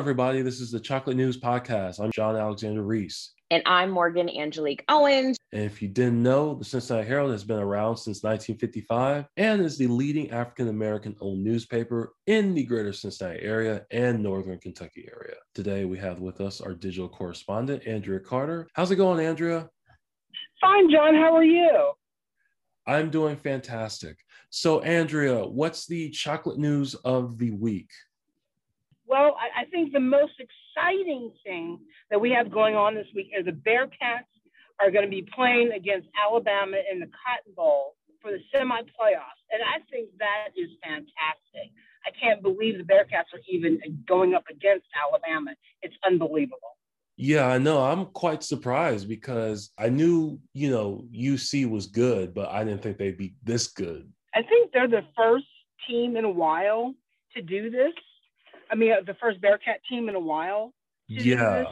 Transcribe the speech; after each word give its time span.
Hello, 0.00 0.08
everybody. 0.08 0.40
This 0.40 0.62
is 0.62 0.70
the 0.70 0.80
Chocolate 0.80 1.18
News 1.18 1.38
Podcast. 1.38 2.00
I'm 2.00 2.10
John 2.10 2.34
Alexander 2.34 2.82
Reese. 2.82 3.34
And 3.50 3.62
I'm 3.66 3.90
Morgan 3.90 4.30
Angelique 4.30 4.82
Owens. 4.88 5.36
And 5.52 5.62
if 5.62 5.82
you 5.82 5.88
didn't 5.88 6.22
know, 6.22 6.54
the 6.54 6.64
Cincinnati 6.64 7.06
Herald 7.06 7.32
has 7.32 7.44
been 7.44 7.58
around 7.58 7.98
since 7.98 8.22
1955 8.22 9.26
and 9.36 9.60
is 9.60 9.76
the 9.76 9.88
leading 9.88 10.30
African 10.30 10.68
American 10.68 11.16
owned 11.20 11.44
newspaper 11.44 12.14
in 12.26 12.54
the 12.54 12.64
greater 12.64 12.94
Cincinnati 12.94 13.42
area 13.42 13.84
and 13.90 14.22
northern 14.22 14.58
Kentucky 14.58 15.06
area. 15.14 15.36
Today, 15.54 15.84
we 15.84 15.98
have 15.98 16.20
with 16.20 16.40
us 16.40 16.62
our 16.62 16.72
digital 16.72 17.10
correspondent, 17.10 17.86
Andrea 17.86 18.20
Carter. 18.20 18.68
How's 18.72 18.90
it 18.90 18.96
going, 18.96 19.22
Andrea? 19.22 19.68
Fine, 20.62 20.90
John. 20.90 21.14
How 21.14 21.36
are 21.36 21.44
you? 21.44 21.92
I'm 22.86 23.10
doing 23.10 23.36
fantastic. 23.36 24.16
So, 24.48 24.80
Andrea, 24.80 25.44
what's 25.44 25.86
the 25.86 26.08
chocolate 26.08 26.58
news 26.58 26.94
of 26.94 27.36
the 27.36 27.50
week? 27.50 27.90
Well, 29.10 29.36
I, 29.40 29.62
I 29.62 29.64
think 29.64 29.92
the 29.92 29.98
most 29.98 30.34
exciting 30.38 31.32
thing 31.44 31.80
that 32.10 32.20
we 32.20 32.30
have 32.30 32.48
going 32.48 32.76
on 32.76 32.94
this 32.94 33.08
week 33.12 33.30
is 33.36 33.44
the 33.44 33.50
Bearcats 33.50 34.30
are 34.78 34.92
going 34.92 35.04
to 35.04 35.10
be 35.10 35.26
playing 35.34 35.72
against 35.72 36.06
Alabama 36.14 36.76
in 36.90 37.00
the 37.00 37.06
Cotton 37.06 37.52
Bowl 37.56 37.96
for 38.22 38.30
the 38.30 38.38
semi 38.54 38.80
playoffs. 38.82 39.42
And 39.50 39.62
I 39.66 39.82
think 39.90 40.10
that 40.20 40.50
is 40.56 40.70
fantastic. 40.80 41.72
I 42.06 42.10
can't 42.22 42.40
believe 42.40 42.78
the 42.78 42.84
Bearcats 42.84 43.34
are 43.34 43.42
even 43.48 43.80
going 44.06 44.34
up 44.34 44.44
against 44.48 44.86
Alabama. 44.94 45.56
It's 45.82 45.96
unbelievable. 46.06 46.78
Yeah, 47.16 47.48
I 47.48 47.58
know. 47.58 47.82
I'm 47.82 48.06
quite 48.06 48.44
surprised 48.44 49.08
because 49.08 49.72
I 49.76 49.88
knew, 49.88 50.38
you 50.54 50.70
know, 50.70 51.04
UC 51.12 51.68
was 51.68 51.88
good, 51.88 52.32
but 52.32 52.48
I 52.48 52.62
didn't 52.62 52.82
think 52.82 52.96
they'd 52.96 53.18
be 53.18 53.34
this 53.42 53.66
good. 53.66 54.08
I 54.36 54.42
think 54.42 54.70
they're 54.72 54.86
the 54.86 55.02
first 55.16 55.46
team 55.88 56.16
in 56.16 56.24
a 56.24 56.30
while 56.30 56.94
to 57.34 57.42
do 57.42 57.70
this. 57.70 57.92
I 58.70 58.74
mean, 58.74 58.92
the 59.06 59.14
first 59.20 59.40
Bearcat 59.40 59.80
team 59.88 60.08
in 60.08 60.14
a 60.14 60.20
while. 60.20 60.72
Yeah, 61.08 61.64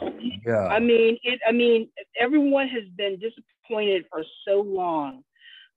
yeah. 0.45 0.67
I 0.67 0.79
mean, 0.79 1.17
it. 1.23 1.39
I 1.47 1.51
mean, 1.51 1.89
everyone 2.19 2.67
has 2.67 2.83
been 2.97 3.17
disappointed 3.19 4.05
for 4.11 4.23
so 4.45 4.61
long. 4.61 5.23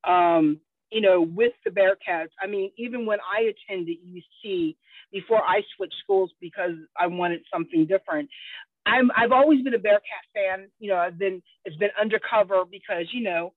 Um, 0.05 0.61
you 0.91 1.01
know, 1.01 1.23
with 1.23 1.53
the 1.65 1.71
Bearcats. 1.71 2.31
I 2.43 2.47
mean, 2.47 2.71
even 2.77 3.07
when 3.07 3.19
I 3.21 3.53
attended 3.53 3.97
UC 4.05 4.77
before 5.13 5.43
I 5.43 5.63
switched 5.77 5.95
schools 6.03 6.31
because 6.41 6.73
I 6.99 7.07
wanted 7.07 7.43
something 7.53 7.87
different. 7.87 8.29
I'm 8.85 9.11
I've 9.17 9.33
always 9.33 9.63
been 9.63 9.75
a 9.75 9.79
Bearcat 9.79 10.25
fan. 10.35 10.69
You 10.81 10.91
know, 10.91 10.97
I've 10.97 11.19
been 11.19 11.41
it's 11.65 11.77
been 11.77 11.91
undercover 12.01 12.65
because 12.71 13.07
you 13.13 13.23
know 13.23 13.53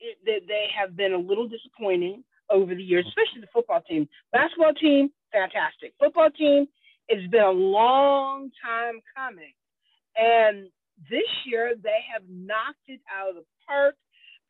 it, 0.00 0.18
they, 0.24 0.40
they 0.46 0.66
have 0.78 0.96
been 0.96 1.12
a 1.12 1.18
little 1.18 1.48
disappointing 1.48 2.22
over 2.50 2.74
the 2.74 2.82
years, 2.82 3.06
especially 3.08 3.40
the 3.40 3.48
football 3.52 3.80
team. 3.88 4.08
Basketball 4.32 4.74
team, 4.74 5.10
fantastic. 5.32 5.94
Football 5.98 6.30
team, 6.30 6.66
it's 7.08 7.30
been 7.30 7.42
a 7.42 7.50
long 7.50 8.50
time 8.64 9.00
coming. 9.16 9.52
And 10.16 10.68
this 11.10 11.28
year, 11.44 11.74
they 11.80 12.00
have 12.12 12.22
knocked 12.28 12.88
it 12.88 13.00
out 13.12 13.30
of 13.30 13.36
the 13.36 13.44
park. 13.66 13.94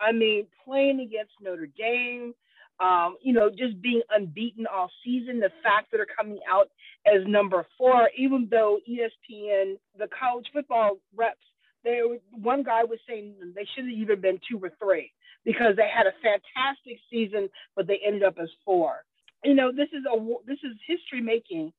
I 0.01 0.12
mean, 0.12 0.47
playing 0.65 1.01
against 1.01 1.33
Notre 1.41 1.67
Dame, 1.67 2.34
um, 2.79 3.17
you 3.23 3.33
know, 3.33 3.49
just 3.49 3.81
being 3.81 4.03
unbeaten 4.11 4.67
all 4.67 4.91
season, 5.05 5.41
the 5.41 5.51
fact 5.62 5.91
that 5.91 5.97
they're 5.99 6.17
coming 6.19 6.39
out 6.51 6.69
as 7.07 7.27
number 7.27 7.67
four, 7.79 8.11
even 8.17 8.49
though 8.51 8.79
ESPN, 8.89 9.77
the 9.99 10.09
college 10.19 10.47
football 10.53 10.99
reps, 11.15 11.41
they 11.84 12.01
one 12.33 12.62
guy 12.62 12.84
was 12.84 12.99
saying 13.09 13.34
they 13.55 13.67
should 13.75 13.84
have 13.84 13.95
even 13.95 14.21
been 14.21 14.41
two 14.51 14.59
or 14.62 14.71
three 14.83 15.12
because 15.45 15.77
they 15.77 15.89
had 15.89 16.06
a 16.06 16.12
fantastic 16.21 16.99
season, 17.11 17.49
but 17.77 17.87
they 17.87 18.00
ended 18.05 18.25
up 18.25 18.37
as 18.43 18.49
four. 18.65 19.05
You 19.44 19.55
know, 19.55 19.71
this 19.71 19.88
is 19.93 20.05
a 20.05 20.19
this 20.47 20.59
is 20.65 20.77
history 20.87 21.23
making 21.23 21.73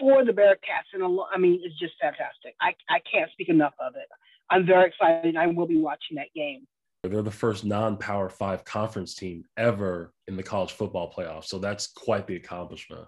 for 0.00 0.24
the 0.24 0.32
Bearcats, 0.32 0.92
and 0.92 1.02
I 1.32 1.38
mean, 1.38 1.60
it's 1.62 1.78
just 1.78 1.94
fantastic. 2.00 2.54
I, 2.60 2.74
I 2.88 3.00
can't 3.10 3.30
speak 3.32 3.48
enough 3.48 3.74
of 3.80 3.94
it. 3.96 4.08
I'm 4.50 4.66
very 4.66 4.88
excited. 4.88 5.36
I 5.36 5.46
will 5.46 5.66
be 5.66 5.78
watching 5.78 6.16
that 6.16 6.32
game. 6.34 6.66
They're 7.02 7.22
the 7.22 7.30
first 7.30 7.64
non-power 7.64 8.28
five 8.28 8.64
conference 8.64 9.14
team 9.14 9.44
ever 9.56 10.12
in 10.26 10.36
the 10.36 10.42
college 10.42 10.72
football 10.72 11.12
playoffs, 11.12 11.44
so 11.44 11.58
that's 11.58 11.86
quite 11.86 12.26
the 12.26 12.36
accomplishment. 12.36 13.06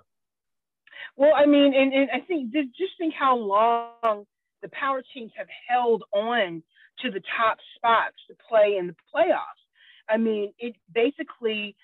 Well, 1.16 1.32
I 1.34 1.46
mean, 1.46 1.74
and, 1.74 1.92
and 1.92 2.08
I 2.12 2.20
think 2.20 2.52
just 2.52 2.92
think 2.98 3.14
how 3.18 3.36
long 3.36 4.24
the 4.62 4.68
power 4.68 5.02
teams 5.14 5.32
have 5.36 5.48
held 5.68 6.04
on 6.12 6.62
to 7.00 7.10
the 7.10 7.22
top 7.36 7.58
spots 7.76 8.16
to 8.28 8.36
play 8.48 8.76
in 8.78 8.88
the 8.88 8.96
playoffs. 9.14 9.62
I 10.08 10.16
mean, 10.16 10.52
it 10.58 10.74
basically 10.92 11.76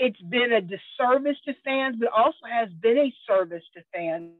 it's 0.00 0.20
been 0.22 0.50
a 0.52 0.62
disservice 0.62 1.36
to 1.44 1.52
fans, 1.62 1.96
but 2.00 2.08
also 2.08 2.46
has 2.50 2.70
been 2.80 2.96
a 2.96 3.14
service 3.28 3.62
to 3.74 3.82
fans 3.92 4.30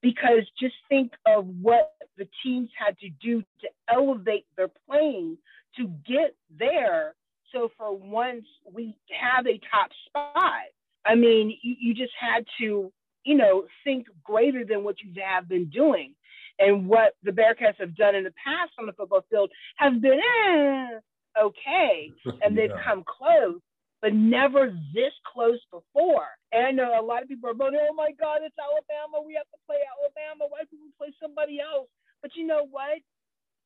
because 0.00 0.48
just 0.60 0.74
think 0.88 1.12
of 1.26 1.44
what 1.60 1.92
the 2.16 2.28
teams 2.44 2.70
had 2.78 2.96
to 2.98 3.08
do 3.20 3.42
to 3.60 3.68
elevate 3.92 4.46
their 4.56 4.70
playing 4.88 5.36
to 5.76 5.88
get 6.06 6.36
there. 6.56 7.14
So 7.52 7.70
for 7.76 7.94
once 7.94 8.44
we 8.72 8.96
have 9.20 9.46
a 9.46 9.60
top 9.70 9.90
spot, 10.06 10.70
I 11.04 11.16
mean, 11.16 11.58
you, 11.62 11.74
you 11.80 11.94
just 11.94 12.14
had 12.18 12.44
to, 12.60 12.92
you 13.24 13.34
know, 13.34 13.64
think 13.82 14.06
greater 14.22 14.64
than 14.64 14.84
what 14.84 14.96
you 15.02 15.12
have 15.20 15.48
been 15.48 15.68
doing. 15.68 16.14
And 16.60 16.86
what 16.86 17.14
the 17.24 17.32
Bearcats 17.32 17.80
have 17.80 17.96
done 17.96 18.14
in 18.14 18.22
the 18.22 18.34
past 18.44 18.70
on 18.78 18.86
the 18.86 18.92
football 18.92 19.24
field 19.28 19.50
has 19.76 19.94
been 20.00 20.20
eh, 20.20 21.42
okay, 21.42 22.12
and 22.40 22.56
they've 22.56 22.70
come 22.84 23.04
close 23.04 23.60
but 24.02 24.12
never 24.12 24.74
this 24.92 25.14
close 25.32 25.62
before. 25.70 26.26
And 26.50 26.66
I 26.66 26.70
know 26.72 26.90
a 27.00 27.00
lot 27.00 27.22
of 27.22 27.28
people 27.28 27.48
are 27.48 27.54
going, 27.54 27.78
oh 27.78 27.94
my 27.94 28.10
God, 28.18 28.42
it's 28.42 28.58
Alabama. 28.58 29.24
We 29.24 29.34
have 29.34 29.48
to 29.54 29.60
play 29.64 29.78
Alabama. 29.86 30.50
Why 30.50 30.66
can't 30.66 30.82
we 30.82 30.90
play 30.98 31.14
somebody 31.22 31.60
else? 31.62 31.88
But 32.20 32.32
you 32.34 32.44
know 32.44 32.66
what? 32.68 32.98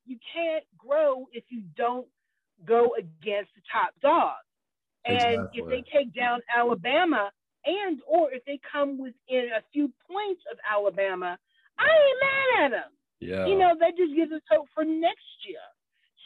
You 0.05 0.17
can't 0.33 0.63
grow 0.77 1.25
if 1.33 1.43
you 1.49 1.63
don't 1.75 2.07
go 2.65 2.93
against 2.97 3.49
the 3.57 3.65
top 3.73 3.97
dog. 4.01 4.37
And 5.05 5.17
exactly. 5.17 5.61
if 5.61 5.65
they 5.67 5.83
take 5.91 6.13
down 6.13 6.39
Alabama 6.55 7.31
and 7.65 7.99
or 8.07 8.31
if 8.31 8.45
they 8.45 8.59
come 8.71 8.97
within 8.97 9.49
a 9.57 9.65
few 9.73 9.91
points 10.07 10.41
of 10.51 10.57
Alabama, 10.69 11.37
I 11.79 11.89
ain't 11.89 12.21
mad 12.21 12.65
at 12.65 12.71
them. 12.71 12.91
Yeah. 13.19 13.45
You 13.47 13.57
know, 13.57 13.73
that 13.79 13.97
just 13.97 14.15
gives 14.15 14.31
us 14.31 14.41
hope 14.49 14.67
for 14.73 14.85
next 14.85 15.25
year. 15.47 15.65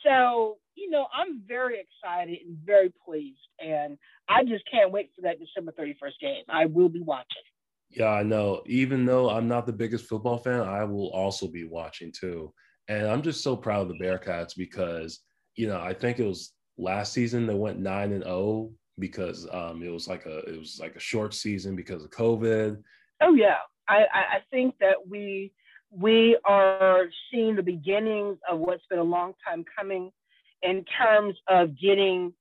So, 0.04 0.58
you 0.76 0.90
know, 0.90 1.08
I'm 1.14 1.42
very 1.48 1.76
excited 1.80 2.40
and 2.46 2.58
very 2.66 2.92
pleased. 3.06 3.40
And 3.60 3.98
I 4.30 4.44
just 4.44 4.64
can't 4.72 4.92
wait 4.92 5.12
for 5.16 5.22
that 5.24 5.38
December 5.40 5.74
31st 5.80 6.20
game. 6.20 6.44
I 6.50 6.66
will 6.66 6.90
be 6.90 7.02
watching. 7.02 7.44
Yeah, 7.90 8.10
I 8.10 8.24
know. 8.24 8.62
Even 8.66 9.06
though 9.06 9.30
I'm 9.30 9.48
not 9.48 9.66
the 9.66 9.74
biggest 9.74 10.08
football 10.08 10.38
fan, 10.38 10.62
I 10.62 10.84
will 10.86 11.10
also 11.10 11.48
be 11.48 11.66
watching 11.66 12.12
too. 12.12 12.54
And 12.88 13.08
I'm 13.08 13.22
just 13.22 13.44
so 13.44 13.56
proud 13.56 13.82
of 13.84 13.90
the 13.90 14.04
Bearcats 14.04 14.54
because, 14.56 15.20
you 15.56 15.68
know, 15.68 15.80
I 15.80 15.94
think 15.94 16.20
it 16.20 16.26
was 16.26 16.54
last 16.78 17.14
season 17.14 17.46
they 17.46 17.54
went 17.54 17.80
9 17.80 18.14
and 18.14 18.24
0 18.24 18.72
because 19.00 19.48
um, 19.52 19.84
it 19.84 19.92
was 19.92 20.08
like 20.08 20.26
a 20.26 20.40
it 20.40 20.58
was 20.58 20.78
like 20.80 20.96
a 20.96 21.00
short 21.00 21.34
season 21.34 21.76
because 21.76 22.04
of 22.04 22.12
COVID. 22.12 22.82
Oh 23.22 23.34
yeah. 23.34 23.58
I, 23.90 24.06
I 24.14 24.40
think 24.52 24.76
that 24.80 24.96
we 25.10 25.52
we 25.92 26.38
are 26.46 27.06
seeing 27.32 27.56
the 27.56 27.64
beginnings 27.64 28.38
of 28.50 28.60
what's 28.60 28.86
been 28.90 29.00
a 29.00 29.04
long 29.04 29.34
time 29.46 29.66
coming 29.78 30.12
in 30.64 30.86
terms 30.98 31.36
of 31.50 31.80
getting 31.80 32.34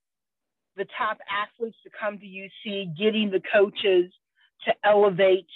the 0.76 0.86
top 0.96 1.18
athletes 1.30 1.76
to 1.84 1.90
come 1.98 2.18
to 2.18 2.24
UC, 2.24 2.96
getting 2.96 3.30
the 3.30 3.42
coaches 3.52 4.12
to 4.64 4.74
elevate 4.84 5.48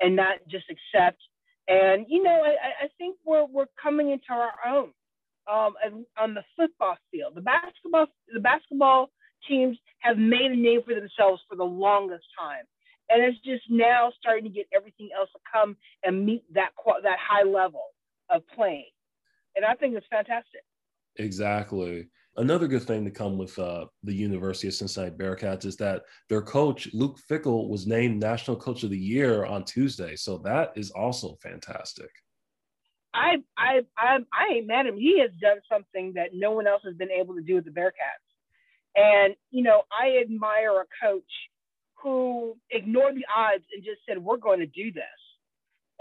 and 0.00 0.14
not 0.14 0.38
just 0.48 0.64
accept. 0.70 1.20
And 1.68 2.06
you 2.08 2.22
know, 2.22 2.42
I, 2.44 2.84
I 2.84 2.88
think 2.98 3.16
we're 3.24 3.46
we're 3.46 3.66
coming 3.82 4.10
into 4.10 4.30
our 4.30 4.52
own 4.66 4.90
um, 5.50 6.04
on 6.18 6.34
the 6.34 6.42
football 6.56 6.96
field. 7.10 7.34
The 7.34 7.40
basketball 7.40 8.06
the 8.32 8.40
basketball 8.40 9.10
teams 9.48 9.76
have 10.00 10.18
made 10.18 10.50
a 10.52 10.56
name 10.56 10.82
for 10.84 10.94
themselves 10.94 11.42
for 11.48 11.56
the 11.56 11.64
longest 11.64 12.24
time 12.38 12.64
and 13.10 13.22
it's 13.22 13.38
just 13.40 13.64
now 13.68 14.12
starting 14.18 14.44
to 14.44 14.50
get 14.50 14.66
everything 14.74 15.10
else 15.16 15.30
to 15.32 15.40
come 15.52 15.76
and 16.04 16.24
meet 16.24 16.44
that 16.54 16.70
that 17.02 17.18
high 17.18 17.42
level 17.42 17.84
of 18.30 18.42
playing, 18.54 18.90
and 19.56 19.64
I 19.64 19.74
think 19.74 19.96
it's 19.96 20.06
fantastic. 20.10 20.62
Exactly. 21.16 22.08
Another 22.36 22.68
good 22.68 22.84
thing 22.84 23.04
to 23.04 23.10
come 23.10 23.36
with 23.36 23.58
uh, 23.58 23.86
the 24.04 24.14
University 24.14 24.68
of 24.68 24.74
Cincinnati 24.74 25.14
Bearcats 25.16 25.64
is 25.64 25.76
that 25.78 26.02
their 26.28 26.40
coach 26.40 26.88
Luke 26.94 27.18
Fickell 27.28 27.68
was 27.68 27.86
named 27.86 28.20
National 28.20 28.56
Coach 28.56 28.84
of 28.84 28.90
the 28.90 28.98
Year 28.98 29.44
on 29.44 29.64
Tuesday, 29.64 30.14
so 30.14 30.38
that 30.38 30.72
is 30.76 30.90
also 30.92 31.36
fantastic. 31.42 32.10
I 33.12 33.38
I 33.58 33.80
I, 33.98 34.18
I 34.32 34.54
ain't 34.54 34.68
mad 34.68 34.86
at 34.86 34.92
him. 34.92 34.98
He 34.98 35.18
has 35.20 35.30
done 35.40 35.58
something 35.70 36.12
that 36.14 36.30
no 36.32 36.52
one 36.52 36.68
else 36.68 36.82
has 36.84 36.94
been 36.94 37.10
able 37.10 37.34
to 37.34 37.42
do 37.42 37.56
with 37.56 37.64
the 37.64 37.72
Bearcats, 37.72 38.30
and 38.94 39.34
you 39.50 39.64
know 39.64 39.82
I 39.90 40.18
admire 40.22 40.80
a 40.80 40.84
coach 41.04 41.24
who 42.02 42.56
ignored 42.70 43.14
the 43.16 43.26
odds 43.34 43.64
and 43.74 43.84
just 43.84 44.00
said, 44.08 44.18
we're 44.18 44.36
going 44.36 44.60
to 44.60 44.66
do 44.66 44.92
this. 44.92 45.04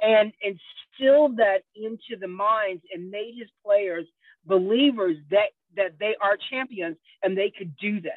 And 0.01 0.31
instilled 0.41 1.37
that 1.37 1.63
into 1.75 2.19
the 2.19 2.27
minds 2.27 2.83
and 2.93 3.11
made 3.11 3.35
his 3.37 3.49
players 3.65 4.05
believers 4.45 5.17
that, 5.31 5.49
that 5.75 5.99
they 5.99 6.15
are 6.21 6.37
champions 6.49 6.97
and 7.23 7.37
they 7.37 7.51
could 7.57 7.75
do 7.77 7.99
this. 8.01 8.13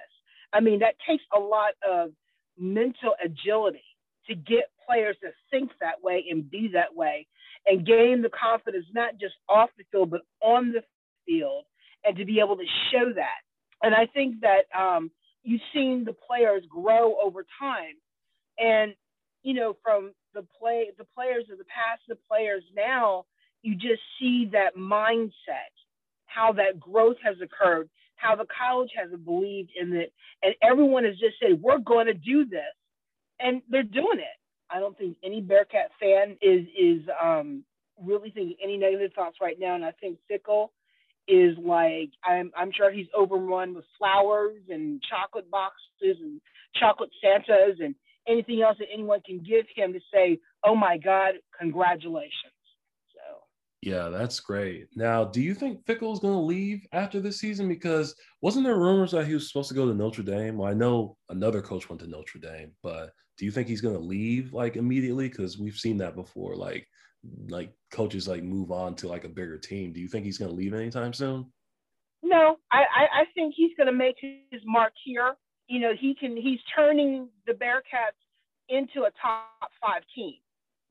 I 0.52 0.60
mean, 0.60 0.80
that 0.80 0.94
takes 1.08 1.24
a 1.36 1.40
lot 1.40 1.72
of 1.88 2.10
mental 2.58 3.14
agility 3.24 3.82
to 4.28 4.34
get 4.34 4.70
players 4.86 5.16
to 5.22 5.30
think 5.50 5.70
that 5.80 6.02
way 6.02 6.24
and 6.30 6.48
be 6.50 6.68
that 6.74 6.94
way. 6.94 7.26
and 7.66 7.86
gain 7.86 8.22
the 8.22 8.30
confidence 8.30 8.86
not 8.94 9.18
just 9.18 9.34
off 9.48 9.70
the 9.78 9.84
field 9.90 10.10
but 10.10 10.22
on 10.40 10.72
the 10.72 10.82
field, 11.26 11.64
and 12.04 12.16
to 12.16 12.24
be 12.24 12.40
able 12.40 12.56
to 12.56 12.66
show 12.90 13.12
that. 13.14 13.40
And 13.82 13.94
I 13.94 14.06
think 14.06 14.40
that 14.40 14.64
um, 14.78 15.10
you've 15.42 15.60
seen 15.74 16.04
the 16.04 16.12
players 16.14 16.64
grow 16.68 17.16
over 17.22 17.44
time, 17.58 17.94
and 18.58 18.94
you 19.42 19.54
know 19.54 19.76
from 19.82 20.12
the 20.34 20.46
play 20.58 20.90
the 20.98 21.06
players 21.14 21.44
of 21.50 21.58
the 21.58 21.64
past, 21.64 22.02
the 22.08 22.16
players 22.28 22.64
now, 22.74 23.24
you 23.62 23.74
just 23.74 24.02
see 24.18 24.48
that 24.52 24.76
mindset, 24.76 25.72
how 26.26 26.52
that 26.52 26.80
growth 26.80 27.16
has 27.22 27.36
occurred, 27.42 27.88
how 28.16 28.36
the 28.36 28.46
college 28.56 28.90
has 28.96 29.10
believed 29.24 29.70
in 29.80 29.92
it, 29.92 30.12
and 30.42 30.54
everyone 30.62 31.04
has 31.04 31.18
just 31.18 31.36
said, 31.40 31.60
"We're 31.60 31.78
going 31.78 32.06
to 32.06 32.14
do 32.14 32.44
this," 32.44 32.74
and 33.40 33.62
they're 33.68 33.82
doing 33.82 34.18
it. 34.18 34.38
I 34.70 34.80
don't 34.80 34.96
think 34.96 35.16
any 35.22 35.40
Bearcat 35.40 35.90
fan 36.00 36.36
is 36.40 36.66
is 36.78 37.02
um, 37.22 37.64
really 38.00 38.30
thinking 38.30 38.56
any 38.62 38.78
negative 38.78 39.12
thoughts 39.14 39.38
right 39.40 39.58
now, 39.58 39.74
and 39.74 39.84
I 39.84 39.92
think 39.92 40.18
Fickell 40.30 40.70
is 41.28 41.56
like 41.58 42.10
I'm 42.24 42.50
I'm 42.56 42.72
sure 42.72 42.90
he's 42.90 43.06
overrun 43.16 43.74
with 43.74 43.84
flowers 43.98 44.62
and 44.68 45.02
chocolate 45.02 45.50
boxes 45.50 46.18
and 46.20 46.40
chocolate 46.78 47.10
Santas 47.22 47.78
and 47.80 47.94
anything 48.28 48.62
else 48.62 48.76
that 48.78 48.88
anyone 48.92 49.20
can 49.24 49.38
give 49.38 49.66
him 49.74 49.92
to 49.92 50.00
say, 50.12 50.38
"Oh 50.64 50.74
my 50.74 50.98
God, 50.98 51.34
congratulations." 51.58 52.52
So 53.14 53.42
yeah, 53.82 54.08
that's 54.08 54.40
great. 54.40 54.88
Now, 54.96 55.24
do 55.24 55.40
you 55.40 55.54
think 55.54 55.86
Fickell's 55.86 56.20
going 56.20 56.34
to 56.34 56.40
leave 56.40 56.86
after 56.92 57.20
this 57.20 57.38
season? 57.38 57.68
Because 57.68 58.14
wasn't 58.40 58.64
there 58.64 58.78
rumors 58.78 59.12
that 59.12 59.26
he 59.26 59.34
was 59.34 59.48
supposed 59.48 59.68
to 59.68 59.74
go 59.74 59.86
to 59.86 59.94
Notre 59.94 60.22
Dame? 60.22 60.58
Well, 60.58 60.70
I 60.70 60.74
know 60.74 61.16
another 61.28 61.62
coach 61.62 61.88
went 61.88 62.00
to 62.02 62.08
Notre 62.08 62.40
Dame, 62.40 62.72
but 62.82 63.12
do 63.38 63.44
you 63.44 63.50
think 63.50 63.68
he's 63.68 63.80
going 63.80 63.96
to 63.96 64.00
leave 64.00 64.52
like 64.52 64.76
immediately? 64.76 65.28
Because 65.28 65.58
we've 65.58 65.76
seen 65.76 65.96
that 65.98 66.16
before, 66.16 66.56
like 66.56 66.86
like 67.48 67.72
coaches 67.92 68.26
like 68.26 68.42
move 68.42 68.70
on 68.70 68.94
to 68.96 69.08
like 69.08 69.24
a 69.24 69.28
bigger 69.28 69.58
team. 69.58 69.92
Do 69.92 70.00
you 70.00 70.08
think 70.08 70.24
he's 70.24 70.38
going 70.38 70.50
to 70.50 70.56
leave 70.56 70.74
anytime 70.74 71.12
soon? 71.12 71.46
No, 72.22 72.56
I, 72.70 72.84
I 73.12 73.24
think 73.34 73.54
he's 73.56 73.72
going 73.76 73.88
to 73.88 73.92
make 73.92 74.16
his 74.20 74.62
mark 74.64 74.92
here 75.04 75.36
you 75.72 75.80
know, 75.80 75.92
he 75.98 76.14
can 76.14 76.36
he's 76.36 76.58
turning 76.76 77.28
the 77.46 77.52
Bearcats 77.54 78.20
into 78.68 79.06
a 79.06 79.10
top 79.20 79.70
five 79.80 80.02
team. 80.14 80.34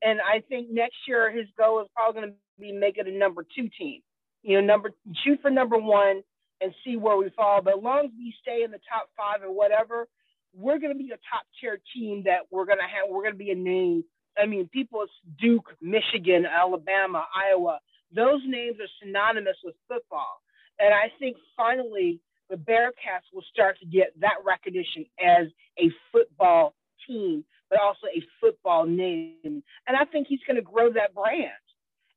And 0.02 0.20
I 0.22 0.42
think 0.50 0.72
next 0.72 0.96
year 1.08 1.32
his 1.32 1.46
goal 1.56 1.82
is 1.82 1.88
probably 1.96 2.22
going 2.22 2.34
to 2.34 2.38
be 2.60 2.72
make 2.72 2.98
it 2.98 3.08
a 3.08 3.12
number 3.12 3.46
two 3.56 3.70
team. 3.78 4.02
You 4.42 4.60
know, 4.60 4.66
number 4.66 4.92
shoot 5.24 5.40
for 5.40 5.52
number 5.52 5.78
one 5.78 6.24
and 6.62 6.74
see 6.84 6.98
where 6.98 7.16
we 7.16 7.30
fall. 7.36 7.62
But 7.62 7.78
as 7.78 7.84
long 7.84 8.06
as 8.06 8.12
we 8.18 8.34
stay 8.42 8.64
in 8.64 8.72
the 8.72 8.80
top 8.90 9.10
five 9.16 9.44
or 9.48 9.54
whatever, 9.54 10.08
we're 10.54 10.80
going 10.80 10.94
to 10.94 10.98
be 10.98 11.12
a 11.12 11.22
top 11.30 11.46
tier 11.60 11.80
team 11.94 12.24
that 12.26 12.48
we're 12.50 12.66
going 12.66 12.80
to 12.80 12.84
have. 12.84 13.08
We're 13.10 13.22
going 13.22 13.34
to 13.34 13.38
be 13.38 13.52
a 13.52 13.56
name. 13.56 14.04
I 14.38 14.46
mean, 14.46 14.70
people, 14.70 15.06
Duke, 15.40 15.76
Michigan, 15.82 16.46
Alabama, 16.46 17.26
Iowa. 17.36 17.80
Those 18.14 18.42
names 18.46 18.78
are 18.80 18.92
synonymous 19.02 19.58
with 19.64 19.76
football. 19.88 20.42
And 20.80 20.94
I 20.94 21.12
think 21.20 21.38
finally 21.56 22.20
the 22.50 22.58
Bearcats 22.58 23.28
will 23.34 23.44
start 23.52 23.80
to 23.80 23.86
get 23.86 24.14
that 24.20 24.44
recognition 24.46 25.06
as 25.24 25.48
a 25.80 25.90
football 26.12 26.76
team, 27.08 27.46
but 27.70 27.80
also 27.80 28.08
a 28.08 28.22
football 28.40 28.86
name. 28.86 29.64
And 29.88 29.98
I 29.98 30.06
think 30.06 30.28
he's 30.28 30.42
going 30.46 30.58
to 30.58 30.62
grow 30.62 30.92
that 30.94 31.14
brand 31.14 31.52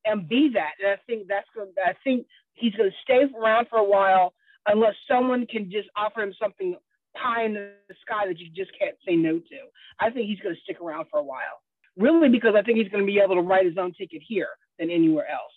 and 0.05 0.29
be 0.29 0.51
that. 0.55 0.73
And 0.83 0.93
I 0.93 0.97
think 1.07 1.29
that's 1.29 1.49
going. 1.55 1.71
I 1.85 1.93
think 2.05 2.27
he's 2.55 2.75
going 2.75 2.91
to 2.91 2.97
stay 3.03 3.23
around 3.39 3.69
for 3.69 3.79
a 3.79 3.85
while 3.85 4.35
unless 4.67 4.95
someone 5.09 5.47
can 5.47 5.71
just 5.71 5.89
offer 5.97 6.23
him 6.23 6.35
something 6.41 6.77
pie 7.15 7.45
in 7.45 7.55
the 7.55 7.95
sky 8.03 8.27
that 8.27 8.39
you 8.39 8.49
just 8.55 8.73
can't 8.79 8.97
say 9.07 9.15
no 9.15 9.39
to. 9.39 9.61
I 10.01 10.11
think 10.11 10.29
he's 10.29 10.41
going 10.41 10.55
to 10.55 10.61
stick 10.63 10.81
around 10.81 11.07
for 11.11 11.21
a 11.21 11.25
while. 11.25 11.63
Really, 11.97 12.29
because 12.29 12.55
I 12.57 12.63
think 12.63 12.79
he's 12.79 12.89
going 12.89 13.05
to 13.05 13.11
be 13.11 13.21
able 13.21 13.37
to 13.37 13.41
write 13.41 13.67
his 13.67 13.79
own 13.79 13.93
ticket 13.93 14.23
here 14.27 14.49
than 14.79 14.91
anywhere 14.91 15.29
else. 15.31 15.53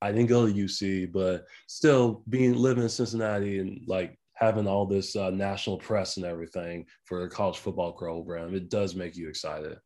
I 0.00 0.10
didn't 0.10 0.28
go 0.28 0.46
to 0.46 0.52
UC, 0.52 1.12
but 1.12 1.44
still 1.68 2.22
being 2.28 2.54
living 2.54 2.82
in 2.82 2.88
Cincinnati 2.88 3.58
and 3.60 3.80
like 3.86 4.18
having 4.34 4.66
all 4.66 4.86
this 4.86 5.14
uh, 5.14 5.30
national 5.30 5.78
press 5.78 6.16
and 6.16 6.26
everything 6.26 6.86
for 7.04 7.20
the 7.20 7.28
college 7.28 7.58
football 7.58 7.92
program, 7.92 8.54
it 8.54 8.68
does 8.68 8.96
make 8.96 9.16
you 9.16 9.28
excited. 9.28 9.78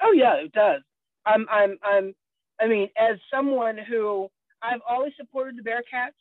Oh 0.00 0.12
yeah, 0.12 0.34
it 0.34 0.52
does. 0.52 0.80
I'm, 1.26 1.46
I'm, 1.50 1.76
I'm. 1.82 2.14
I 2.58 2.66
mean, 2.66 2.88
as 2.96 3.18
someone 3.30 3.76
who 3.76 4.30
I've 4.62 4.80
always 4.88 5.12
supported 5.16 5.56
the 5.56 5.62
Bearcats. 5.62 6.12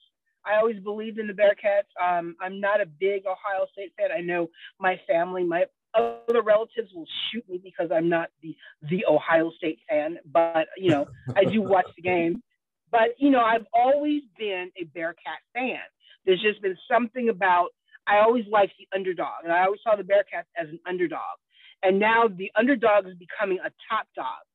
I 0.46 0.57
always 0.57 0.80
believed 0.80 1.18
in 1.18 1.28
the 1.28 1.34
Bearcats. 1.34 1.90
Um, 2.02 2.36
I'm 2.40 2.60
not 2.62 2.81
a 2.81 2.86
big 2.86 3.24
Ohio 3.25 3.66
State 3.72 3.94
fan. 3.98 4.12
I 4.16 4.22
know 4.22 4.48
my 4.80 5.00
family, 5.07 5.44
my 5.44 5.66
other 5.95 6.42
relatives 6.42 6.92
will 6.94 7.07
shoot 7.31 7.47
me 7.50 7.59
because 7.63 7.89
I'm 7.94 8.09
not 8.09 8.30
the 8.42 8.56
the 8.89 9.06
Ohio 9.07 9.51
State 9.57 9.80
fan, 9.89 10.18
but 10.31 10.68
you 10.77 10.92
know, 10.92 11.07
I 11.36 11.45
do 11.45 11.62
watch 11.74 11.88
the 11.95 12.01
game. 12.01 12.42
But 12.92 13.09
you 13.18 13.30
know, 13.30 13.42
I've 13.42 13.65
always 13.74 14.24
been 14.38 14.71
a 14.80 14.86
Bearcat 14.86 15.39
fan. 15.53 15.80
There's 16.25 16.42
just 16.42 16.62
been 16.62 16.77
something 16.89 17.30
about 17.30 17.69
I 18.07 18.19
always 18.19 18.45
liked 18.51 18.74
the 18.77 18.88
underdog, 18.95 19.44
and 19.44 19.51
I 19.51 19.65
always 19.65 19.80
saw 19.83 19.95
the 19.95 20.03
Bearcats 20.03 20.50
as 20.57 20.69
an 20.69 20.80
underdog. 20.88 21.39
And 21.83 22.00
now 22.00 22.27
the 22.27 22.51
underdog 22.56 23.07
is 23.07 23.15
becoming 23.15 23.59
a 23.59 23.69
top 23.89 24.07
dog, 24.15 24.45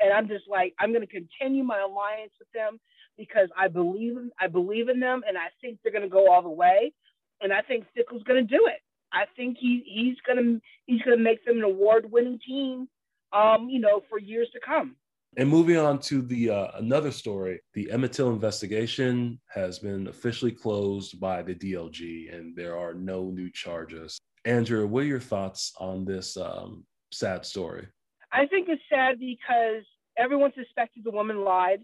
and 0.00 0.12
I'm 0.12 0.28
just 0.28 0.44
like 0.48 0.74
I'm 0.78 0.92
going 0.92 1.06
to 1.06 1.12
continue 1.12 1.64
my 1.64 1.80
alliance 1.80 2.32
with 2.38 2.50
them 2.52 2.78
because 3.16 3.48
I 3.56 3.68
believe 3.68 4.16
in, 4.16 4.30
I 4.40 4.46
believe 4.46 4.88
in 4.88 5.00
them, 5.00 5.22
and 5.26 5.36
I 5.36 5.48
think 5.60 5.78
they're 5.82 5.92
going 5.92 6.02
to 6.02 6.08
go 6.08 6.30
all 6.30 6.42
the 6.42 6.48
way. 6.48 6.92
And 7.40 7.52
I 7.52 7.62
think 7.62 7.84
Fickell's 7.94 8.22
going 8.24 8.46
to 8.46 8.56
do 8.56 8.66
it. 8.66 8.80
I 9.12 9.24
think 9.36 9.56
he 9.58 9.82
he's 9.86 10.16
going 10.26 10.44
to 10.44 10.60
he's 10.86 11.02
to 11.02 11.16
make 11.16 11.44
them 11.44 11.58
an 11.58 11.64
award-winning 11.64 12.40
team, 12.46 12.88
um, 13.32 13.68
you 13.68 13.80
know, 13.80 14.02
for 14.08 14.18
years 14.18 14.48
to 14.52 14.60
come. 14.64 14.96
And 15.36 15.48
moving 15.48 15.76
on 15.76 15.98
to 16.00 16.22
the 16.22 16.50
uh, 16.50 16.68
another 16.78 17.12
story, 17.12 17.60
the 17.74 17.90
Emmett 17.90 18.12
Till 18.12 18.30
investigation 18.30 19.38
has 19.54 19.78
been 19.78 20.08
officially 20.08 20.52
closed 20.52 21.20
by 21.20 21.42
the 21.42 21.54
DOJ, 21.54 22.34
and 22.34 22.56
there 22.56 22.78
are 22.78 22.94
no 22.94 23.30
new 23.30 23.50
charges. 23.52 24.18
Andrea, 24.44 24.86
what 24.86 25.04
are 25.04 25.06
your 25.06 25.20
thoughts 25.20 25.72
on 25.78 26.04
this 26.04 26.36
um, 26.36 26.84
sad 27.12 27.44
story? 27.44 27.86
I 28.32 28.46
think 28.46 28.68
it's 28.68 28.82
sad 28.90 29.18
because 29.18 29.84
everyone 30.16 30.52
suspected 30.56 31.04
the 31.04 31.10
woman 31.10 31.44
lied. 31.44 31.80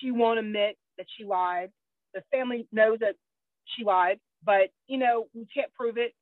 She 0.00 0.10
won't 0.10 0.38
admit 0.38 0.76
that 0.98 1.06
she 1.16 1.24
lied. 1.24 1.70
The 2.14 2.22
family 2.30 2.66
knows 2.72 2.98
that 3.00 3.16
she 3.74 3.84
lied, 3.84 4.18
but 4.44 4.70
you 4.86 4.98
know 4.98 5.28
we 5.34 5.46
can't 5.52 5.72
prove 5.72 5.96
it. 5.96 6.14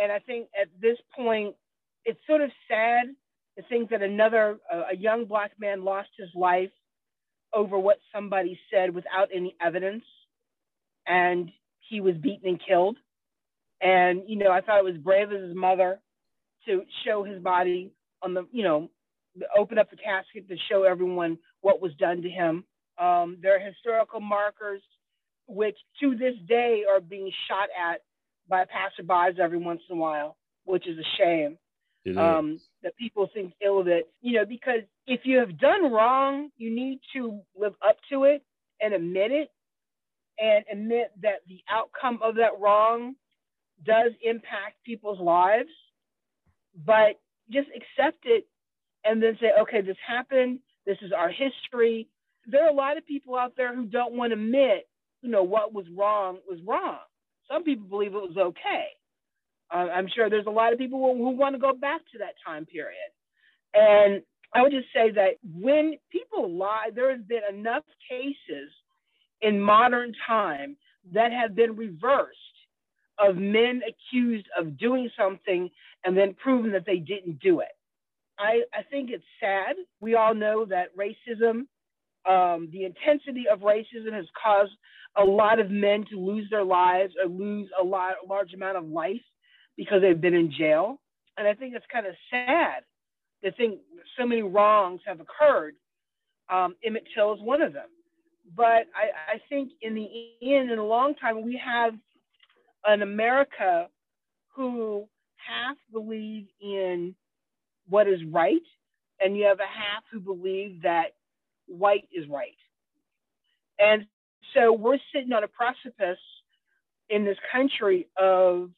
And 0.00 0.10
I 0.10 0.18
think 0.18 0.48
at 0.60 0.68
this 0.80 0.96
point, 1.14 1.54
it's 2.04 2.20
sort 2.26 2.40
of 2.40 2.50
sad 2.68 3.06
to 3.58 3.64
think 3.68 3.90
that 3.90 4.02
another, 4.02 4.58
a 4.90 4.96
young 4.96 5.26
black 5.26 5.52
man 5.58 5.84
lost 5.84 6.08
his 6.18 6.30
life 6.34 6.70
over 7.52 7.78
what 7.78 7.98
somebody 8.14 8.58
said 8.72 8.94
without 8.94 9.28
any 9.34 9.56
evidence, 9.60 10.04
and 11.06 11.50
he 11.88 12.00
was 12.00 12.14
beaten 12.14 12.48
and 12.48 12.60
killed. 12.66 12.96
And 13.82 14.22
you 14.26 14.36
know, 14.36 14.50
I 14.50 14.60
thought 14.60 14.78
it 14.78 14.84
was 14.84 14.96
brave 14.96 15.30
of 15.32 15.42
his 15.42 15.56
mother 15.56 16.00
to 16.66 16.82
show 17.04 17.24
his 17.24 17.42
body 17.42 17.92
on 18.22 18.34
the, 18.34 18.46
you 18.52 18.62
know, 18.62 18.90
open 19.56 19.78
up 19.78 19.90
the 19.90 19.96
casket 19.96 20.48
to 20.48 20.56
show 20.70 20.84
everyone 20.84 21.38
what 21.60 21.80
was 21.80 21.92
done 21.96 22.22
to 22.22 22.28
him. 22.28 22.64
Um, 22.98 23.38
there 23.42 23.56
are 23.56 23.58
historical 23.58 24.20
markers 24.20 24.82
which 25.46 25.76
to 26.00 26.16
this 26.16 26.34
day 26.46 26.84
are 26.90 27.00
being 27.00 27.30
shot 27.48 27.68
at 27.76 28.02
by 28.50 28.64
passerbys 28.64 29.38
every 29.38 29.58
once 29.58 29.80
in 29.88 29.96
a 29.96 30.00
while, 30.00 30.36
which 30.64 30.86
is 30.86 30.98
a 30.98 31.08
shame 31.16 31.56
um, 32.18 32.60
that 32.82 32.96
people 32.96 33.28
think 33.32 33.52
ill 33.64 33.80
of 33.80 33.88
it. 33.88 34.10
You 34.20 34.38
know, 34.38 34.44
because 34.46 34.82
if 35.06 35.20
you 35.24 35.38
have 35.38 35.58
done 35.58 35.92
wrong, 35.92 36.50
you 36.56 36.74
need 36.74 37.00
to 37.14 37.40
live 37.58 37.74
up 37.86 37.96
to 38.10 38.24
it 38.24 38.42
and 38.80 38.94
admit 38.94 39.30
it 39.30 39.50
and 40.38 40.64
admit 40.72 41.12
that 41.22 41.42
the 41.48 41.60
outcome 41.70 42.20
of 42.22 42.36
that 42.36 42.58
wrong 42.60 43.14
does 43.84 44.12
impact 44.22 44.76
people's 44.84 45.20
lives. 45.20 45.70
But 46.86 47.20
just 47.50 47.68
accept 47.68 48.24
it 48.24 48.46
and 49.04 49.22
then 49.22 49.36
say, 49.40 49.48
okay, 49.62 49.80
this 49.80 49.96
happened. 50.06 50.60
This 50.86 50.98
is 51.02 51.12
our 51.12 51.30
history. 51.30 52.08
There 52.46 52.64
are 52.64 52.70
a 52.70 52.74
lot 52.74 52.96
of 52.96 53.06
people 53.06 53.36
out 53.36 53.52
there 53.56 53.74
who 53.74 53.84
don't 53.86 54.14
want 54.14 54.32
to 54.32 54.38
admit, 54.38 54.88
you 55.22 55.30
know, 55.30 55.42
what 55.42 55.74
was 55.74 55.84
wrong 55.94 56.38
was 56.48 56.58
wrong. 56.66 56.98
Some 57.50 57.64
people 57.64 57.86
believe 57.86 58.14
it 58.14 58.20
was 58.20 58.36
okay. 58.36 58.86
Uh, 59.72 59.88
I'm 59.94 60.08
sure 60.14 60.28
there's 60.28 60.46
a 60.46 60.50
lot 60.50 60.72
of 60.72 60.78
people 60.78 60.98
who, 60.98 61.24
who 61.24 61.30
want 61.30 61.54
to 61.54 61.60
go 61.60 61.72
back 61.72 62.00
to 62.12 62.18
that 62.18 62.34
time 62.44 62.66
period. 62.66 62.96
And 63.74 64.22
I 64.54 64.62
would 64.62 64.72
just 64.72 64.88
say 64.94 65.10
that 65.12 65.34
when 65.54 65.94
people 66.10 66.50
lie, 66.50 66.88
there 66.94 67.10
has 67.10 67.20
been 67.22 67.42
enough 67.48 67.84
cases 68.08 68.70
in 69.40 69.60
modern 69.60 70.12
time 70.26 70.76
that 71.12 71.32
have 71.32 71.54
been 71.54 71.76
reversed 71.76 72.36
of 73.18 73.36
men 73.36 73.82
accused 73.86 74.46
of 74.58 74.78
doing 74.78 75.10
something 75.16 75.70
and 76.04 76.16
then 76.16 76.34
proven 76.34 76.72
that 76.72 76.86
they 76.86 76.98
didn't 76.98 77.38
do 77.40 77.60
it. 77.60 77.68
I, 78.38 78.62
I 78.72 78.82
think 78.90 79.10
it's 79.10 79.24
sad. 79.38 79.76
We 80.00 80.14
all 80.14 80.34
know 80.34 80.64
that 80.64 80.96
racism, 80.96 81.66
um, 82.28 82.68
the 82.72 82.84
intensity 82.84 83.44
of 83.52 83.60
racism 83.60 84.12
has 84.12 84.26
caused 84.42 84.72
a 85.16 85.24
lot 85.24 85.58
of 85.58 85.70
men 85.70 86.04
to 86.10 86.16
lose 86.18 86.48
their 86.50 86.64
lives 86.64 87.14
or 87.22 87.28
lose 87.28 87.68
a, 87.80 87.84
lot, 87.84 88.14
large 88.28 88.52
amount 88.54 88.76
of 88.76 88.86
life 88.86 89.22
because 89.76 90.02
they've 90.02 90.20
been 90.20 90.34
in 90.34 90.52
jail. 90.52 91.00
And 91.36 91.48
I 91.48 91.54
think 91.54 91.74
it's 91.74 91.86
kind 91.92 92.06
of 92.06 92.14
sad 92.30 92.84
to 93.42 93.52
think 93.52 93.80
so 94.18 94.26
many 94.26 94.42
wrongs 94.42 95.00
have 95.06 95.20
occurred 95.20 95.74
Um, 96.50 96.74
Emmett 96.84 97.04
Till 97.14 97.32
is 97.34 97.40
one 97.40 97.62
of 97.62 97.72
them. 97.72 97.88
But 98.56 98.86
I, 98.94 99.34
I 99.34 99.40
think 99.48 99.70
in 99.80 99.94
the 99.94 100.08
end, 100.42 100.70
in 100.70 100.78
a 100.78 100.84
long 100.84 101.14
time, 101.14 101.42
we 101.42 101.56
have 101.64 101.94
an 102.84 103.02
America 103.02 103.88
who 104.54 105.08
half 105.36 105.76
believe 105.92 106.46
in 106.60 107.14
what 107.88 108.08
is 108.08 108.20
right, 108.24 108.66
and 109.20 109.36
you 109.36 109.44
have 109.44 109.60
a 109.60 109.62
half 109.62 110.02
who 110.10 110.20
believe 110.20 110.82
that 110.82 111.14
white 111.70 112.08
is 112.12 112.28
right. 112.28 112.56
And 113.78 114.06
so 114.54 114.72
we're 114.72 114.98
sitting 115.14 115.32
on 115.32 115.44
a 115.44 115.48
precipice 115.48 116.18
in 117.08 117.24
this 117.24 117.38
country 117.52 118.08
of 118.20 118.70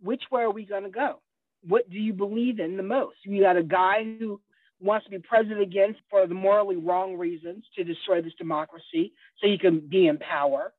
which 0.00 0.22
way 0.30 0.42
are 0.42 0.50
we 0.50 0.64
going 0.64 0.84
to 0.84 0.90
go? 0.90 1.20
What 1.66 1.90
do 1.90 1.98
you 1.98 2.12
believe 2.12 2.60
in 2.60 2.76
the 2.76 2.82
most? 2.82 3.16
You 3.24 3.42
got 3.42 3.56
a 3.56 3.62
guy 3.62 4.04
who 4.18 4.40
wants 4.80 5.06
to 5.06 5.10
be 5.10 5.18
president 5.18 5.60
again 5.60 5.96
for 6.08 6.26
the 6.26 6.34
morally 6.34 6.76
wrong 6.76 7.16
reasons 7.16 7.64
to 7.76 7.82
destroy 7.82 8.22
this 8.22 8.34
democracy 8.38 9.12
so 9.40 9.48
he 9.48 9.58
can 9.58 9.80
be 9.80 10.06
in 10.06 10.18
power. 10.18 10.72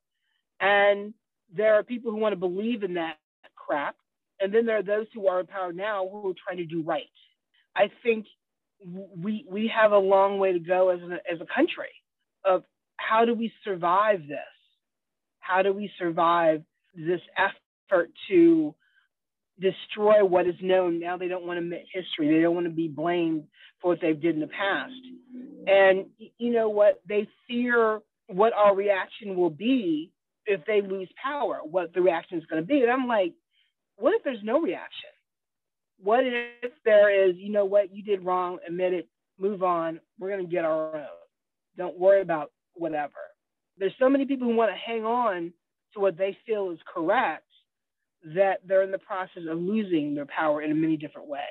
And 0.62 1.14
there 1.54 1.76
are 1.76 1.84
people 1.84 2.12
who 2.12 2.18
want 2.18 2.34
to 2.34 2.40
believe 2.40 2.84
in 2.84 2.94
that 2.94 3.18
crap. 3.56 3.96
And 4.40 4.54
then 4.54 4.66
there 4.66 4.78
are 4.78 4.84
those 4.84 5.08
who 5.14 5.28
are 5.28 5.42
in 5.42 5.48
power 5.48 5.74
now 5.74 6.08
who 6.10 6.30
are 6.30 6.34
trying 6.46 6.58
to 6.58 6.66
do 6.66 6.82
right. 6.82 7.04
I 7.76 7.92
think 8.04 8.26
we 8.86 9.46
we 9.50 9.72
have 9.76 9.92
a 9.92 9.98
long 9.98 10.40
way 10.40 10.54
to 10.54 10.60
go 10.60 10.90
as 10.90 11.00
a, 11.02 11.14
as 11.32 11.42
a 11.42 11.46
country 11.54 11.92
of 12.46 12.64
how 12.98 13.26
do 13.26 13.34
we 13.34 13.52
survive 13.64 14.22
this? 14.28 14.40
How 15.40 15.62
do 15.62 15.74
we 15.74 15.92
survive 15.98 16.64
this 16.96 17.22
effort 17.38 18.12
to 18.30 18.76
destroy 19.60 20.24
what 20.24 20.48
is 20.48 20.56
known? 20.62 21.00
Now 21.00 21.18
they 21.18 21.28
don't 21.28 21.46
want 21.46 21.58
to 21.58 21.64
admit 21.64 21.86
history. 21.92 22.34
They 22.34 22.42
don't 22.42 22.56
want 22.56 22.68
to 22.68 22.74
be 22.74 22.88
blamed 22.88 23.46
for 23.82 23.92
what 23.92 24.02
they 24.02 24.14
did 24.14 24.36
in 24.36 24.42
the 24.42 24.48
past. 24.48 24.94
And 25.68 26.06
you 26.38 26.52
know 26.52 26.70
what? 26.70 27.02
They 27.08 27.28
fear 27.48 28.00
what 28.28 28.54
our 28.54 28.76
reaction 28.76 29.36
will 29.36 29.50
be 29.50 30.12
if 30.46 30.62
they 30.66 30.82
lose 30.82 31.10
power, 31.22 31.60
what 31.64 31.94
the 31.94 32.02
reaction 32.02 32.38
is 32.38 32.46
going 32.46 32.62
to 32.62 32.68
be. 32.68 32.82
And 32.82 32.92
I'm 32.92 33.08
like, 33.08 33.34
what 33.98 34.14
if 34.16 34.24
there's 34.24 34.44
no 34.44 34.62
reaction? 34.62 35.10
What 36.02 36.22
if 36.24 36.72
there 36.86 37.30
is, 37.30 37.36
you 37.38 37.52
know 37.52 37.66
what, 37.66 37.94
you 37.94 38.04
did 38.04 38.24
wrong, 38.24 38.60
admit 38.66 38.94
it, 38.94 39.08
move 39.38 39.64
on, 39.64 40.00
we're 40.20 40.30
going 40.30 40.46
to 40.46 40.52
get 40.52 40.66
our 40.66 40.96
own. 40.96 41.06
Don't 41.78 41.98
worry 41.98 42.22
about 42.22 42.52
whatever. 42.74 43.14
There's 43.78 43.94
so 44.00 44.10
many 44.10 44.26
people 44.26 44.48
who 44.48 44.56
want 44.56 44.72
to 44.72 44.78
hang 44.78 45.04
on 45.04 45.54
to 45.94 46.00
what 46.00 46.18
they 46.18 46.38
feel 46.46 46.72
is 46.72 46.80
correct 46.94 47.44
that 48.36 48.60
they're 48.68 48.84
in 48.84 48.92
the 48.92 48.98
process 48.98 49.44
of 49.50 49.58
losing 49.58 50.14
their 50.16 50.26
power 50.26 50.62
in 50.62 50.80
many 50.80 50.98
different 50.98 51.28
ways. 51.28 51.42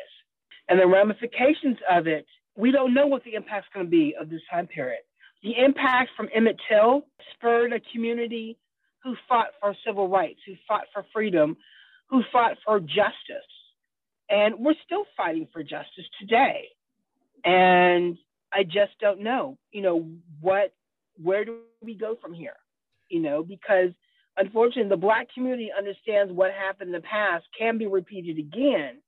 And 0.68 0.78
the 0.78 0.86
ramifications 0.86 1.78
of 1.90 2.06
it, 2.06 2.26
we 2.56 2.70
don't 2.70 2.92
know 2.92 3.06
what 3.06 3.24
the 3.24 3.34
impact's 3.34 3.68
going 3.72 3.86
to 3.86 3.90
be 3.90 4.14
of 4.20 4.28
this 4.28 4.42
time 4.50 4.66
period. 4.66 5.00
The 5.42 5.52
impact 5.56 6.10
from 6.16 6.28
Emmett 6.34 6.56
Till 6.68 7.06
spurred 7.34 7.72
a 7.72 7.80
community 7.92 8.58
who 9.02 9.14
fought 9.28 9.48
for 9.60 9.74
civil 9.86 10.08
rights, 10.08 10.40
who 10.46 10.54
fought 10.66 10.84
for 10.92 11.06
freedom, 11.12 11.56
who 12.10 12.22
fought 12.32 12.58
for 12.64 12.80
justice. 12.80 13.48
And 14.30 14.56
we're 14.58 14.74
still 14.84 15.04
fighting 15.16 15.48
for 15.52 15.62
justice 15.62 16.04
today. 16.20 16.68
And 17.44 18.18
I 18.52 18.64
just 18.64 18.98
don't 19.00 19.20
know, 19.20 19.58
you 19.72 19.82
know, 19.82 20.06
what, 20.40 20.72
where 21.22 21.44
do 21.44 21.58
we 21.82 21.94
go 21.94 22.16
from 22.20 22.34
here? 22.34 22.56
You 23.08 23.20
know, 23.20 23.42
because 23.42 23.90
unfortunately, 24.36 24.90
the 24.90 24.96
Black 24.96 25.28
community 25.34 25.70
understands 25.76 26.32
what 26.32 26.50
happened 26.52 26.88
in 26.88 27.00
the 27.00 27.06
past 27.06 27.44
can 27.58 27.78
be 27.78 27.86
repeated 27.86 28.38
again. 28.38 28.98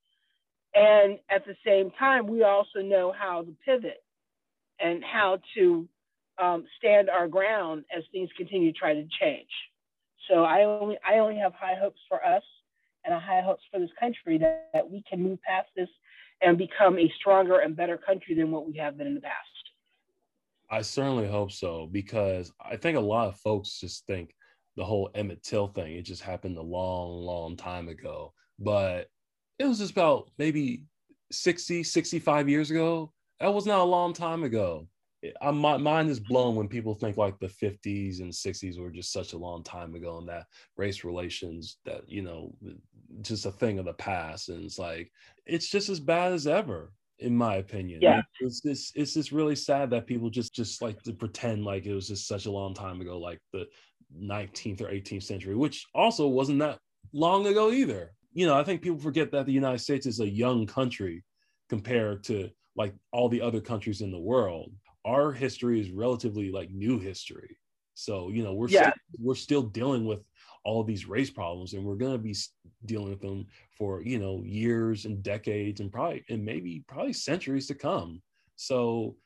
And 0.75 1.19
at 1.29 1.45
the 1.47 1.57
same 1.67 1.91
time, 1.99 2.27
we 2.27 2.45
also 2.45 2.81
know 2.83 3.13
how 3.13 3.43
to 3.43 3.55
pivot 3.65 4.03
and 4.79 5.03
how 5.05 5.39
to 5.57 5.89
um, 6.41 6.65
stand 6.79 7.11
our 7.11 7.29
ground 7.29 7.85
as 7.95 8.05
things 8.13 8.31
continue 8.37 8.73
to 8.73 8.79
try 8.79 8.95
to 8.95 9.07
change. 9.21 9.51
So 10.29 10.45
I 10.45 10.65
only 10.65 10.97
I 11.07 11.19
only 11.19 11.37
have 11.37 11.53
high 11.55 11.75
hopes 11.81 12.01
for 12.09 12.25
us 12.25 12.43
and 13.05 13.15
I 13.15 13.19
high 13.19 13.41
hopes 13.41 13.63
for 13.71 13.79
this 13.79 13.91
country 13.99 14.39
that, 14.39 14.69
that 14.75 14.91
we 14.91 15.03
can 15.09 15.23
move 15.23 15.39
past 15.43 15.69
this 15.77 15.89
and 16.43 16.57
become 16.57 16.99
a 16.99 17.13
stronger 17.19 17.59
and 17.59 17.77
better 17.77 17.99
country 17.99 18.35
than 18.35 18.51
what 18.51 18.67
we 18.67 18.77
have 18.79 18.97
been 18.97 19.07
in 19.07 19.15
the 19.15 19.21
past. 19.21 19.35
I 20.71 20.83
certainly 20.83 21.27
hope 21.27 21.51
so 21.51 21.89
because 21.91 22.53
I 22.65 22.77
think 22.77 22.97
a 22.97 23.01
lot 23.01 23.29
of 23.29 23.37
folks 23.37 23.81
just 23.81 24.07
think 24.07 24.35
the 24.77 24.85
whole 24.85 25.11
Emmett 25.15 25.43
Till 25.43 25.67
thing 25.67 25.97
it 25.97 26.03
just 26.03 26.23
happened 26.23 26.57
a 26.57 26.63
long, 26.63 27.25
long 27.25 27.57
time 27.57 27.89
ago, 27.89 28.33
but 28.59 29.09
it 29.59 29.65
was 29.65 29.79
just 29.79 29.93
about 29.93 30.31
maybe 30.39 30.85
60, 31.33 31.83
65 31.83 32.49
years 32.49 32.71
ago. 32.71 33.13
That 33.41 33.53
was 33.53 33.67
not 33.67 33.81
a 33.81 33.85
long 33.85 34.13
time 34.13 34.45
ago. 34.45 34.87
I, 35.41 35.51
my 35.51 35.77
mind 35.77 36.09
is 36.09 36.21
blown 36.21 36.57
when 36.57 36.69
people 36.69 36.95
think 36.95 37.17
like 37.17 37.39
the 37.39 37.47
50s 37.47 38.21
and 38.21 38.33
60s 38.33 38.79
were 38.79 38.91
just 38.91 39.13
such 39.13 39.33
a 39.33 39.39
long 39.39 39.63
time 39.63 39.95
ago 39.95 40.19
and 40.19 40.29
that 40.29 40.47
race 40.77 41.05
relations 41.05 41.77
that 41.85 42.09
you 42.09 42.23
know 42.23 42.55
just 43.21 43.47
a 43.47 43.51
thing 43.51 43.79
of 43.79 43.85
the 43.85 43.93
past. 43.95 44.49
And 44.49 44.65
it's 44.65 44.79
like 44.79 45.11
it's 45.47 45.69
just 45.69 45.89
as 45.89 46.01
bad 46.01 46.33
as 46.33 46.47
ever 46.47 46.93
in 47.19 47.37
my 47.37 47.57
opinion. 47.57 48.01
Yeah. 48.01 48.23
It's 48.41 48.63
just 48.63 48.97
it's 48.97 49.15
just 49.15 49.33
really 49.33 49.57
sad 49.57 49.91
that 49.91 50.07
people 50.07 50.31
just 50.31 50.55
just 50.55 50.81
like 50.81 51.03
to 51.03 51.13
pretend 51.13 51.65
like 51.65 51.85
it 51.85 51.95
was 51.95 52.09
just 52.09 52.27
such 52.27 52.47
a 52.47 52.51
long 52.51 52.75
time 52.75 53.01
ago 53.01 53.19
like 53.19 53.41
the 53.53 53.67
19th 54.19 54.81
or 54.81 54.87
18th 54.87 55.23
century 55.23 55.55
which 55.55 55.87
also 55.95 56.27
wasn't 56.27 56.59
that 56.59 56.79
long 57.13 57.47
ago 57.47 57.71
either. 57.71 58.13
You 58.33 58.47
know 58.47 58.57
i 58.57 58.63
think 58.63 58.81
people 58.81 58.99
forget 58.99 59.33
that 59.33 59.47
the 59.47 59.53
united 59.53 59.81
states 59.81 60.07
is 60.07 60.21
a 60.21 60.29
young 60.29 60.65
country 60.65 61.25
compared 61.69 62.23
to 62.25 62.49
like 62.77 62.95
all 63.13 63.29
the 63.29 63.43
other 63.43 63.61
countries 63.61 64.03
in 64.03 64.13
the 64.13 64.19
world 64.19 64.73
our 65.05 65.33
history 65.33 65.81
is 65.81 65.91
relatively 65.91 66.51
like 66.51 66.71
new 66.71 66.99
history. 66.99 67.59
So, 67.95 68.31
you 68.31 68.43
know, 68.43 68.55
we're 68.55 68.69
yeah. 68.69 68.91
still, 68.91 68.93
we're 69.19 69.35
still 69.35 69.63
dealing 69.63 70.07
with 70.07 70.21
all 70.65 70.85
these 70.85 71.07
race 71.07 71.31
problems 71.31 71.73
and 71.73 71.85
we're 71.85 71.97
going 71.97 72.13
to 72.13 72.19
be 72.19 72.35
dealing 72.85 73.11
with 73.11 73.21
them 73.21 73.47
for, 73.77 74.03
you 74.03 74.19
know, 74.19 74.43
years 74.45 75.05
and 75.05 75.23
decades 75.23 75.81
and 75.81 75.91
probably 75.91 76.25
and 76.29 76.45
maybe 76.45 76.85
probably 76.87 77.13
centuries 77.13 77.67
to 77.69 77.75
come. 77.75 78.23
So, 78.57 79.17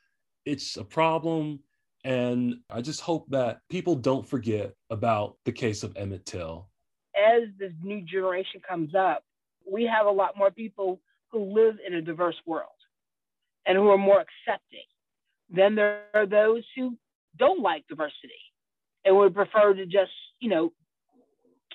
it's 0.45 0.77
a 0.77 0.83
problem 0.83 1.59
and 2.05 2.57
I 2.69 2.81
just 2.81 3.01
hope 3.01 3.27
that 3.31 3.61
people 3.67 3.95
don't 3.95 4.27
forget 4.27 4.73
about 4.91 5.37
the 5.43 5.51
case 5.51 5.81
of 5.81 5.97
Emmett 5.97 6.25
Till. 6.25 6.69
As 7.17 7.43
this 7.57 7.71
new 7.81 8.01
generation 8.01 8.61
comes 8.67 8.93
up, 8.93 9.23
we 9.69 9.85
have 9.85 10.05
a 10.05 10.11
lot 10.11 10.37
more 10.37 10.51
people 10.51 11.01
who 11.31 11.51
live 11.51 11.77
in 11.85 11.95
a 11.95 12.01
diverse 12.01 12.35
world 12.45 12.69
and 13.65 13.75
who 13.75 13.89
are 13.89 13.97
more 13.97 14.21
accepting 14.21 14.85
then 15.49 15.75
there 15.75 16.03
are 16.13 16.25
those 16.25 16.63
who 16.75 16.97
don't 17.37 17.61
like 17.61 17.85
diversity 17.87 18.33
and 19.03 19.15
would 19.15 19.35
prefer 19.35 19.73
to 19.73 19.85
just, 19.85 20.11
you 20.39 20.49
know, 20.49 20.71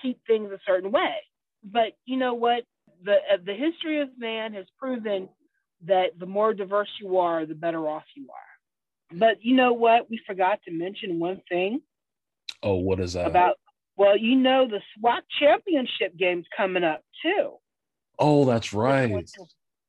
keep 0.01 0.19
things 0.27 0.51
a 0.51 0.59
certain 0.65 0.91
way. 0.91 1.15
But 1.63 1.93
you 2.05 2.17
know 2.17 2.33
what? 2.33 2.63
The 3.03 3.13
uh, 3.13 3.37
the 3.43 3.53
history 3.53 4.01
of 4.01 4.09
man 4.17 4.53
has 4.53 4.65
proven 4.79 5.29
that 5.85 6.19
the 6.19 6.25
more 6.25 6.53
diverse 6.53 6.89
you 6.99 7.17
are, 7.17 7.45
the 7.45 7.55
better 7.55 7.87
off 7.87 8.03
you 8.15 8.27
are. 8.29 9.17
But 9.17 9.43
you 9.43 9.55
know 9.55 9.73
what? 9.73 10.09
We 10.09 10.19
forgot 10.25 10.59
to 10.67 10.71
mention 10.71 11.19
one 11.19 11.41
thing. 11.49 11.81
Oh, 12.63 12.75
what 12.75 12.99
is 12.99 13.13
that? 13.13 13.27
About 13.27 13.55
well, 13.97 14.17
you 14.17 14.35
know 14.35 14.67
the 14.67 14.81
SWAC 14.97 15.21
championship 15.39 16.17
game's 16.17 16.45
coming 16.55 16.83
up 16.83 17.03
too. 17.21 17.53
Oh, 18.17 18.45
that's 18.45 18.73
right. 18.73 19.29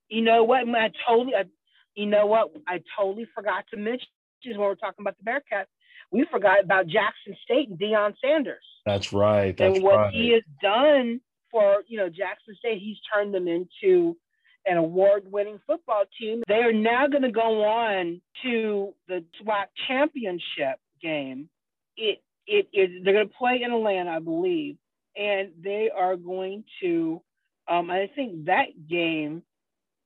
You 0.09 0.23
know 0.23 0.45
what? 0.45 0.69
I 0.69 0.91
totally 1.07 1.35
I 1.35 1.45
you 1.95 2.07
know 2.07 2.27
what? 2.27 2.53
I 2.67 2.83
totally 2.99 3.27
forgot 3.35 3.65
to 3.73 3.77
mention 3.77 4.09
when 4.45 4.59
we're 4.59 4.75
talking 4.75 5.03
about 5.03 5.17
the 5.19 5.31
Bearcats. 5.31 5.67
We 6.11 6.27
forgot 6.31 6.63
about 6.63 6.87
Jackson 6.87 7.37
State 7.45 7.71
and 7.71 7.79
Deion 7.79 8.15
Sanders. 8.23 8.65
That's 8.85 9.13
right. 9.13 9.57
That's 9.57 9.77
and 9.77 9.85
what 9.85 9.97
right. 9.97 10.13
he 10.13 10.33
has 10.33 10.43
done 10.63 11.21
for 11.51 11.83
you 11.87 11.99
know 11.99 12.09
Jackson 12.09 12.57
State, 12.59 12.81
he's 12.81 12.97
turned 13.13 13.33
them 13.33 13.47
into 13.47 14.17
an 14.65 14.77
award-winning 14.77 15.59
football 15.67 16.05
team. 16.21 16.43
They 16.49 16.55
are 16.55 16.73
now 16.73 17.07
going 17.09 17.23
to 17.23 17.33
go 17.33 17.65
on 17.65 18.21
to 18.45 18.95
the 19.09 19.25
SWAC 19.41 19.67
championship 19.89 20.79
game. 21.01 21.49
It 21.97 22.23
it 22.47 22.69
is 22.73 23.05
they're 23.05 23.15
going 23.15 23.29
to 23.29 23.35
play 23.35 23.61
in 23.65 23.73
Atlanta, 23.73 24.11
I 24.11 24.19
believe, 24.19 24.77
and 25.17 25.51
they 25.63 25.91
are 25.95 26.17
going 26.17 26.65
to. 26.83 27.23
Um, 27.69 27.91
I 27.91 28.11
think 28.17 28.47
that 28.47 28.67
game 28.91 29.43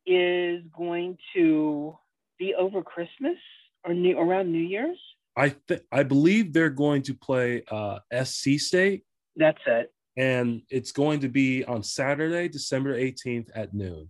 is 0.06 0.62
going 0.76 1.18
to 1.34 1.96
be 2.38 2.54
over 2.54 2.82
Christmas 2.82 3.36
or 3.84 3.94
new, 3.94 4.18
around 4.18 4.52
New 4.52 4.58
Year's. 4.58 4.98
I 5.36 5.54
th- 5.68 5.82
I 5.92 6.02
believe 6.02 6.52
they're 6.52 6.70
going 6.70 7.02
to 7.02 7.14
play 7.14 7.62
uh, 7.70 7.98
SC 8.24 8.58
State. 8.58 9.04
That's 9.36 9.58
it. 9.66 9.92
And 10.16 10.62
it's 10.70 10.92
going 10.92 11.20
to 11.20 11.28
be 11.28 11.64
on 11.64 11.82
Saturday, 11.82 12.48
December 12.48 12.98
18th 12.98 13.50
at 13.54 13.74
noon. 13.74 14.08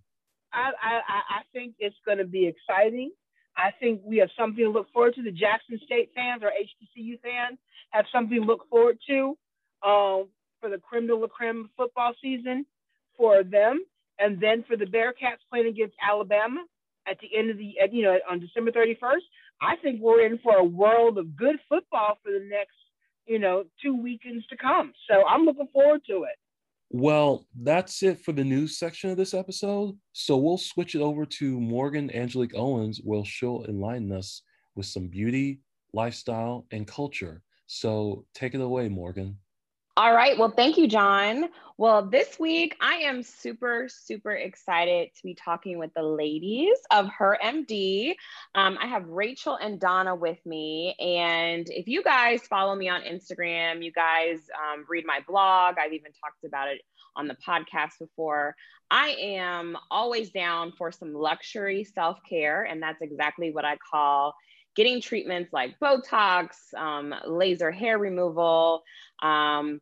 I, 0.52 0.70
I, 0.80 1.00
I 1.08 1.40
think 1.52 1.74
it's 1.78 1.96
going 2.06 2.18
to 2.18 2.24
be 2.24 2.46
exciting. 2.46 3.10
I 3.56 3.70
think 3.80 4.02
we 4.04 4.18
have 4.18 4.28
something 4.38 4.64
to 4.64 4.70
look 4.70 4.92
forward 4.92 5.14
to. 5.14 5.22
The 5.22 5.32
Jackson 5.32 5.80
State 5.84 6.10
fans 6.14 6.42
or 6.42 6.50
HBCU 6.50 7.20
fans 7.20 7.58
have 7.90 8.04
something 8.12 8.40
to 8.40 8.46
look 8.46 8.68
forward 8.68 8.98
to 9.08 9.36
um, 9.84 10.28
for 10.60 10.70
the 10.70 10.78
creme 10.78 11.06
de 11.06 11.16
la 11.16 11.26
creme 11.26 11.70
football 11.76 12.12
season 12.22 12.66
for 13.16 13.42
them. 13.42 13.84
And 14.18 14.40
then 14.40 14.64
for 14.66 14.76
the 14.76 14.86
Bearcats 14.86 15.44
playing 15.50 15.66
against 15.66 15.94
Alabama 16.06 16.64
at 17.08 17.18
the 17.20 17.36
end 17.36 17.50
of 17.50 17.58
the, 17.58 17.74
you 17.92 18.02
know, 18.02 18.18
on 18.30 18.40
December 18.40 18.72
31st, 18.72 19.22
I 19.60 19.76
think 19.76 20.00
we're 20.00 20.26
in 20.26 20.38
for 20.38 20.56
a 20.56 20.64
world 20.64 21.18
of 21.18 21.36
good 21.36 21.56
football 21.68 22.18
for 22.22 22.32
the 22.32 22.44
next, 22.48 22.74
you 23.26 23.38
know, 23.38 23.64
two 23.82 23.94
weekends 24.00 24.46
to 24.48 24.56
come. 24.56 24.92
So 25.08 25.24
I'm 25.26 25.44
looking 25.44 25.68
forward 25.72 26.02
to 26.08 26.24
it. 26.24 26.36
Well, 26.90 27.46
that's 27.62 28.02
it 28.02 28.20
for 28.24 28.32
the 28.32 28.44
news 28.44 28.78
section 28.78 29.10
of 29.10 29.16
this 29.16 29.34
episode. 29.34 29.96
So 30.12 30.36
we'll 30.36 30.56
switch 30.56 30.94
it 30.94 31.00
over 31.00 31.26
to 31.26 31.60
Morgan 31.60 32.14
Angelique 32.14 32.54
Owens, 32.54 33.00
where 33.02 33.24
she'll 33.24 33.64
enlighten 33.68 34.12
us 34.12 34.42
with 34.76 34.86
some 34.86 35.08
beauty, 35.08 35.60
lifestyle, 35.92 36.66
and 36.70 36.86
culture. 36.86 37.42
So 37.66 38.24
take 38.34 38.54
it 38.54 38.60
away, 38.60 38.88
Morgan. 38.88 39.38
All 39.98 40.14
right. 40.14 40.36
Well, 40.36 40.50
thank 40.50 40.76
you, 40.76 40.88
John. 40.88 41.48
Well, 41.78 42.06
this 42.06 42.38
week 42.38 42.76
I 42.82 42.96
am 42.96 43.22
super, 43.22 43.88
super 43.88 44.32
excited 44.32 45.08
to 45.16 45.22
be 45.22 45.34
talking 45.34 45.78
with 45.78 45.94
the 45.94 46.02
ladies 46.02 46.76
of 46.90 47.08
Her 47.08 47.38
MD. 47.42 48.14
Um, 48.54 48.76
I 48.78 48.88
have 48.88 49.08
Rachel 49.08 49.56
and 49.56 49.80
Donna 49.80 50.14
with 50.14 50.44
me. 50.44 50.94
And 51.00 51.66
if 51.70 51.88
you 51.88 52.02
guys 52.02 52.42
follow 52.42 52.74
me 52.74 52.90
on 52.90 53.04
Instagram, 53.04 53.82
you 53.82 53.90
guys 53.90 54.40
um, 54.54 54.84
read 54.86 55.06
my 55.06 55.20
blog, 55.26 55.76
I've 55.78 55.94
even 55.94 56.12
talked 56.12 56.44
about 56.44 56.68
it 56.68 56.82
on 57.16 57.26
the 57.26 57.36
podcast 57.36 57.98
before. 57.98 58.54
I 58.90 59.16
am 59.18 59.78
always 59.90 60.28
down 60.30 60.72
for 60.72 60.92
some 60.92 61.14
luxury 61.14 61.84
self 61.84 62.18
care. 62.28 62.64
And 62.64 62.82
that's 62.82 63.00
exactly 63.00 63.50
what 63.50 63.64
I 63.64 63.78
call 63.90 64.34
getting 64.76 65.00
treatments 65.00 65.52
like 65.52 65.78
Botox, 65.80 66.48
um, 66.76 67.14
laser 67.26 67.70
hair 67.70 67.98
removal, 67.98 68.82
um, 69.22 69.80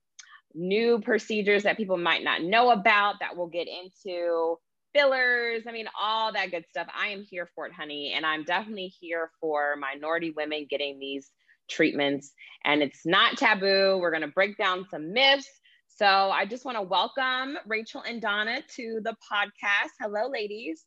new 0.55 1.01
procedures 1.01 1.65
that 1.65 1.77
people 1.77 1.97
might 1.97 2.23
not 2.23 2.43
know 2.43 2.71
about 2.71 3.17
that 3.21 3.37
we'll 3.37 3.49
get 3.49 3.67
into, 3.69 4.57
fillers, 4.95 5.65
I 5.69 5.73
mean, 5.73 5.89
all 6.01 6.33
that 6.33 6.51
good 6.51 6.65
stuff. 6.69 6.87
I 6.97 7.09
am 7.09 7.25
here 7.29 7.49
for 7.55 7.67
it, 7.67 7.73
honey. 7.73 8.13
And 8.15 8.25
I'm 8.25 8.45
definitely 8.45 8.93
here 9.01 9.31
for 9.41 9.77
minority 9.77 10.33
women 10.37 10.67
getting 10.71 10.99
these 10.99 11.31
treatments. 11.69 12.33
And 12.65 12.83
it's 12.83 13.05
not 13.05 13.37
taboo. 13.37 13.99
We're 14.01 14.11
going 14.11 14.23
to 14.23 14.29
break 14.29 14.57
down 14.57 14.87
some 14.91 15.13
myths. 15.13 15.49
So 15.89 16.07
I 16.07 16.45
just 16.47 16.65
want 16.65 16.77
to 16.77 16.83
welcome 16.83 17.57
Rachel 17.67 18.03
and 18.03 18.21
Donna 18.21 18.61
to 18.77 19.01
the 19.03 19.15
podcast. 19.31 19.91
Hello, 20.01 20.29
ladies. 20.29 20.85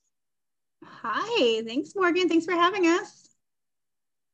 Hi. 0.84 1.64
Thanks, 1.66 1.94
Morgan. 1.96 2.30
Thanks 2.30 2.46
for 2.46 2.54
having 2.54 2.88
us. 2.88 3.27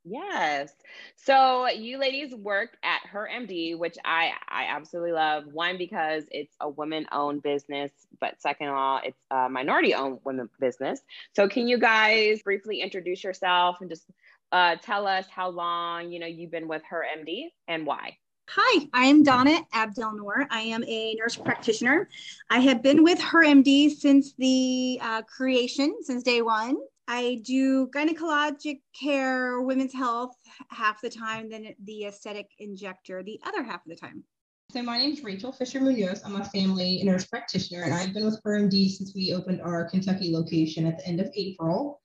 Yes. 0.05 0.73
So 1.15 1.67
you 1.69 1.97
ladies 1.97 2.35
work 2.35 2.77
at 2.83 2.99
Her 3.09 3.29
MD, 3.33 3.77
which 3.77 3.95
I 4.03 4.31
I 4.49 4.65
absolutely 4.65 5.13
love. 5.13 5.45
One 5.47 5.77
because 5.77 6.25
it's 6.29 6.53
a 6.59 6.67
woman-owned 6.69 7.41
business, 7.41 7.91
but 8.19 8.41
second 8.41 8.67
of 8.67 8.75
all, 8.75 8.99
it's 9.03 9.19
a 9.31 9.49
minority-owned 9.49 10.19
women 10.25 10.49
business. 10.59 10.99
So 11.35 11.47
can 11.47 11.67
you 11.67 11.77
guys 11.77 12.41
briefly 12.41 12.81
introduce 12.81 13.23
yourself 13.23 13.77
and 13.79 13.89
just 13.89 14.05
uh, 14.51 14.75
tell 14.81 15.07
us 15.07 15.25
how 15.33 15.49
long 15.49 16.11
you 16.11 16.19
know 16.19 16.27
you've 16.27 16.51
been 16.51 16.67
with 16.67 16.83
Her 16.89 17.05
MD 17.17 17.45
and 17.69 17.85
why? 17.85 18.17
Hi, 18.49 18.87
I 18.93 19.05
am 19.05 19.23
Donna 19.23 19.61
Abdelnour. 19.73 20.47
I 20.51 20.61
am 20.61 20.83
a 20.83 21.15
nurse 21.15 21.37
practitioner. 21.37 22.09
I 22.49 22.59
have 22.59 22.83
been 22.83 23.03
with 23.03 23.21
Her 23.21 23.45
MD 23.45 23.89
since 23.89 24.33
the 24.33 24.99
uh, 25.01 25.21
creation, 25.21 25.95
since 26.01 26.23
day 26.23 26.41
one. 26.41 26.75
I 27.07 27.41
do 27.43 27.87
gynecologic 27.87 28.81
care, 28.99 29.61
women's 29.61 29.93
health 29.93 30.35
half 30.69 31.01
the 31.01 31.09
time, 31.09 31.49
then 31.49 31.73
the 31.83 32.05
aesthetic 32.05 32.49
injector 32.59 33.23
the 33.23 33.39
other 33.45 33.63
half 33.63 33.85
of 33.85 33.89
the 33.89 33.95
time. 33.95 34.23
So 34.71 34.81
my 34.81 34.97
name 34.97 35.11
is 35.11 35.23
Rachel 35.23 35.51
Fisher 35.51 35.81
Munoz. 35.81 36.23
I'm 36.25 36.37
a 36.37 36.45
family 36.45 37.01
nurse 37.03 37.25
practitioner, 37.25 37.83
and 37.83 37.93
I've 37.93 38.13
been 38.13 38.25
with 38.25 38.39
Her 38.43 38.59
MD 38.59 38.89
since 38.89 39.13
we 39.13 39.33
opened 39.33 39.61
our 39.61 39.89
Kentucky 39.89 40.33
location 40.33 40.85
at 40.85 40.97
the 40.97 41.07
end 41.07 41.19
of 41.19 41.29
April. 41.35 42.01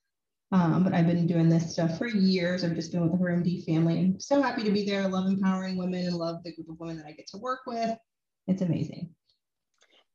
Um, 0.51 0.83
but 0.83 0.94
I've 0.94 1.07
been 1.07 1.27
doing 1.27 1.49
this 1.49 1.72
stuff 1.72 1.96
for 1.96 2.07
years. 2.07 2.64
I've 2.64 2.75
just 2.75 2.90
been 2.90 3.03
with 3.03 3.12
the 3.12 3.18
Her 3.18 3.31
MD 3.31 3.64
family 3.64 4.01
and 4.01 4.20
so 4.20 4.42
happy 4.42 4.64
to 4.64 4.70
be 4.70 4.85
there. 4.85 5.03
I 5.03 5.07
love 5.07 5.27
empowering 5.27 5.77
women 5.77 6.07
and 6.07 6.16
love 6.16 6.42
the 6.42 6.55
group 6.55 6.68
of 6.68 6.81
women 6.81 6.96
that 6.96 7.07
I 7.07 7.12
get 7.12 7.29
to 7.29 7.38
work 7.38 7.61
with. 7.66 7.96
It's 8.49 8.62
amazing. 8.62 9.14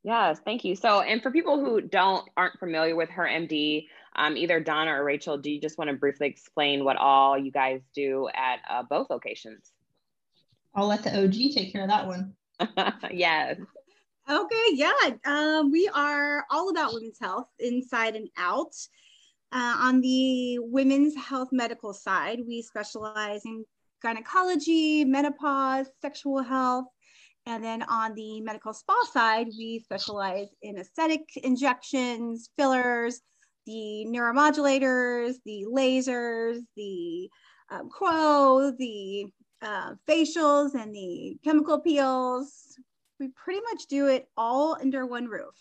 Yes, 0.04 0.38
thank 0.44 0.64
you. 0.64 0.76
So, 0.76 1.00
and 1.00 1.22
for 1.22 1.30
people 1.30 1.58
who 1.58 1.80
don't 1.80 2.28
aren't 2.36 2.58
familiar 2.58 2.94
with 2.94 3.08
her 3.10 3.24
MD, 3.24 3.88
um, 4.16 4.36
either 4.36 4.60
Donna 4.60 4.92
or 4.92 5.02
Rachel, 5.02 5.38
do 5.38 5.50
you 5.50 5.58
just 5.58 5.78
want 5.78 5.88
to 5.88 5.96
briefly 5.96 6.26
explain 6.26 6.84
what 6.84 6.98
all 6.98 7.38
you 7.38 7.50
guys 7.50 7.80
do 7.94 8.28
at 8.34 8.60
uh, 8.68 8.82
both 8.82 9.08
locations? 9.08 9.72
I'll 10.74 10.86
let 10.86 11.02
the 11.02 11.24
OG 11.24 11.54
take 11.54 11.72
care 11.72 11.82
of 11.82 11.88
that 11.88 12.06
one. 12.06 12.34
yes. 13.10 13.58
Okay, 14.28 14.64
yeah. 14.72 14.92
Um, 15.24 15.70
we 15.70 15.88
are 15.88 16.44
all 16.50 16.68
about 16.70 16.92
women's 16.92 17.18
health 17.18 17.48
inside 17.58 18.14
and 18.14 18.28
out. 18.36 18.74
Uh, 19.52 19.76
on 19.78 20.00
the 20.00 20.58
women's 20.58 21.16
health 21.16 21.48
medical 21.50 21.94
side, 21.94 22.40
we 22.46 22.60
specialize 22.60 23.44
in 23.46 23.64
gynecology, 24.02 25.04
menopause, 25.04 25.86
sexual 26.02 26.42
health, 26.42 26.86
and 27.46 27.62
then 27.62 27.82
on 27.82 28.14
the 28.14 28.40
medical 28.40 28.72
spa 28.72 28.94
side, 29.12 29.48
we 29.48 29.80
specialize 29.84 30.48
in 30.62 30.78
aesthetic 30.78 31.22
injections, 31.42 32.48
fillers, 32.56 33.20
the 33.66 34.06
neuromodulators, 34.08 35.34
the 35.44 35.66
lasers, 35.70 36.60
the 36.76 37.28
um, 37.70 37.88
Qwo, 37.90 38.76
the 38.78 39.26
uh, 39.62 39.94
facials, 40.08 40.74
and 40.74 40.94
the 40.94 41.36
chemical 41.44 41.80
peels. 41.80 42.78
We 43.20 43.28
pretty 43.28 43.60
much 43.72 43.86
do 43.88 44.06
it 44.08 44.28
all 44.36 44.76
under 44.80 45.06
one 45.06 45.26
roof. 45.26 45.54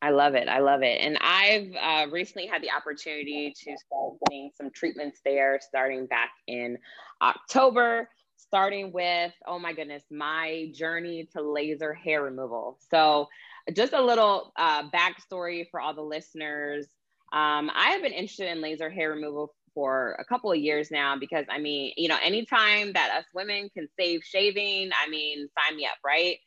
I 0.00 0.10
love 0.10 0.34
it. 0.34 0.48
I 0.48 0.60
love 0.60 0.82
it. 0.82 1.00
And 1.00 1.18
I've 1.20 1.72
uh, 1.80 2.10
recently 2.10 2.46
had 2.46 2.62
the 2.62 2.70
opportunity 2.70 3.52
to 3.52 3.76
start 3.76 4.12
getting 4.26 4.50
some 4.56 4.70
treatments 4.70 5.20
there 5.24 5.58
starting 5.60 6.06
back 6.06 6.30
in 6.46 6.78
October 7.20 8.08
starting 8.38 8.92
with, 8.92 9.32
oh 9.46 9.58
my 9.58 9.72
goodness, 9.72 10.02
my 10.10 10.70
journey 10.74 11.28
to 11.34 11.42
laser 11.42 11.92
hair 11.92 12.22
removal. 12.22 12.78
So, 12.90 13.28
just 13.74 13.92
a 13.92 14.00
little 14.02 14.52
uh, 14.56 14.88
backstory 14.90 15.66
for 15.70 15.80
all 15.80 15.92
the 15.94 16.02
listeners. 16.02 16.86
Um, 17.32 17.70
I 17.74 17.90
have 17.90 18.02
been 18.02 18.12
interested 18.12 18.50
in 18.50 18.62
laser 18.62 18.88
hair 18.88 19.10
removal 19.10 19.54
for 19.74 20.16
a 20.18 20.24
couple 20.24 20.50
of 20.50 20.58
years 20.58 20.90
now 20.90 21.16
because 21.18 21.44
I 21.50 21.58
mean, 21.58 21.92
you 21.96 22.08
know, 22.08 22.16
anytime 22.22 22.94
that 22.94 23.10
us 23.10 23.24
women 23.34 23.68
can 23.74 23.86
save 23.98 24.22
shaving, 24.24 24.90
I 24.92 25.08
mean, 25.10 25.48
sign 25.58 25.76
me 25.76 25.84
up, 25.84 25.98
right? 26.04 26.38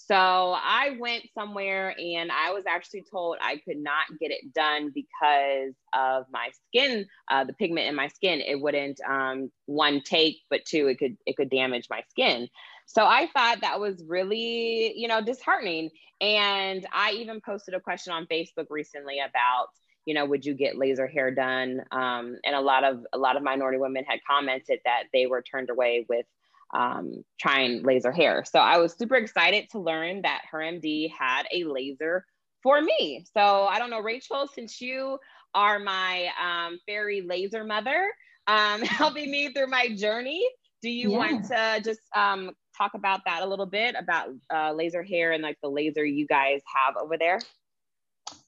So 0.00 0.14
I 0.14 0.96
went 1.00 1.24
somewhere 1.34 1.92
and 1.98 2.30
I 2.30 2.52
was 2.52 2.62
actually 2.68 3.04
told 3.10 3.36
I 3.40 3.56
could 3.56 3.78
not 3.78 4.06
get 4.20 4.30
it 4.30 4.54
done 4.54 4.92
because 4.94 5.74
of 5.92 6.24
my 6.32 6.50
skin, 6.68 7.04
uh, 7.28 7.42
the 7.42 7.52
pigment 7.52 7.88
in 7.88 7.96
my 7.96 8.06
skin. 8.06 8.40
It 8.40 8.60
wouldn't 8.60 9.00
um, 9.00 9.50
one 9.66 10.00
take, 10.00 10.36
but 10.50 10.64
two, 10.64 10.86
it 10.86 11.00
could 11.00 11.16
it 11.26 11.36
could 11.36 11.50
damage 11.50 11.88
my 11.90 12.02
skin. 12.10 12.46
So 12.86 13.04
I 13.04 13.28
thought 13.34 13.62
that 13.62 13.80
was 13.80 14.04
really, 14.06 14.94
you 14.96 15.08
know, 15.08 15.20
disheartening. 15.20 15.90
And 16.20 16.86
I 16.92 17.10
even 17.14 17.40
posted 17.44 17.74
a 17.74 17.80
question 17.80 18.12
on 18.12 18.26
Facebook 18.26 18.66
recently 18.70 19.18
about, 19.18 19.66
you 20.06 20.14
know, 20.14 20.26
would 20.26 20.46
you 20.46 20.54
get 20.54 20.78
laser 20.78 21.08
hair 21.08 21.34
done? 21.34 21.80
Um, 21.90 22.36
and 22.44 22.54
a 22.54 22.60
lot 22.60 22.84
of 22.84 23.04
a 23.12 23.18
lot 23.18 23.36
of 23.36 23.42
minority 23.42 23.78
women 23.78 24.04
had 24.06 24.20
commented 24.30 24.78
that 24.84 25.04
they 25.12 25.26
were 25.26 25.42
turned 25.42 25.70
away 25.70 26.06
with 26.08 26.24
um, 26.74 27.24
trying 27.40 27.82
laser 27.82 28.12
hair. 28.12 28.44
So 28.44 28.58
I 28.58 28.78
was 28.78 28.92
super 28.94 29.16
excited 29.16 29.68
to 29.70 29.78
learn 29.78 30.22
that 30.22 30.42
her 30.50 30.58
MD 30.58 31.10
had 31.10 31.44
a 31.52 31.64
laser 31.64 32.24
for 32.62 32.80
me. 32.80 33.24
So 33.36 33.66
I 33.66 33.78
don't 33.78 33.90
know, 33.90 34.00
Rachel, 34.00 34.48
since 34.52 34.80
you 34.80 35.18
are 35.54 35.78
my 35.78 36.28
um, 36.42 36.78
fairy 36.86 37.22
laser 37.22 37.64
mother, 37.64 38.12
um, 38.46 38.82
helping 38.82 39.30
me 39.30 39.52
through 39.52 39.68
my 39.68 39.94
journey, 39.94 40.46
do 40.82 40.90
you 40.90 41.12
yeah. 41.12 41.18
want 41.18 41.44
to 41.46 41.80
just 41.84 42.00
um, 42.14 42.50
talk 42.76 42.92
about 42.94 43.20
that 43.26 43.42
a 43.42 43.46
little 43.46 43.66
bit 43.66 43.96
about 43.98 44.28
uh, 44.52 44.72
laser 44.72 45.02
hair 45.02 45.32
and 45.32 45.42
like 45.42 45.58
the 45.62 45.68
laser 45.68 46.04
you 46.04 46.26
guys 46.26 46.60
have 46.74 46.96
over 46.96 47.16
there? 47.18 47.40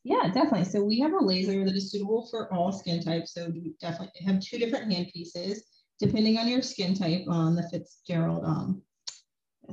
Yeah, 0.05 0.31
definitely. 0.33 0.65
So 0.65 0.83
we 0.83 1.01
have 1.01 1.13
a 1.13 1.25
laser 1.25 1.65
that 1.65 1.75
is 1.75 1.91
suitable 1.91 2.27
for 2.31 2.53
all 2.53 2.73
skin 2.73 3.03
types. 3.03 3.35
So 3.35 3.49
we 3.51 3.75
definitely 3.81 4.25
have 4.25 4.41
two 4.41 4.59
different 4.59 4.93
hand 4.93 5.09
pieces 5.13 5.65
depending 6.01 6.39
on 6.39 6.49
your 6.49 6.63
skin 6.63 6.95
type 6.95 7.25
on 7.29 7.55
the 7.55 7.69
Fitzgerald 7.69 8.45
um, 8.45 8.83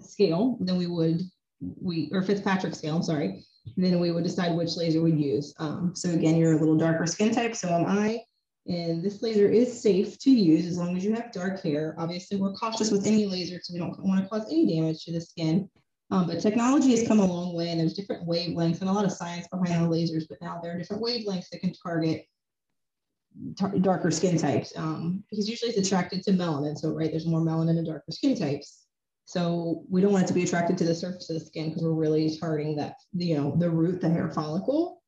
scale, 0.01 0.57
then 0.59 0.77
we 0.77 0.87
would, 0.87 1.21
we 1.59 2.09
or 2.11 2.21
Fitzpatrick 2.21 2.75
scale, 2.75 2.97
I'm 2.97 3.03
sorry, 3.03 3.43
then 3.75 3.99
we 3.99 4.11
would 4.11 4.23
decide 4.23 4.55
which 4.55 4.75
laser 4.75 5.01
we'd 5.01 5.19
use. 5.19 5.53
Um, 5.59 5.93
so 5.95 6.09
again, 6.09 6.35
you're 6.35 6.53
a 6.53 6.59
little 6.59 6.77
darker 6.77 7.05
skin 7.05 7.33
type, 7.33 7.55
so 7.55 7.69
am 7.69 7.85
I. 7.85 8.21
And 8.67 9.01
this 9.01 9.21
laser 9.21 9.47
is 9.47 9.81
safe 9.81 10.19
to 10.19 10.29
use 10.29 10.65
as 10.65 10.77
long 10.77 10.97
as 10.97 11.05
you 11.05 11.13
have 11.13 11.31
dark 11.31 11.63
hair. 11.63 11.95
Obviously, 11.97 12.37
we're 12.37 12.53
cautious 12.53 12.91
with 12.91 13.07
any 13.07 13.25
laser 13.25 13.55
because 13.55 13.71
we 13.71 13.79
don't 13.79 13.97
want 14.03 14.21
to 14.21 14.29
cause 14.29 14.45
any 14.51 14.75
damage 14.75 15.05
to 15.05 15.13
the 15.13 15.21
skin. 15.21 15.69
Um, 16.11 16.27
but 16.27 16.41
technology 16.41 16.91
has 16.91 17.07
come 17.07 17.19
a 17.19 17.25
long 17.25 17.53
way 17.53 17.69
and 17.69 17.79
there's 17.79 17.93
different 17.93 18.27
wavelengths 18.27 18.81
and 18.81 18.89
a 18.89 18.93
lot 18.93 19.05
of 19.05 19.11
science 19.11 19.47
behind 19.47 19.83
the 19.83 19.89
lasers, 19.89 20.23
but 20.29 20.37
now 20.41 20.59
there 20.61 20.73
are 20.73 20.77
different 20.77 21.03
wavelengths 21.03 21.49
that 21.49 21.61
can 21.61 21.73
target 21.73 22.25
darker 23.81 24.11
skin 24.11 24.37
types 24.37 24.73
um, 24.77 25.23
because 25.29 25.49
usually 25.49 25.71
it's 25.71 25.87
attracted 25.87 26.23
to 26.23 26.31
melanin. 26.31 26.77
So, 26.77 26.93
right, 26.93 27.11
there's 27.11 27.27
more 27.27 27.41
melanin 27.41 27.77
in 27.77 27.85
darker 27.85 28.11
skin 28.11 28.37
types. 28.37 28.83
So 29.25 29.83
we 29.89 30.01
don't 30.01 30.13
want 30.13 30.23
it 30.23 30.27
to 30.27 30.33
be 30.33 30.43
attracted 30.43 30.77
to 30.77 30.85
the 30.85 30.95
surface 30.95 31.29
of 31.29 31.39
the 31.39 31.45
skin 31.45 31.69
because 31.69 31.83
we're 31.83 31.91
really 31.91 32.37
targeting 32.37 32.77
that, 32.77 32.95
you 33.13 33.35
know, 33.35 33.55
the 33.57 33.69
root, 33.69 33.99
the 33.99 34.09
hair 34.09 34.31
follicle. 34.31 35.01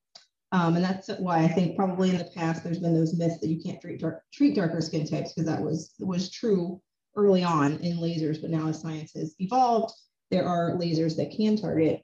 Um, 0.52 0.76
and 0.76 0.84
that's 0.84 1.08
why 1.20 1.44
I 1.44 1.48
think 1.48 1.76
probably 1.76 2.10
in 2.10 2.18
the 2.18 2.30
past 2.36 2.64
there's 2.64 2.80
been 2.80 2.94
those 2.94 3.18
myths 3.18 3.40
that 3.40 3.48
you 3.50 3.62
can't 3.62 3.80
treat 3.80 4.02
dark, 4.02 4.24
treat 4.34 4.56
darker 4.56 4.82
skin 4.82 5.08
types 5.08 5.34
because 5.34 5.48
that 5.48 5.62
was 5.62 5.94
was 6.00 6.32
true 6.32 6.82
early 7.16 7.44
on 7.44 7.78
in 7.78 7.98
lasers, 7.98 8.42
but 8.42 8.50
now 8.50 8.68
as 8.68 8.82
science 8.82 9.14
has 9.16 9.36
evolved, 9.40 9.94
there 10.32 10.46
are 10.46 10.76
lasers 10.76 11.16
that 11.18 11.32
can 11.36 11.56
target 11.56 12.04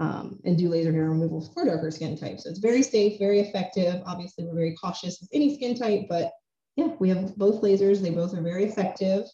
um, 0.00 0.40
and 0.44 0.56
do 0.56 0.70
laser 0.70 0.92
hair 0.92 1.10
removal 1.10 1.42
for 1.54 1.66
darker 1.66 1.90
skin 1.90 2.16
types. 2.16 2.44
So 2.44 2.50
it's 2.50 2.58
very 2.58 2.82
safe, 2.82 3.18
very 3.18 3.40
effective. 3.40 4.02
Obviously, 4.06 4.44
we're 4.44 4.54
very 4.54 4.74
cautious 4.74 5.20
with 5.20 5.28
any 5.32 5.54
skin 5.54 5.76
type, 5.76 6.06
but 6.08 6.32
yeah, 6.76 6.88
we 6.98 7.10
have 7.10 7.36
both 7.36 7.60
lasers. 7.60 8.00
They 8.00 8.10
both 8.10 8.34
are 8.34 8.42
very 8.42 8.64
effective, 8.64 9.26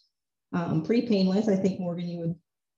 um, 0.53 0.83
pretty 0.83 1.07
painless. 1.07 1.47
I 1.47 1.55
think 1.55 1.79
Morgan, 1.79 2.07
you 2.07 2.19
would 2.19 2.35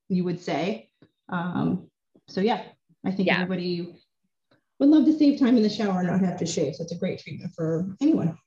you 0.07 0.23
would 0.23 0.39
say. 0.39 0.89
Um, 1.29 1.89
so 2.27 2.41
yeah, 2.41 2.63
I 3.05 3.11
think 3.11 3.27
yeah. 3.27 3.35
everybody 3.35 3.95
would 4.79 4.89
love 4.89 5.05
to 5.05 5.17
save 5.17 5.39
time 5.39 5.57
in 5.57 5.63
the 5.63 5.69
shower 5.69 5.99
and 5.99 6.07
not 6.07 6.21
have 6.21 6.37
to 6.39 6.45
shave. 6.45 6.75
So 6.75 6.83
it's 6.83 6.91
a 6.91 6.97
great 6.97 7.19
treatment 7.19 7.51
for 7.55 7.95
anyone. 8.01 8.37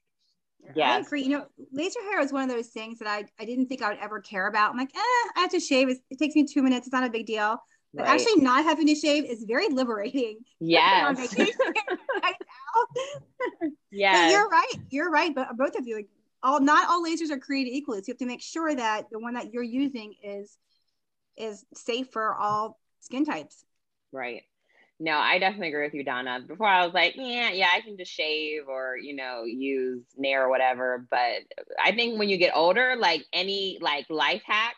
Yeah, 0.76 0.92
I 0.92 0.98
agree. 0.98 1.22
You 1.22 1.30
know, 1.30 1.46
laser 1.72 2.00
hair 2.02 2.20
is 2.20 2.32
one 2.32 2.44
of 2.44 2.48
those 2.48 2.68
things 2.68 2.98
that 3.00 3.08
I, 3.08 3.24
I 3.38 3.44
didn't 3.44 3.66
think 3.66 3.82
I 3.82 3.90
would 3.90 3.98
ever 3.98 4.20
care 4.20 4.46
about. 4.46 4.70
I'm 4.70 4.78
like, 4.78 4.94
eh, 4.94 4.98
I 5.36 5.40
have 5.40 5.50
to 5.50 5.60
shave. 5.60 5.88
It's, 5.88 6.00
it 6.10 6.18
takes 6.18 6.34
me 6.34 6.46
two 6.46 6.62
minutes. 6.62 6.86
It's 6.86 6.94
not 6.94 7.04
a 7.04 7.10
big 7.10 7.26
deal. 7.26 7.58
But 7.94 8.04
right. 8.04 8.20
actually, 8.20 8.42
not 8.42 8.64
having 8.64 8.86
to 8.86 8.94
shave 8.94 9.24
is 9.24 9.44
very 9.44 9.68
liberating. 9.68 10.38
Yes. 10.64 11.34
yeah. 13.90 14.30
You're 14.30 14.48
right. 14.48 14.74
You're 14.90 15.10
right. 15.10 15.34
But 15.34 15.56
both 15.56 15.74
of 15.76 15.88
you, 15.88 15.96
like, 15.96 16.08
all 16.40 16.60
not 16.60 16.88
all 16.88 17.04
lasers 17.04 17.30
are 17.30 17.38
created 17.38 17.72
equally. 17.72 17.98
So 17.98 18.04
you 18.08 18.12
have 18.12 18.18
to 18.18 18.26
make 18.26 18.40
sure 18.40 18.72
that 18.72 19.10
the 19.10 19.18
one 19.18 19.34
that 19.34 19.52
you're 19.52 19.64
using 19.64 20.14
is 20.22 20.56
is 21.36 21.64
safe 21.74 22.10
for 22.12 22.36
all 22.36 22.78
skin 23.00 23.24
types. 23.24 23.64
Right. 24.12 24.42
No, 25.00 25.18
I 25.18 25.40
definitely 25.40 25.68
agree 25.68 25.84
with 25.84 25.94
you, 25.94 26.04
Donna. 26.04 26.38
Before 26.46 26.68
I 26.68 26.84
was 26.84 26.94
like, 26.94 27.14
yeah, 27.16 27.50
yeah, 27.50 27.70
I 27.74 27.80
can 27.80 27.96
just 27.96 28.12
shave 28.12 28.68
or 28.68 28.96
you 28.96 29.16
know 29.16 29.42
use 29.44 30.04
Nair 30.16 30.44
or 30.44 30.48
whatever. 30.48 31.06
But 31.10 31.42
I 31.82 31.90
think 31.90 32.18
when 32.18 32.28
you 32.28 32.36
get 32.36 32.52
older, 32.54 32.94
like 32.96 33.24
any 33.32 33.78
like 33.80 34.06
life 34.10 34.42
hack, 34.46 34.76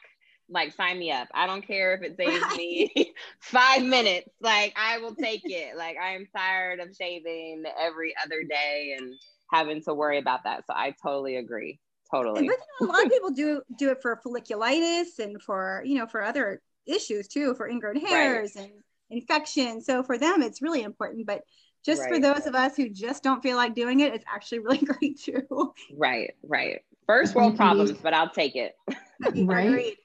like 0.49 0.73
sign 0.73 0.99
me 0.99 1.11
up. 1.11 1.29
I 1.35 1.47
don't 1.47 1.67
care 1.67 1.95
if 1.95 2.03
it 2.03 2.17
saves 2.17 2.57
me 2.57 3.13
five 3.41 3.83
minutes. 3.83 4.29
Like 4.41 4.75
I 4.77 4.99
will 4.99 5.15
take 5.15 5.43
it. 5.45 5.77
Like 5.77 5.97
I 5.97 6.15
am 6.15 6.27
tired 6.37 6.81
of 6.81 6.95
shaving 6.97 7.65
every 7.81 8.15
other 8.23 8.43
day 8.43 8.97
and 8.99 9.15
having 9.51 9.83
to 9.83 9.95
worry 9.95 10.19
about 10.19 10.45
that. 10.45 10.65
So 10.67 10.75
I 10.75 10.95
totally 11.03 11.37
agree. 11.37 11.81
Totally. 12.11 12.47
But 12.47 12.57
you 12.81 12.87
know, 12.87 12.87
a 12.87 12.89
lot 12.93 13.05
of 13.05 13.11
people 13.11 13.31
do 13.31 13.63
do 13.79 13.91
it 13.91 14.03
for 14.03 14.21
folliculitis 14.25 15.19
and 15.19 15.43
for 15.43 15.83
you 15.85 15.99
know 15.99 16.07
for 16.07 16.23
other 16.23 16.61
issues 16.87 17.29
too, 17.29 17.55
for 17.55 17.69
ingrown 17.69 17.97
hairs 17.97 18.53
right. 18.57 18.65
and 18.65 18.73
infection. 19.11 19.81
So 19.81 20.03
for 20.03 20.19
them, 20.19 20.43
it's 20.43 20.63
really 20.63 20.83
important. 20.83 21.27
But 21.27 21.43
just 21.85 22.03
right. 22.03 22.15
for 22.15 22.21
those 22.21 22.47
of 22.47 22.55
us 22.55 22.77
who 22.77 22.89
just 22.89 23.23
don't 23.23 23.43
feel 23.43 23.57
like 23.57 23.75
doing 23.75 24.01
it, 24.01 24.15
it's 24.15 24.25
actually 24.33 24.61
really 24.61 24.79
great 24.85 25.21
too. 25.21 25.75
Right, 25.97 26.35
right. 26.43 26.81
First 27.07 27.35
world 27.35 27.57
problems, 27.57 27.93
but 27.93 28.15
I'll 28.15 28.31
take 28.31 28.57
it. 28.57 28.75
right. 29.45 29.97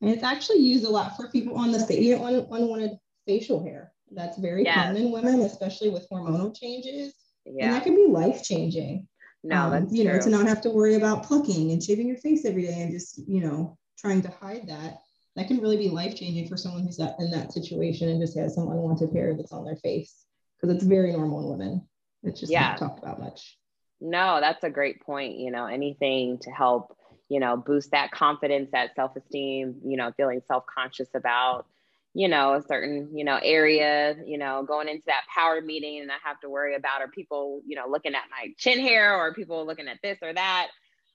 And 0.00 0.10
it's 0.10 0.22
actually 0.22 0.58
used 0.58 0.84
a 0.84 0.90
lot 0.90 1.16
for 1.16 1.30
people 1.30 1.56
on 1.56 1.72
the 1.72 1.84
face, 1.86 2.18
un- 2.18 2.46
unwanted 2.50 2.92
facial 3.26 3.62
hair. 3.62 3.92
That's 4.10 4.38
very 4.38 4.64
yes. 4.64 4.74
common 4.74 4.96
in 4.96 5.10
women, 5.10 5.40
especially 5.40 5.90
with 5.90 6.06
hormonal 6.10 6.54
changes. 6.56 7.14
Yeah. 7.44 7.66
And 7.66 7.74
that 7.74 7.84
can 7.84 7.94
be 7.94 8.06
life 8.06 8.42
changing. 8.42 9.08
No, 9.42 9.64
um, 9.64 9.70
that's 9.70 9.92
you 9.92 10.04
true. 10.04 10.12
know, 10.12 10.20
to 10.20 10.30
not 10.30 10.46
have 10.46 10.60
to 10.62 10.70
worry 10.70 10.94
about 10.94 11.24
plucking 11.24 11.70
and 11.70 11.82
shaving 11.82 12.08
your 12.08 12.18
face 12.18 12.44
every 12.44 12.62
day 12.62 12.82
and 12.82 12.92
just, 12.92 13.20
you 13.26 13.40
know, 13.40 13.78
trying 13.98 14.22
to 14.22 14.28
hide 14.40 14.68
that 14.68 14.98
that 15.36 15.48
can 15.48 15.58
really 15.58 15.76
be 15.76 15.88
life 15.88 16.16
changing 16.16 16.48
for 16.48 16.56
someone 16.56 16.82
who's 16.82 16.98
in 16.98 17.30
that 17.30 17.52
situation 17.52 18.08
and 18.08 18.20
just 18.20 18.36
has 18.36 18.54
some 18.54 18.68
unwanted 18.68 19.12
hair 19.12 19.34
that's 19.34 19.52
on 19.52 19.64
their 19.64 19.76
face 19.76 20.24
because 20.56 20.74
it's 20.74 20.84
very 20.84 21.12
normal 21.12 21.40
in 21.40 21.58
women. 21.58 21.88
It's 22.22 22.40
just 22.40 22.50
yeah. 22.50 22.68
not 22.68 22.78
talked 22.78 22.98
about 22.98 23.20
much. 23.20 23.58
No, 24.00 24.40
that's 24.40 24.64
a 24.64 24.70
great 24.70 25.02
point. 25.02 25.38
You 25.38 25.50
know, 25.50 25.66
anything 25.66 26.38
to 26.38 26.50
help, 26.50 26.96
you 27.28 27.40
know, 27.40 27.56
boost 27.56 27.90
that 27.90 28.10
confidence, 28.10 28.70
that 28.72 28.94
self 28.94 29.16
esteem, 29.16 29.76
you 29.84 29.96
know, 29.96 30.12
feeling 30.16 30.40
self 30.46 30.64
conscious 30.66 31.08
about, 31.14 31.66
you 32.14 32.28
know, 32.28 32.54
a 32.54 32.62
certain, 32.62 33.10
you 33.16 33.24
know, 33.24 33.38
area, 33.42 34.16
you 34.24 34.38
know, 34.38 34.64
going 34.66 34.88
into 34.88 35.04
that 35.06 35.22
power 35.34 35.60
meeting 35.60 36.00
and 36.00 36.10
I 36.10 36.16
have 36.24 36.40
to 36.40 36.48
worry 36.48 36.74
about 36.74 37.02
are 37.02 37.08
people, 37.08 37.60
you 37.66 37.76
know, 37.76 37.86
looking 37.88 38.14
at 38.14 38.24
my 38.30 38.52
chin 38.58 38.80
hair 38.80 39.16
or 39.16 39.34
people 39.34 39.66
looking 39.66 39.88
at 39.88 39.98
this 40.02 40.18
or 40.22 40.32
that. 40.32 40.68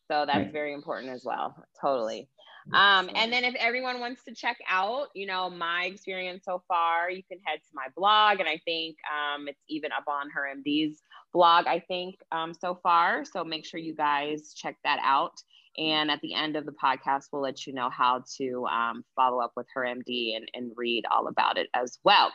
So 0.10 0.26
that's 0.26 0.52
very 0.52 0.74
important 0.74 1.14
as 1.14 1.24
well. 1.24 1.56
Totally. 1.80 2.28
Um, 2.74 3.10
and 3.16 3.34
then 3.34 3.44
if 3.44 3.56
everyone 3.56 4.00
wants 4.00 4.24
to 4.26 4.36
check 4.36 4.58
out, 4.70 5.08
you 5.16 5.26
know, 5.26 5.50
my 5.50 5.86
experience 5.86 6.44
so 6.46 6.62
far, 6.68 7.10
you 7.10 7.24
can 7.24 7.40
head 7.44 7.58
to 7.58 7.70
my 7.74 7.88
blog. 7.96 8.40
And 8.40 8.48
I 8.48 8.62
think 8.66 8.98
um, 9.10 9.48
it's 9.48 9.60
even 9.68 9.92
up 9.92 10.04
on 10.08 10.30
her 10.30 10.48
MD's 10.56 11.02
blog, 11.34 11.66
I 11.68 11.80
think, 11.80 12.16
um, 12.32 12.54
so 12.54 12.80
far. 12.84 13.26
So 13.26 13.44
make 13.44 13.66
sure 13.66 13.80
you 13.80 13.96
guys 13.96 14.54
check 14.54 14.78
that 14.84 15.00
out. 15.04 15.42
And 15.78 16.12
at 16.12 16.20
the 16.22 16.34
end 16.34 16.56
of 16.56 16.66
the 16.66 16.74
podcast, 16.74 17.28
we'll 17.32 17.42
let 17.42 17.66
you 17.66 17.74
know 17.74 17.90
how 17.90 18.24
to 18.38 18.66
um, 18.66 19.04
follow 19.16 19.40
up 19.40 19.54
with 19.56 19.68
her 19.74 19.82
MD 19.82 20.36
and, 20.36 20.50
and 20.54 20.72
read 20.76 21.06
all 21.12 21.28
about 21.28 21.58
it 21.58 21.68
as 21.74 22.00
well. 22.04 22.32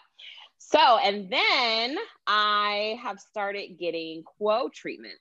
So, 0.59 0.79
and 0.79 1.31
then 1.31 1.97
I 2.27 2.99
have 3.03 3.21
started 3.21 3.79
getting 3.79 4.25
Qwo 4.41 4.73
treatments 4.73 5.21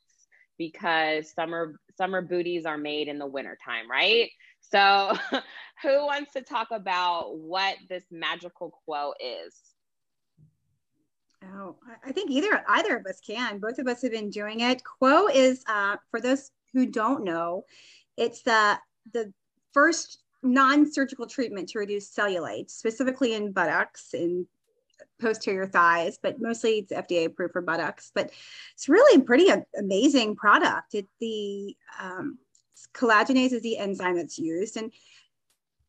because 0.58 1.32
summer 1.34 1.80
summer 1.98 2.22
booties 2.22 2.66
are 2.66 2.78
made 2.78 3.08
in 3.08 3.20
the 3.20 3.26
wintertime, 3.26 3.90
right? 3.90 4.30
So, 4.62 5.14
who 5.84 6.06
wants 6.06 6.34
to 6.34 6.42
talk 6.42 6.70
about 6.72 7.38
what 7.38 7.76
this 7.90 8.04
magical 8.12 8.80
Qwo 8.88 9.12
is? 9.20 9.60
Oh, 11.54 11.76
I 12.04 12.12
think 12.12 12.32
either 12.32 12.64
either 12.68 12.98
of 12.98 13.06
us 13.06 13.20
can. 13.20 13.60
Both 13.60 13.78
of 13.78 13.88
us 13.88 14.02
have 14.02 14.12
been 14.12 14.30
doing 14.30 14.62
it. 14.62 14.82
Qwo 15.02 15.30
is 15.34 15.64
uh, 15.68 15.98
for 16.10 16.20
those 16.20 16.52
who 16.74 16.86
don't 16.86 17.24
know, 17.24 17.66
it's 18.18 18.42
the 18.42 18.78
the 19.14 19.34
first 19.74 20.20
non-surgical 20.44 21.28
treatment 21.28 21.70
to 21.70 21.80
reduce 21.80 22.14
cellulite, 22.14 22.70
specifically 22.70 23.34
in 23.34 23.52
buttocks 23.52 24.14
and 24.14 24.46
posterior 25.20 25.66
thighs, 25.66 26.18
but 26.22 26.40
mostly 26.40 26.80
it's 26.80 26.92
FDA 26.92 27.26
approved 27.26 27.54
for 27.54 27.62
buttocks. 27.62 28.12
But 28.14 28.32
it's 28.74 28.90
really 28.90 29.22
a 29.22 29.24
pretty 29.24 29.50
amazing 29.78 30.36
product. 30.36 30.94
It 30.94 31.08
the 31.20 31.76
um, 32.00 32.38
collagenase 32.94 33.54
is 33.54 33.62
the 33.62 33.78
enzyme 33.78 34.16
that's 34.16 34.40
used 34.40 34.78
and 34.78 34.92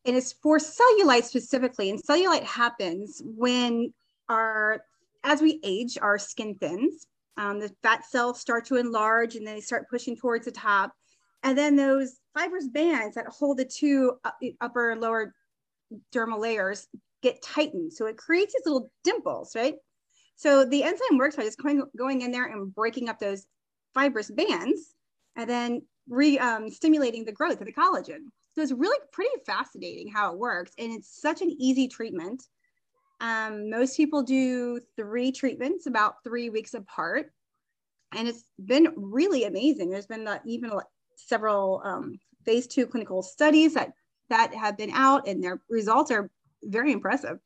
and 0.05 0.17
it's 0.17 0.33
for 0.33 0.59
cellulite 0.59 1.25
specifically 1.25 1.91
and 1.91 2.03
cellulite 2.03 2.43
happens 2.43 3.23
when 3.25 3.93
our 4.29 4.83
as 5.25 5.41
we 5.41 5.61
age 5.62 5.99
our 6.01 6.19
skin 6.19 6.55
thins 6.55 7.07
um, 7.37 7.59
the 7.59 7.71
fat 7.83 8.05
cells 8.05 8.41
start 8.41 8.65
to 8.67 8.77
enlarge 8.77 9.37
and 9.37 9.47
they 9.47 9.61
start 9.61 9.91
pushing 9.91 10.17
towards 10.17 10.45
the 10.45 10.53
top 10.53 10.93
and 11.42 11.57
then 11.57 11.77
those 11.77 12.16
fibrous 12.35 12.68
bands 12.68 13.14
that 13.14 13.27
hold 13.29 13.59
the 13.59 13.64
two 13.64 14.12
upper 14.61 14.90
and 14.90 15.01
lower 15.01 15.35
dermal 16.12 16.40
layers 16.40 16.88
get 17.22 17.42
tightened 17.42 17.92
so 17.92 18.07
it 18.07 18.16
creates 18.16 18.55
these 18.55 18.66
little 18.66 18.90
dimples 19.05 19.55
right 19.55 19.77
so 20.37 20.66
the 20.66 20.83
enzyme 20.83 21.16
works 21.18 21.35
by 21.35 21.42
just 21.42 21.61
going, 21.61 21.83
going 21.96 22.20
in 22.20 22.31
there 22.31 22.44
and 22.44 22.72
breaking 22.75 23.09
up 23.09 23.18
those 23.18 23.46
fibrous 23.94 24.31
bands 24.31 24.94
and 25.35 25.49
then 25.49 25.83
re 26.09 26.38
um, 26.38 26.70
stimulating 26.70 27.25
the 27.25 27.33
growth 27.33 27.61
of 27.61 27.66
the 27.66 27.72
collagen. 27.72 28.29
So 28.55 28.62
it's 28.62 28.72
really 28.72 28.99
pretty 29.12 29.35
fascinating 29.44 30.09
how 30.12 30.33
it 30.33 30.38
works. 30.38 30.72
And 30.79 30.92
it's 30.92 31.20
such 31.20 31.40
an 31.40 31.55
easy 31.59 31.88
treatment. 31.88 32.42
Um, 33.20 33.70
most 33.70 33.96
people 33.96 34.22
do 34.22 34.79
three 34.96 35.33
treatments 35.33 35.87
about 35.87 36.22
three 36.22 36.51
weeks 36.51 36.75
apart. 36.75 37.33
And 38.14 38.29
it's 38.29 38.44
been 38.64 38.92
really 38.94 39.44
amazing. 39.44 39.90
There's 39.90 40.07
been 40.07 40.29
uh, 40.29 40.38
even 40.44 40.70
several 41.17 41.83
um, 41.85 42.19
phase 42.45 42.67
two 42.67 42.87
clinical 42.87 43.23
studies 43.23 43.75
that, 43.75 43.93
that 44.31 44.55
have 44.55 44.77
been 44.77 44.91
out, 44.93 45.27
and 45.29 45.43
their 45.43 45.61
results 45.69 46.11
are 46.11 46.31
very 46.63 46.93
impressive. 46.93 47.39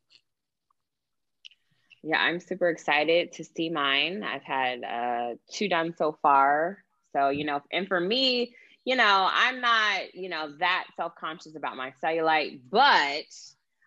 Yeah, 2.02 2.18
I'm 2.18 2.40
super 2.40 2.68
excited 2.70 3.32
to 3.32 3.44
see 3.44 3.68
mine. 3.68 4.22
I've 4.22 4.42
had 4.42 4.84
uh, 4.84 5.34
two 5.52 5.68
done 5.68 5.94
so 5.96 6.18
far. 6.22 6.78
So, 7.14 7.28
you 7.28 7.44
know, 7.44 7.60
and 7.72 7.86
for 7.88 8.00
me, 8.00 8.54
you 8.84 8.96
know, 8.96 9.28
I'm 9.30 9.60
not, 9.60 10.14
you 10.14 10.28
know, 10.28 10.54
that 10.58 10.86
self 10.96 11.14
conscious 11.16 11.56
about 11.56 11.76
my 11.76 11.92
cellulite, 12.02 12.60
but 12.70 13.24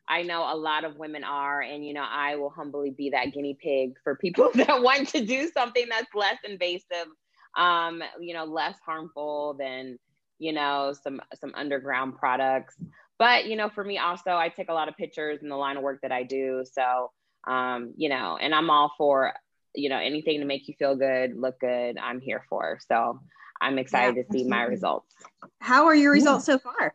I 0.08 0.22
know 0.24 0.42
a 0.42 0.56
lot 0.56 0.84
of 0.84 0.98
women 0.98 1.24
are. 1.24 1.62
And, 1.62 1.86
you 1.86 1.94
know, 1.94 2.06
I 2.08 2.36
will 2.36 2.52
humbly 2.52 2.92
be 2.92 3.12
that 3.12 3.34
guinea 3.34 3.58
pig 3.60 3.94
for 4.04 4.16
people 4.16 4.52
that 4.56 4.82
want 4.82 5.10
to 5.10 5.26
do 5.26 5.50
something 5.50 5.86
that's 5.90 6.14
less 6.14 6.38
invasive, 6.48 7.08
um, 7.56 8.02
you 8.20 8.34
know, 8.34 8.46
less 8.46 8.76
harmful 8.86 9.56
than, 9.60 9.98
you 10.40 10.54
know, 10.54 10.94
some, 11.04 11.22
some 11.40 11.54
underground 11.56 12.18
products. 12.18 12.76
But, 13.20 13.46
you 13.46 13.56
know, 13.56 13.70
for 13.70 13.84
me 13.84 13.98
also, 13.98 14.32
I 14.32 14.50
take 14.50 14.70
a 14.70 14.74
lot 14.74 14.90
of 14.90 14.98
pictures 14.98 15.40
in 15.42 15.50
the 15.50 15.56
line 15.56 15.78
of 15.78 15.84
work 15.84 16.00
that 16.02 16.12
I 16.12 16.24
do. 16.24 16.66
So, 16.72 17.12
um, 17.48 17.94
you 17.96 18.10
know, 18.10 18.38
and 18.42 18.54
I'm 18.54 18.70
all 18.70 18.92
for 18.98 19.34
you 19.76 19.90
know, 19.90 19.98
anything 19.98 20.40
to 20.40 20.46
make 20.46 20.68
you 20.68 20.76
feel 20.78 20.96
good, 20.96 21.36
look 21.36 21.60
good, 21.60 21.98
I'm 21.98 22.22
here 22.22 22.46
for. 22.50 22.80
So 22.88 23.20
I'm 23.60 23.78
excited 23.78 24.16
yeah, 24.16 24.24
to 24.24 24.32
see 24.32 24.48
my 24.48 24.64
results. 24.64 25.14
How 25.60 25.86
are 25.86 25.96
your 25.96 26.12
results 26.12 26.46
so 26.46 26.60
far? 26.60 26.94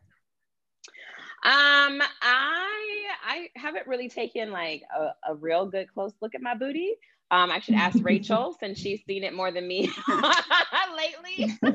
Um, 1.45 2.03
I 2.03 2.09
I 2.23 3.09
I 3.25 3.49
haven't 3.57 3.87
really 3.87 4.09
taken 4.09 4.51
like 4.51 4.83
a, 4.97 5.33
a 5.33 5.35
real 5.35 5.67
good 5.67 5.93
close 5.93 6.13
look 6.21 6.35
at 6.35 6.43
my 6.43 6.55
booty. 6.55 6.97
Um, 7.31 7.51
I 7.51 7.61
should 7.61 7.75
ask 7.75 7.99
Rachel 8.03 8.57
since 8.59 8.79
she's 8.79 9.05
seen 9.07 9.25
it 9.25 9.35
more 9.35 9.51
than 9.51 9.67
me 9.67 9.91
lately. 10.97 11.57
um, 11.63 11.73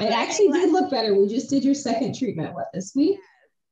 it 0.00 0.12
actually 0.12 0.48
did 0.48 0.72
look 0.72 0.90
better. 0.90 1.14
We 1.14 1.28
just 1.28 1.50
did 1.50 1.64
your 1.64 1.74
second 1.74 2.16
treatment, 2.16 2.54
what, 2.54 2.68
this 2.72 2.94
week? 2.94 3.18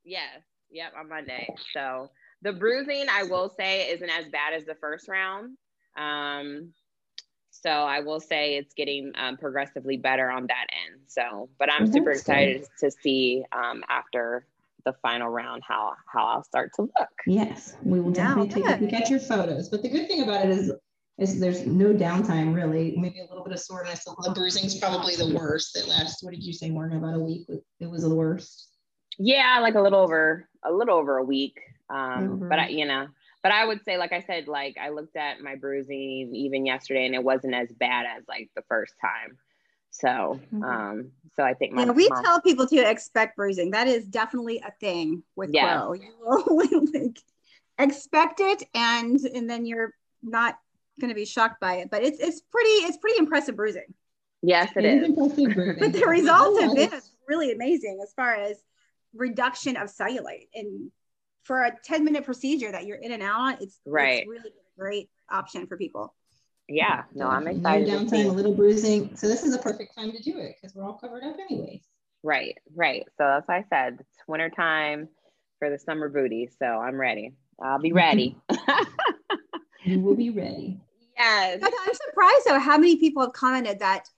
Yes. 0.04 0.22
yes. 0.34 0.42
Yep, 0.70 0.92
on 0.98 1.08
Monday. 1.08 1.54
So 1.72 2.10
the 2.42 2.52
bruising, 2.52 3.06
I 3.08 3.22
will 3.24 3.48
say, 3.56 3.90
isn't 3.90 4.10
as 4.10 4.26
bad 4.26 4.54
as 4.54 4.64
the 4.64 4.74
first 4.74 5.08
round. 5.08 5.56
Um, 5.96 6.72
so 7.50 7.70
I 7.70 8.00
will 8.00 8.18
say 8.18 8.56
it's 8.56 8.74
getting 8.74 9.12
um, 9.16 9.36
progressively 9.36 9.96
better 9.96 10.30
on 10.30 10.48
that 10.48 10.66
end. 10.86 11.02
So, 11.06 11.48
but 11.58 11.72
I'm 11.72 11.90
super 11.90 12.10
excited 12.10 12.66
to 12.80 12.90
see 12.90 13.44
um, 13.52 13.84
after 13.88 14.46
the 14.84 14.94
final 15.02 15.28
round 15.28 15.62
how 15.66 15.92
how 16.12 16.26
I'll 16.26 16.44
start 16.44 16.72
to 16.76 16.82
look. 16.82 17.08
Yes, 17.26 17.76
we 17.82 18.00
will 18.00 18.10
definitely 18.10 18.48
take 18.48 18.68
a 18.68 18.78
peek 18.78 18.92
at 18.92 19.10
your 19.10 19.20
photos. 19.20 19.68
But 19.68 19.82
the 19.82 19.88
good 19.88 20.08
thing 20.08 20.22
about 20.22 20.44
it 20.44 20.50
is 20.50 20.72
is 21.18 21.38
there's 21.38 21.66
no 21.66 21.92
downtime 21.92 22.54
really. 22.54 22.94
Maybe 22.96 23.20
a 23.20 23.24
little 23.24 23.44
bit 23.44 23.52
of 23.52 23.60
soreness. 23.60 24.04
The 24.04 24.32
bruising 24.34 24.64
is 24.64 24.76
probably 24.76 25.16
the 25.16 25.34
worst. 25.34 25.76
It 25.76 25.88
lasts. 25.88 26.22
What 26.22 26.34
did 26.34 26.42
you 26.42 26.52
say, 26.52 26.70
Morgan? 26.70 26.98
About 26.98 27.14
a 27.14 27.20
week. 27.20 27.46
It 27.80 27.90
was 27.90 28.02
the 28.02 28.14
worst. 28.14 28.70
Yeah, 29.18 29.58
like 29.60 29.74
a 29.74 29.80
little 29.80 30.00
over 30.00 30.48
a 30.64 30.72
little 30.72 30.96
over 30.96 31.18
a 31.18 31.24
week. 31.24 31.58
Um, 31.90 32.32
over. 32.32 32.48
but 32.48 32.58
I, 32.58 32.68
you 32.68 32.86
know, 32.86 33.06
but 33.42 33.52
I 33.52 33.64
would 33.64 33.84
say, 33.84 33.98
like 33.98 34.12
I 34.12 34.22
said, 34.22 34.48
like 34.48 34.76
I 34.80 34.88
looked 34.88 35.16
at 35.16 35.40
my 35.40 35.54
bruising 35.54 36.34
even 36.34 36.66
yesterday, 36.66 37.06
and 37.06 37.14
it 37.14 37.22
wasn't 37.22 37.54
as 37.54 37.70
bad 37.72 38.06
as 38.06 38.24
like 38.28 38.50
the 38.56 38.64
first 38.68 38.94
time. 39.00 39.38
So, 39.94 40.40
mm-hmm. 40.52 40.64
um, 40.64 41.10
so 41.36 41.44
I 41.44 41.54
think 41.54 41.72
my 41.72 41.84
yeah, 41.84 41.92
we 41.92 42.08
mom, 42.08 42.24
tell 42.24 42.40
people 42.40 42.66
to 42.66 42.90
expect 42.90 43.36
bruising. 43.36 43.70
That 43.70 43.86
is 43.86 44.06
definitely 44.06 44.58
a 44.58 44.72
thing 44.80 45.22
with 45.36 45.50
yeah. 45.52 45.76
Qwo. 45.76 46.02
You 46.02 46.14
will 46.20 46.90
like 46.92 47.18
expect 47.78 48.40
it, 48.40 48.64
and 48.74 49.20
and 49.20 49.48
then 49.48 49.66
you're 49.66 49.94
not 50.20 50.58
going 51.00 51.10
to 51.10 51.14
be 51.14 51.24
shocked 51.24 51.60
by 51.60 51.76
it. 51.76 51.90
But 51.92 52.02
it's 52.02 52.18
it's 52.18 52.40
pretty 52.40 52.70
it's 52.70 52.96
pretty 52.96 53.18
impressive 53.18 53.54
bruising. 53.54 53.94
Yes, 54.42 54.72
it, 54.74 54.84
it 54.84 55.04
is. 55.04 55.08
is. 55.38 55.78
but 55.78 55.92
the 55.92 56.06
results 56.06 56.60
have 56.60 56.74
been 56.74 57.00
really 57.28 57.52
amazing 57.52 58.00
as 58.02 58.12
far 58.14 58.34
as 58.34 58.60
reduction 59.14 59.76
of 59.76 59.88
cellulite 59.88 60.48
and 60.54 60.90
for 61.44 61.62
a 61.62 61.72
10 61.84 62.04
minute 62.04 62.24
procedure 62.24 62.72
that 62.72 62.84
you're 62.84 62.98
in 62.98 63.12
and 63.12 63.22
out 63.22 63.40
on 63.40 63.56
it's 63.60 63.78
right 63.86 64.22
it's 64.22 64.28
really 64.28 64.50
a 64.50 64.80
great 64.80 65.08
option 65.30 65.68
for 65.68 65.76
people 65.76 66.12
yeah 66.68 67.02
no 67.14 67.26
i'm 67.26 67.46
excited 67.46 67.88
no 67.88 67.98
downtime 67.98 68.26
a 68.26 68.32
little 68.32 68.54
bruising. 68.54 69.14
So 69.16 69.28
this 69.28 69.42
is 69.42 69.54
a 69.54 69.58
perfect 69.58 69.94
time 69.94 70.12
to 70.12 70.22
do 70.22 70.38
it 70.38 70.56
because 70.60 70.74
we're 70.74 70.84
all 70.84 70.94
covered 70.94 71.22
up 71.22 71.36
anyways. 71.38 71.82
Right 72.22 72.56
right. 72.74 73.04
So 73.18 73.24
as 73.26 73.44
i 73.48 73.64
said 73.68 73.98
it's 74.00 74.18
winter 74.26 74.50
time 74.50 75.08
for 75.58 75.70
the 75.70 75.78
summer 75.78 76.08
booty 76.08 76.48
so 76.58 76.66
i'm 76.66 77.00
ready. 77.00 77.32
I'll 77.62 77.80
be 77.80 77.92
ready. 77.92 78.36
You 79.86 80.00
will 80.00 80.14
be 80.16 80.30
ready. 80.30 80.80
Yes. 81.14 81.60
I'm 81.62 81.94
surprised 81.94 82.46
though 82.46 82.58
how 82.58 82.78
many 82.78 82.96
people 82.96 83.22
have 83.22 83.34
commented 83.34 83.80
that 83.80 84.08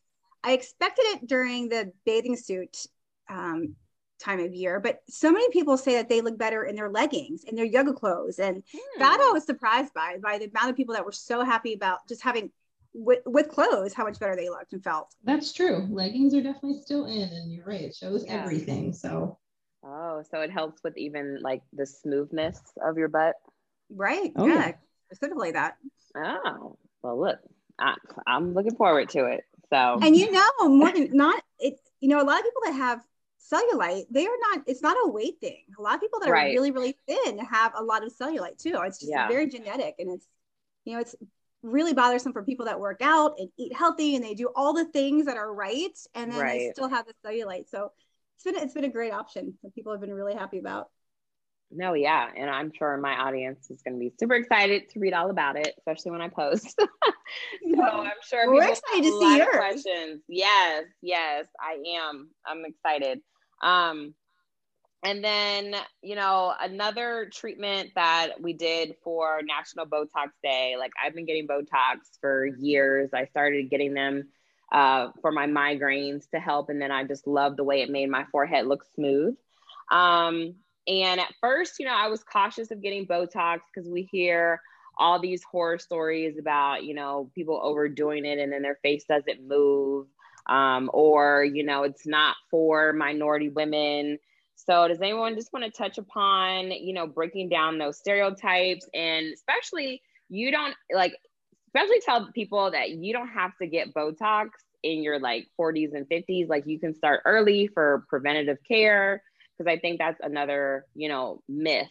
i 0.45 0.53
expected 0.53 1.05
it 1.07 1.27
during 1.27 1.69
the 1.69 1.93
bathing 2.05 2.37
suit 2.37 2.87
um, 3.29 3.75
time 4.19 4.41
of 4.41 4.55
year 4.55 4.81
but 4.81 5.03
so 5.09 5.31
many 5.31 5.49
people 5.51 5.77
say 5.77 5.95
that 5.95 6.09
they 6.09 6.21
look 6.21 6.39
better 6.39 6.65
in 6.65 6.75
their 6.75 6.89
leggings 6.89 7.45
and 7.45 7.57
their 7.57 7.65
yoga 7.65 7.93
clothes 7.93 8.39
and 8.39 8.63
hmm. 8.73 8.99
that 8.99 9.19
i 9.21 9.33
was 9.33 9.45
surprised 9.45 9.93
by 9.95 10.17
by 10.23 10.39
the 10.39 10.47
amount 10.47 10.71
of 10.71 10.77
people 10.77 10.95
that 10.95 11.05
were 11.05 11.13
so 11.13 11.45
happy 11.45 11.75
about 11.75 12.07
just 12.09 12.23
having 12.23 12.51
with, 12.95 13.21
with 13.27 13.49
clothes 13.49 13.93
how 13.93 14.05
much 14.05 14.19
better 14.19 14.35
they 14.35 14.49
looked 14.49 14.73
and 14.73 14.83
felt 14.83 15.15
that's 15.25 15.53
true 15.53 15.87
leggings 15.91 16.35
are 16.35 16.43
definitely 16.43 16.81
still 16.81 17.05
in 17.05 17.29
and 17.29 17.53
you're 17.53 17.67
right 17.67 17.83
it 17.83 17.95
shows 17.95 18.25
yeah. 18.25 18.43
everything 18.43 18.93
so 18.93 19.39
oh 19.85 20.23
so 20.31 20.41
it 20.41 20.51
helps 20.51 20.83
with 20.83 20.97
even 20.97 21.39
like 21.43 21.63
the 21.75 21.87
smoothness 21.87 22.59
of 22.83 22.97
your 22.97 23.09
butt 23.09 23.35
right 23.91 24.33
oh, 24.37 24.47
yeah. 24.47 24.55
yeah 24.55 24.73
specifically 25.13 25.51
that 25.51 25.77
oh 26.17 26.79
well 27.03 27.21
look 27.21 27.39
I, 27.79 27.95
i'm 28.27 28.55
looking 28.55 28.75
forward 28.75 29.11
to 29.11 29.27
it 29.27 29.45
so 29.71 29.99
and 30.01 30.17
you 30.17 30.31
know 30.33 30.51
more 30.69 30.91
than 30.91 31.11
not 31.13 31.43
it 31.59 31.79
you 32.01 32.09
know 32.09 32.21
a 32.21 32.25
lot 32.25 32.39
of 32.39 32.45
people 32.45 32.63
that 32.65 32.73
have 32.73 33.05
cellulite, 33.53 34.07
they 34.11 34.27
are 34.27 34.39
not, 34.51 34.63
it's 34.67 34.83
not 34.83 34.97
a 35.05 35.09
weight 35.09 35.39
thing. 35.41 35.63
A 35.79 35.83
lot 35.83 35.95
of 35.95 36.01
people 36.01 36.21
that 36.21 36.31
right. 36.31 36.47
are 36.47 36.51
really, 36.51 36.71
really 36.71 36.99
thin 37.07 37.39
have 37.39 37.73
a 37.77 37.83
lot 37.83 38.05
of 38.05 38.13
cellulite 38.17 38.59
too. 38.59 38.79
It's 38.85 38.99
just 38.99 39.11
yeah. 39.11 39.29
very 39.29 39.49
genetic 39.49 39.97
and 39.99 40.11
it's, 40.11 40.27
you 40.85 40.95
know, 40.95 41.01
it's 41.01 41.15
really 41.63 41.95
bothersome 41.95 42.33
for 42.33 42.43
people 42.43 42.67
that 42.67 42.79
work 42.79 43.01
out 43.03 43.35
and 43.39 43.49
eat 43.59 43.75
healthy 43.75 44.15
and 44.15 44.25
they 44.25 44.35
do 44.35 44.51
all 44.55 44.73
the 44.73 44.85
things 44.87 45.27
that 45.27 45.37
are 45.37 45.53
right 45.53 45.99
and 46.15 46.33
then 46.33 46.41
right. 46.41 46.59
they 46.59 46.71
still 46.73 46.89
have 46.89 47.07
the 47.07 47.15
cellulite. 47.25 47.69
So 47.69 47.93
it's 48.37 48.45
been 48.45 48.57
it's 48.57 48.75
been 48.75 48.85
a 48.85 48.91
great 48.91 49.13
option 49.13 49.55
that 49.63 49.75
people 49.75 49.93
have 49.93 50.01
been 50.01 50.13
really 50.13 50.35
happy 50.35 50.59
about. 50.59 50.89
No, 51.71 51.95
yeah, 51.95 52.29
and 52.37 52.49
I'm 52.49 52.71
sure 52.73 52.97
my 52.97 53.15
audience 53.15 53.71
is 53.71 53.83
going 53.83 53.95
to 53.95 53.99
be 53.99 54.13
super 54.21 54.35
excited 54.35 54.89
to 54.91 55.01
read 55.01 55.15
all 55.15 55.31
about 55.31 55.57
it, 55.57 55.75
especially 55.79 56.13
when 56.13 56.21
I 56.21 56.29
post. 56.29 56.75
so 56.81 57.83
I'm 57.83 58.13
sure 58.23 58.53
we're 58.53 58.69
excited 58.69 59.03
to 59.03 59.19
see 59.19 59.37
your 59.37 59.51
questions. 59.51 60.23
Yes, 60.29 60.85
yes, 61.03 61.47
I 61.61 61.83
am. 61.99 62.31
I'm 62.47 62.65
excited. 62.65 63.21
Um, 63.63 64.15
and 65.03 65.23
then, 65.23 65.77
you 66.03 66.17
know, 66.17 66.53
another 66.59 67.31
treatment 67.33 67.91
that 67.95 68.41
we 68.41 68.55
did 68.55 68.97
for 69.05 69.41
National 69.45 69.87
Botox 69.87 70.31
Day, 70.43 70.75
like 70.79 70.93
I've 71.03 71.15
been 71.15 71.27
getting 71.27 71.47
Botox 71.47 71.99
for 72.21 72.47
years. 72.47 73.11
I 73.13 73.27
started 73.27 73.71
getting 73.71 73.95
them 73.95 74.29
uh, 74.73 75.11
for 75.21 75.31
my 75.31 75.47
migraines 75.47 76.29
to 76.31 76.41
help. 76.41 76.71
And 76.71 76.81
then 76.81 76.91
I 76.91 77.05
just 77.05 77.27
love 77.27 77.57
the 77.57 77.65
way 77.65 77.83
it 77.83 77.91
made 77.91 78.11
my 78.11 78.25
forehead 78.33 78.67
look 78.67 78.85
smooth. 78.95 79.37
Um, 79.93 80.55
and 80.89 81.21
at 81.21 81.35
first, 81.41 81.79
you 81.79 81.87
know, 81.87 81.95
I 81.95 82.09
was 82.09 82.25
cautious 82.25 82.71
of 82.71 82.83
getting 82.83 83.07
Botox 83.07 83.61
because 83.73 83.89
we 83.89 84.03
hear 84.11 84.61
all 84.99 85.21
these 85.21 85.45
horror 85.45 85.79
stories 85.79 86.39
about, 86.39 86.85
you 86.85 86.95
know, 86.95 87.31
people 87.35 87.61
overdoing 87.63 88.25
it 88.25 88.39
and 88.39 88.53
then 88.53 88.63
their 88.63 88.79
face 88.83 89.05
doesn't 89.05 89.47
move 89.47 90.07
um, 90.49 90.91
or 90.93 91.45
you 91.45 91.65
know 91.65 91.83
it's 91.83 92.07
not 92.07 92.37
for 92.51 92.93
minority 92.93 93.49
women. 93.49 94.19
So 94.57 94.89
does 94.89 95.01
anyone 95.01 95.35
just 95.35 95.53
want 95.53 95.65
to 95.65 95.71
touch 95.71 95.99
upon 95.99 96.71
you 96.71 96.95
know 96.95 97.07
breaking 97.07 97.49
down 97.49 97.79
those 97.79 97.99
stereotypes? 97.99 98.89
And 98.95 99.27
especially 99.33 100.03
you 100.29 100.51
don't 100.51 100.75
like 100.93 101.15
especially 101.69 102.01
tell 102.05 102.31
people 102.33 102.71
that 102.71 102.91
you 102.91 103.13
don't 103.13 103.29
have 103.29 103.53
to 103.61 103.67
get 103.67 103.95
botox 103.95 104.49
in 104.83 105.03
your 105.03 105.19
like 105.19 105.47
40s 105.61 105.95
and 105.95 106.07
50s 106.09 106.49
like 106.49 106.65
you 106.67 106.79
can 106.79 106.95
start 106.95 107.23
early 107.25 107.67
for 107.67 108.05
preventative 108.09 108.59
care 108.69 109.23
because 109.57 109.71
i 109.71 109.79
think 109.79 109.99
that's 109.99 110.21
another 110.23 110.85
you 110.95 111.09
know 111.09 111.41
myth 111.49 111.89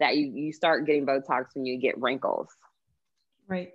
that 0.00 0.16
you, 0.16 0.32
you 0.34 0.52
start 0.52 0.86
getting 0.86 1.06
botox 1.06 1.44
when 1.54 1.66
you 1.66 1.78
get 1.78 2.00
wrinkles. 2.00 2.48
Right. 3.46 3.72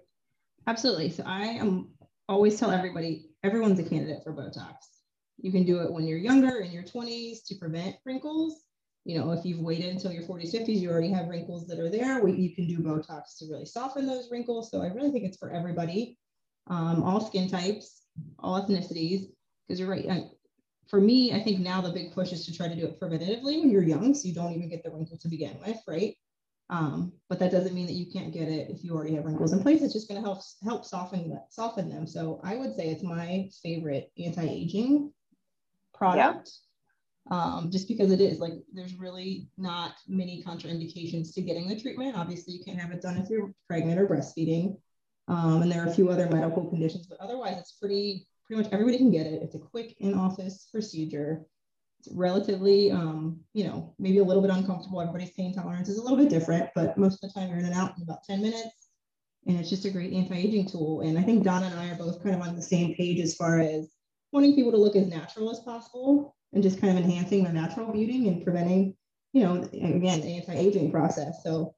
Absolutely. 0.68 1.12
So 1.12 1.24
i 1.26 1.42
am 1.44 1.90
always 2.28 2.60
tell 2.60 2.72
everybody 2.72 3.30
everyone's 3.46 3.80
a 3.80 3.84
candidate 3.84 4.24
for 4.24 4.34
Botox. 4.34 4.76
You 5.38 5.52
can 5.52 5.66
do 5.66 5.80
it 5.80 5.92
when 5.92 6.08
you're 6.08 6.18
younger 6.18 6.58
in 6.60 6.72
your 6.72 6.84
20s 6.84 7.46
to 7.48 7.56
prevent 7.56 7.96
wrinkles. 8.04 8.64
You 9.04 9.20
know, 9.20 9.32
if 9.34 9.46
you've 9.46 9.60
waited 9.60 9.92
until 9.92 10.12
your 10.12 10.24
40s, 10.24 10.56
50s, 10.56 10.80
you 10.80 10.90
already 10.90 11.12
have 11.12 11.28
wrinkles 11.28 11.68
that 11.68 11.80
are 11.80 11.90
there. 11.90 12.28
You 12.28 12.56
can 12.56 12.66
do 12.68 12.80
Botox 12.80 13.38
to 13.38 13.46
really 13.46 13.66
soften 13.66 14.08
those 14.08 14.32
wrinkles. 14.32 14.72
So 14.72 14.82
I 14.82 14.88
really 14.88 15.12
think 15.12 15.26
it's 15.26 15.38
for 15.38 15.52
everybody, 15.52 16.18
um, 16.68 17.04
all 17.04 17.22
skin 17.22 17.48
types, 17.48 18.02
all 18.40 18.60
ethnicities. 18.60 19.28
Because 19.68 19.80
you're 19.80 19.90
right. 19.90 20.10
I, 20.10 20.30
for 20.88 21.00
me, 21.00 21.34
I 21.34 21.40
think 21.40 21.60
now 21.60 21.82
the 21.82 21.92
big 21.92 22.14
push 22.14 22.32
is 22.32 22.46
to 22.48 22.56
try 22.56 22.68
to 22.68 22.76
do 22.76 22.86
it 22.86 23.00
preventatively 23.00 23.60
when 23.60 23.70
you're 23.70 23.84
young, 23.84 24.16
so 24.16 24.28
you 24.28 24.34
don't 24.34 24.54
even 24.54 24.70
get 24.70 24.84
the 24.84 24.90
wrinkle 24.90 25.18
to 25.18 25.28
begin 25.28 25.58
with, 25.64 25.78
right? 25.88 26.16
Um, 26.70 27.14
but 27.30 27.38
that 27.40 27.52
doesn't 27.52 27.76
mean 27.76 27.86
that 27.86 27.94
you 27.94 28.12
can't 28.12 28.34
get 28.34 28.48
it 28.48 28.70
if 28.72 28.84
you 28.84 28.94
already 28.94 29.16
have 29.16 29.26
wrinkles 29.26 29.54
in 29.54 29.62
place. 29.62 29.82
It's 29.82 29.94
just 29.94 30.08
going 30.08 30.22
to 30.22 30.28
help 30.28 30.42
help 30.64 30.84
soften 30.84 31.30
that, 31.30 31.48
soften 31.52 31.90
them. 31.90 32.08
So 32.08 32.40
I 32.44 32.56
would 32.56 32.76
say 32.76 32.90
it's 32.90 33.04
my 33.04 33.50
favorite 33.62 34.12
anti-aging 34.18 35.14
product. 35.94 36.50
Yeah. 36.50 36.62
Um, 37.32 37.72
just 37.72 37.88
because 37.88 38.12
it 38.12 38.22
is 38.22 38.40
like 38.40 38.54
there's 38.72 38.96
really 38.96 39.48
not 39.58 39.94
many 40.08 40.44
contraindications 40.46 41.34
to 41.34 41.42
getting 41.42 41.68
the 41.68 41.80
treatment. 41.80 42.16
Obviously, 42.16 42.54
you 42.54 42.64
can't 42.64 42.80
have 42.80 42.92
it 42.92 43.02
done 43.02 43.18
if 43.18 43.30
you're 43.30 43.52
pregnant 43.68 44.00
or 44.00 44.08
breastfeeding. 44.08 44.78
Um, 45.28 45.64
and 45.64 45.72
there 45.72 45.84
are 45.84 45.90
a 45.90 45.94
few 45.94 46.10
other 46.10 46.30
medical 46.30 46.70
conditions, 46.70 47.08
but 47.08 47.20
otherwise 47.20 47.58
it's 47.58 47.74
pretty 47.74 48.28
pretty 48.46 48.62
much 48.62 48.72
everybody 48.72 48.98
can 48.98 49.12
get 49.12 49.26
it. 49.26 49.42
It's 49.42 49.56
a 49.56 49.60
quick 49.60 49.96
in-office 50.00 50.68
procedure 50.72 51.46
relatively, 52.14 52.92
um, 52.92 53.40
you 53.54 53.64
know, 53.66 53.94
maybe 54.00 54.20
a 54.20 54.24
little 54.24 54.42
bit 54.42 54.52
uncomfortable. 54.52 55.02
Everybody's 55.02 55.32
pain 55.32 55.54
tolerance 55.54 55.90
is 55.90 55.98
a 55.98 56.02
little 56.02 56.18
bit 56.18 56.30
different, 56.30 56.70
but 56.76 56.98
most 56.98 57.24
of 57.24 57.30
the 57.30 57.40
time 57.40 57.50
you're 57.50 57.60
in 57.60 57.66
and 57.66 57.74
out 57.74 57.96
in 57.98 58.04
about 58.04 58.24
10 58.24 58.42
minutes. 58.42 58.90
And 59.48 59.60
it's 59.60 59.70
just 59.70 59.86
a 59.86 59.92
great 59.92 60.14
anti-aging 60.14 60.68
tool. 60.68 61.02
And 61.02 61.18
I 61.18 61.22
think 61.22 61.44
Donna 61.44 61.68
and 61.68 61.80
I 61.80 61.90
are 61.90 61.96
both 61.96 62.24
kind 62.24 62.36
of 62.36 62.42
on 62.42 62.56
the 62.56 62.62
same 62.62 62.96
page 62.96 63.20
as 63.20 63.36
far 63.36 63.60
as 63.60 63.92
wanting 64.32 64.56
people 64.56 64.72
to 64.72 64.78
look 64.78 64.96
as 64.96 65.08
natural 65.08 65.52
as 65.52 65.60
possible 65.60 66.36
and 66.54 66.64
just 66.64 66.82
kind 66.82 66.98
of 66.98 67.04
enhancing 67.04 67.44
the 67.44 67.54
natural 67.54 67.92
beauty 67.92 68.28
and 68.28 68.44
preventing, 68.44 68.96
you 69.34 69.44
know, 69.44 69.62
again, 69.62 70.22
the 70.22 70.38
anti-aging 70.38 70.92
process. 70.92 71.44
So 71.44 71.76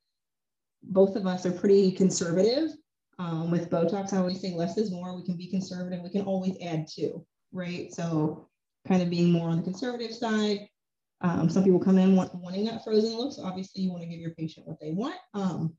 both 0.84 1.16
of 1.16 1.26
us 1.26 1.46
are 1.46 1.52
pretty 1.52 1.92
conservative. 1.92 2.72
Um, 3.20 3.52
with 3.52 3.70
Botox, 3.70 4.14
I 4.14 4.18
always 4.18 4.40
say 4.40 4.54
less 4.54 4.78
is 4.78 4.92
more. 4.92 5.16
We 5.16 5.26
can 5.26 5.36
be 5.36 5.48
conservative. 5.48 6.02
We 6.02 6.10
can 6.10 6.22
always 6.22 6.56
add 6.62 6.88
to, 6.96 7.26
right? 7.52 7.94
So 7.94 8.48
kind 8.88 9.02
of 9.02 9.10
being 9.10 9.32
more 9.32 9.50
on 9.50 9.58
the 9.58 9.64
conservative 9.64 10.14
side. 10.14 10.68
Um, 11.22 11.50
some 11.50 11.64
people 11.64 11.80
come 11.80 11.98
in 11.98 12.16
want, 12.16 12.34
wanting 12.36 12.66
that 12.66 12.84
frozen 12.84 13.18
look. 13.18 13.34
So 13.34 13.44
obviously 13.44 13.84
you 13.84 13.90
want 13.90 14.04
to 14.04 14.10
give 14.10 14.20
your 14.20 14.32
patient 14.32 14.68
what 14.68 14.80
they 14.80 14.92
want. 14.92 15.16
Um, 15.34 15.74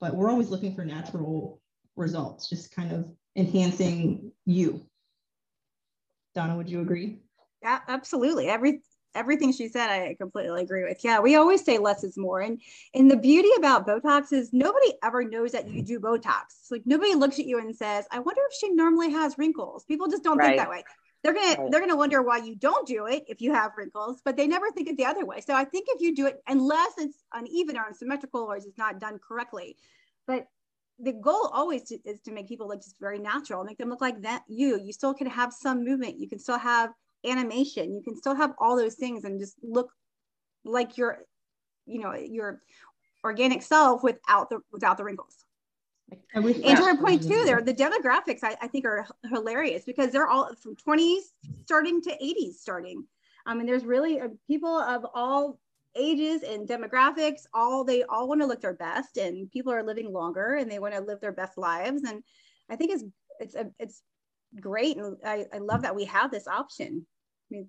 but 0.00 0.14
we're 0.14 0.30
always 0.30 0.50
looking 0.50 0.74
for 0.74 0.84
natural 0.84 1.60
results, 1.96 2.48
just 2.48 2.74
kind 2.74 2.92
of 2.92 3.10
enhancing 3.34 4.32
you. 4.44 4.86
Donna, 6.34 6.56
would 6.56 6.68
you 6.68 6.82
agree? 6.82 7.20
Yeah, 7.62 7.80
absolutely. 7.88 8.48
Every 8.48 8.82
everything 9.14 9.50
she 9.50 9.68
said, 9.68 9.88
I 9.88 10.14
completely 10.20 10.62
agree 10.62 10.84
with. 10.84 11.02
Yeah, 11.02 11.20
we 11.20 11.36
always 11.36 11.64
say 11.64 11.78
less 11.78 12.04
is 12.04 12.18
more. 12.18 12.40
And 12.40 12.60
and 12.94 13.10
the 13.10 13.16
beauty 13.16 13.48
about 13.58 13.86
Botox 13.86 14.32
is 14.32 14.52
nobody 14.52 14.92
ever 15.02 15.24
knows 15.24 15.52
that 15.52 15.68
you 15.68 15.82
do 15.82 15.98
Botox. 15.98 16.42
It's 16.60 16.70
like 16.70 16.82
nobody 16.84 17.14
looks 17.14 17.38
at 17.38 17.46
you 17.46 17.58
and 17.58 17.74
says, 17.74 18.04
I 18.10 18.18
wonder 18.18 18.42
if 18.48 18.56
she 18.56 18.70
normally 18.70 19.10
has 19.10 19.36
wrinkles. 19.38 19.84
People 19.84 20.08
just 20.08 20.22
don't 20.22 20.36
right. 20.36 20.48
think 20.48 20.58
that 20.58 20.70
way. 20.70 20.84
They're 21.26 21.34
gonna 21.34 21.62
right. 21.62 21.70
they're 21.72 21.80
gonna 21.80 21.96
wonder 21.96 22.22
why 22.22 22.36
you 22.38 22.54
don't 22.54 22.86
do 22.86 23.06
it 23.06 23.24
if 23.26 23.40
you 23.40 23.52
have 23.52 23.72
wrinkles, 23.76 24.20
but 24.24 24.36
they 24.36 24.46
never 24.46 24.70
think 24.70 24.88
it 24.88 24.96
the 24.96 25.06
other 25.06 25.26
way. 25.26 25.40
So 25.40 25.54
I 25.54 25.64
think 25.64 25.86
if 25.88 26.00
you 26.00 26.14
do 26.14 26.26
it, 26.26 26.40
unless 26.46 26.92
it's 26.98 27.24
uneven 27.32 27.76
or 27.76 27.84
unsymmetrical 27.84 28.42
or 28.42 28.56
it's 28.56 28.68
not 28.78 29.00
done 29.00 29.18
correctly, 29.18 29.76
but 30.28 30.46
the 31.00 31.12
goal 31.12 31.50
always 31.52 31.82
to, 31.88 31.98
is 32.04 32.20
to 32.20 32.32
make 32.32 32.46
people 32.46 32.68
look 32.68 32.80
just 32.80 33.00
very 33.00 33.18
natural, 33.18 33.64
make 33.64 33.76
them 33.76 33.90
look 33.90 34.00
like 34.00 34.22
that 34.22 34.44
you. 34.46 34.80
You 34.80 34.92
still 34.92 35.14
can 35.14 35.26
have 35.26 35.52
some 35.52 35.84
movement. 35.84 36.20
You 36.20 36.28
can 36.28 36.38
still 36.38 36.58
have 36.58 36.90
animation. 37.26 37.92
You 37.92 38.02
can 38.02 38.16
still 38.16 38.36
have 38.36 38.52
all 38.58 38.76
those 38.76 38.94
things 38.94 39.24
and 39.24 39.40
just 39.40 39.56
look 39.64 39.90
like 40.64 40.96
your, 40.96 41.24
you 41.86 41.98
know, 41.98 42.14
your 42.14 42.62
organic 43.24 43.62
self 43.62 44.04
without 44.04 44.48
the 44.48 44.60
without 44.70 44.96
the 44.96 45.02
wrinkles. 45.02 45.45
And 46.34 46.54
to 46.54 46.84
her 46.84 46.96
point 46.96 47.22
too, 47.22 47.44
there 47.44 47.60
the 47.62 47.74
demographics 47.74 48.44
I, 48.44 48.56
I, 48.60 48.68
think 48.68 48.84
are 48.84 49.06
hilarious 49.28 49.84
because 49.84 50.10
they're 50.12 50.28
all 50.28 50.54
from 50.54 50.76
20s 50.76 51.22
starting 51.64 52.00
to 52.02 52.10
80s 52.10 52.54
starting. 52.54 53.04
I 53.44 53.54
mean, 53.54 53.66
there's 53.66 53.84
really 53.84 54.20
uh, 54.20 54.28
people 54.46 54.76
of 54.78 55.06
all 55.14 55.58
ages 55.96 56.42
and 56.42 56.68
demographics. 56.68 57.42
All 57.54 57.84
they 57.84 58.02
all 58.04 58.28
want 58.28 58.40
to 58.40 58.46
look 58.46 58.60
their 58.60 58.74
best, 58.74 59.16
and 59.16 59.50
people 59.50 59.72
are 59.72 59.82
living 59.82 60.12
longer 60.12 60.56
and 60.56 60.70
they 60.70 60.78
want 60.78 60.94
to 60.94 61.00
live 61.00 61.20
their 61.20 61.32
best 61.32 61.58
lives. 61.58 62.02
And 62.04 62.22
I 62.70 62.76
think 62.76 62.92
it's 62.92 63.04
it's 63.40 63.54
a, 63.54 63.70
it's 63.78 64.02
great, 64.60 64.96
and 64.96 65.16
I, 65.24 65.46
I 65.52 65.58
love 65.58 65.82
that 65.82 65.96
we 65.96 66.04
have 66.04 66.30
this 66.30 66.46
option. 66.46 67.06
I 67.50 67.54
mean, 67.54 67.68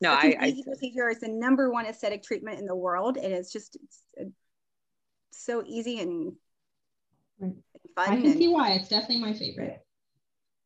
no, 0.00 0.12
I, 0.12 0.36
I, 0.40 0.62
procedure. 0.64 1.10
It's 1.10 1.20
the 1.20 1.28
number 1.28 1.70
one 1.70 1.86
aesthetic 1.86 2.22
treatment 2.22 2.60
in 2.60 2.66
the 2.66 2.76
world, 2.76 3.16
and 3.16 3.32
it's 3.32 3.52
just 3.52 3.76
it's, 3.82 4.02
it's 4.14 4.36
so 5.32 5.62
easy 5.66 6.00
and, 6.00 6.32
I 7.96 8.16
can 8.16 8.26
and, 8.26 8.38
see 8.38 8.48
why. 8.48 8.72
It's 8.72 8.88
definitely 8.88 9.20
my 9.20 9.32
favorite. 9.34 9.80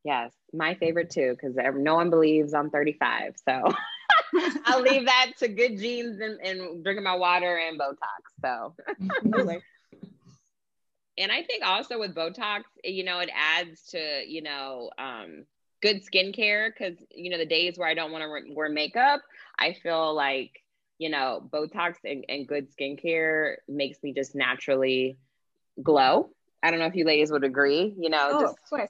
Yes, 0.03 0.33
my 0.51 0.75
favorite 0.75 1.09
too, 1.09 1.35
because 1.35 1.55
no 1.75 1.95
one 1.95 2.09
believes 2.09 2.53
I'm 2.53 2.69
35. 2.69 3.35
So 3.47 3.73
I'll 4.65 4.81
leave 4.81 5.05
that 5.05 5.31
to 5.39 5.47
good 5.47 5.77
genes 5.77 6.19
and, 6.19 6.39
and 6.41 6.83
drinking 6.83 7.05
my 7.05 7.15
water 7.15 7.57
and 7.57 7.79
Botox. 7.79 7.95
So. 8.41 8.75
and 11.17 11.31
I 11.31 11.43
think 11.43 11.63
also 11.65 11.99
with 11.99 12.13
Botox, 12.13 12.63
you 12.83 13.03
know, 13.03 13.19
it 13.19 13.29
adds 13.33 13.83
to, 13.91 14.23
you 14.27 14.41
know, 14.41 14.89
um, 14.97 15.45
good 15.83 16.01
skincare 16.01 16.69
because 16.71 16.97
you 17.11 17.29
know 17.29 17.37
the 17.37 17.45
days 17.45 17.77
where 17.77 17.89
I 17.89 17.93
don't 17.93 18.13
want 18.13 18.23
to 18.23 18.29
re- 18.29 18.53
wear 18.55 18.69
makeup, 18.69 19.21
I 19.59 19.73
feel 19.73 20.15
like 20.15 20.63
you 20.97 21.09
know 21.09 21.47
Botox 21.53 21.95
and, 22.05 22.23
and 22.29 22.47
good 22.47 22.69
skincare 22.73 23.55
makes 23.67 24.01
me 24.01 24.13
just 24.13 24.33
naturally 24.33 25.17
glow. 25.83 26.29
I 26.63 26.71
don't 26.71 26.79
know 26.79 26.85
if 26.85 26.95
you 26.95 27.05
ladies 27.05 27.31
would 27.31 27.43
agree. 27.43 27.93
You 27.97 28.09
know, 28.09 28.29
oh, 28.31 28.41
just, 28.41 28.53
of 28.53 28.69
course. 28.69 28.89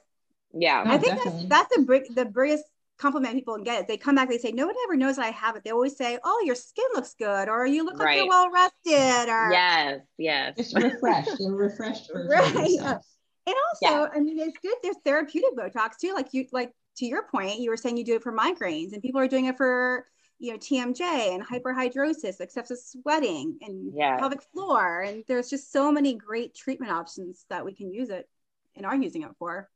Yeah, 0.52 0.84
oh, 0.86 0.94
I 0.94 0.98
think 0.98 1.22
that's 1.22 1.44
that's 1.46 1.76
the 1.76 2.04
the 2.14 2.24
biggest 2.24 2.64
compliment 2.98 3.34
people 3.34 3.58
get 3.58 3.82
it. 3.82 3.88
They 3.88 3.96
come 3.96 4.14
back, 4.14 4.28
they 4.28 4.38
say, 4.38 4.52
no 4.52 4.66
one 4.66 4.74
ever 4.84 4.96
knows 4.96 5.16
that 5.16 5.26
I 5.26 5.30
have 5.30 5.56
it. 5.56 5.64
They 5.64 5.70
always 5.70 5.96
say, 5.96 6.18
oh, 6.22 6.42
your 6.46 6.54
skin 6.54 6.84
looks 6.94 7.14
good, 7.18 7.48
or 7.48 7.66
you 7.66 7.84
look 7.84 7.98
like 7.98 8.16
you're 8.16 8.28
well 8.28 8.50
rested, 8.50 9.28
or 9.28 9.52
yes, 9.52 10.00
yes, 10.16 10.54
it's 10.56 10.74
refreshed, 10.74 11.40
a 11.40 11.50
refreshed 11.50 12.10
version. 12.12 12.28
Right. 12.84 13.00
And 13.46 13.54
also, 13.68 14.04
yeah. 14.04 14.08
I 14.14 14.20
mean, 14.20 14.38
it's 14.38 14.56
good. 14.62 14.74
There's 14.82 14.96
therapeutic 15.04 15.54
Botox 15.54 15.98
too. 16.00 16.14
Like 16.14 16.28
you, 16.32 16.46
like 16.52 16.72
to 16.96 17.04
your 17.04 17.24
point, 17.24 17.58
you 17.58 17.68
were 17.68 17.76
saying 17.76 17.98
you 17.98 18.04
do 18.04 18.14
it 18.14 18.22
for 18.22 18.32
migraines, 18.32 18.94
and 18.94 19.02
people 19.02 19.20
are 19.20 19.28
doing 19.28 19.46
it 19.46 19.58
for 19.58 20.06
you 20.38 20.52
know 20.52 20.58
TMJ 20.58 21.00
and 21.34 21.46
hyperhidrosis, 21.46 22.40
excessive 22.40 22.78
sweating, 22.78 23.58
and 23.62 23.92
yeah. 23.94 24.18
pelvic 24.18 24.42
floor. 24.52 25.00
And 25.00 25.24
there's 25.28 25.50
just 25.50 25.72
so 25.72 25.90
many 25.92 26.14
great 26.14 26.54
treatment 26.54 26.92
options 26.92 27.44
that 27.50 27.64
we 27.64 27.74
can 27.74 27.92
use 27.92 28.10
it 28.10 28.28
and 28.76 28.84
are 28.84 28.96
using 28.96 29.22
it 29.22 29.30
for. 29.38 29.68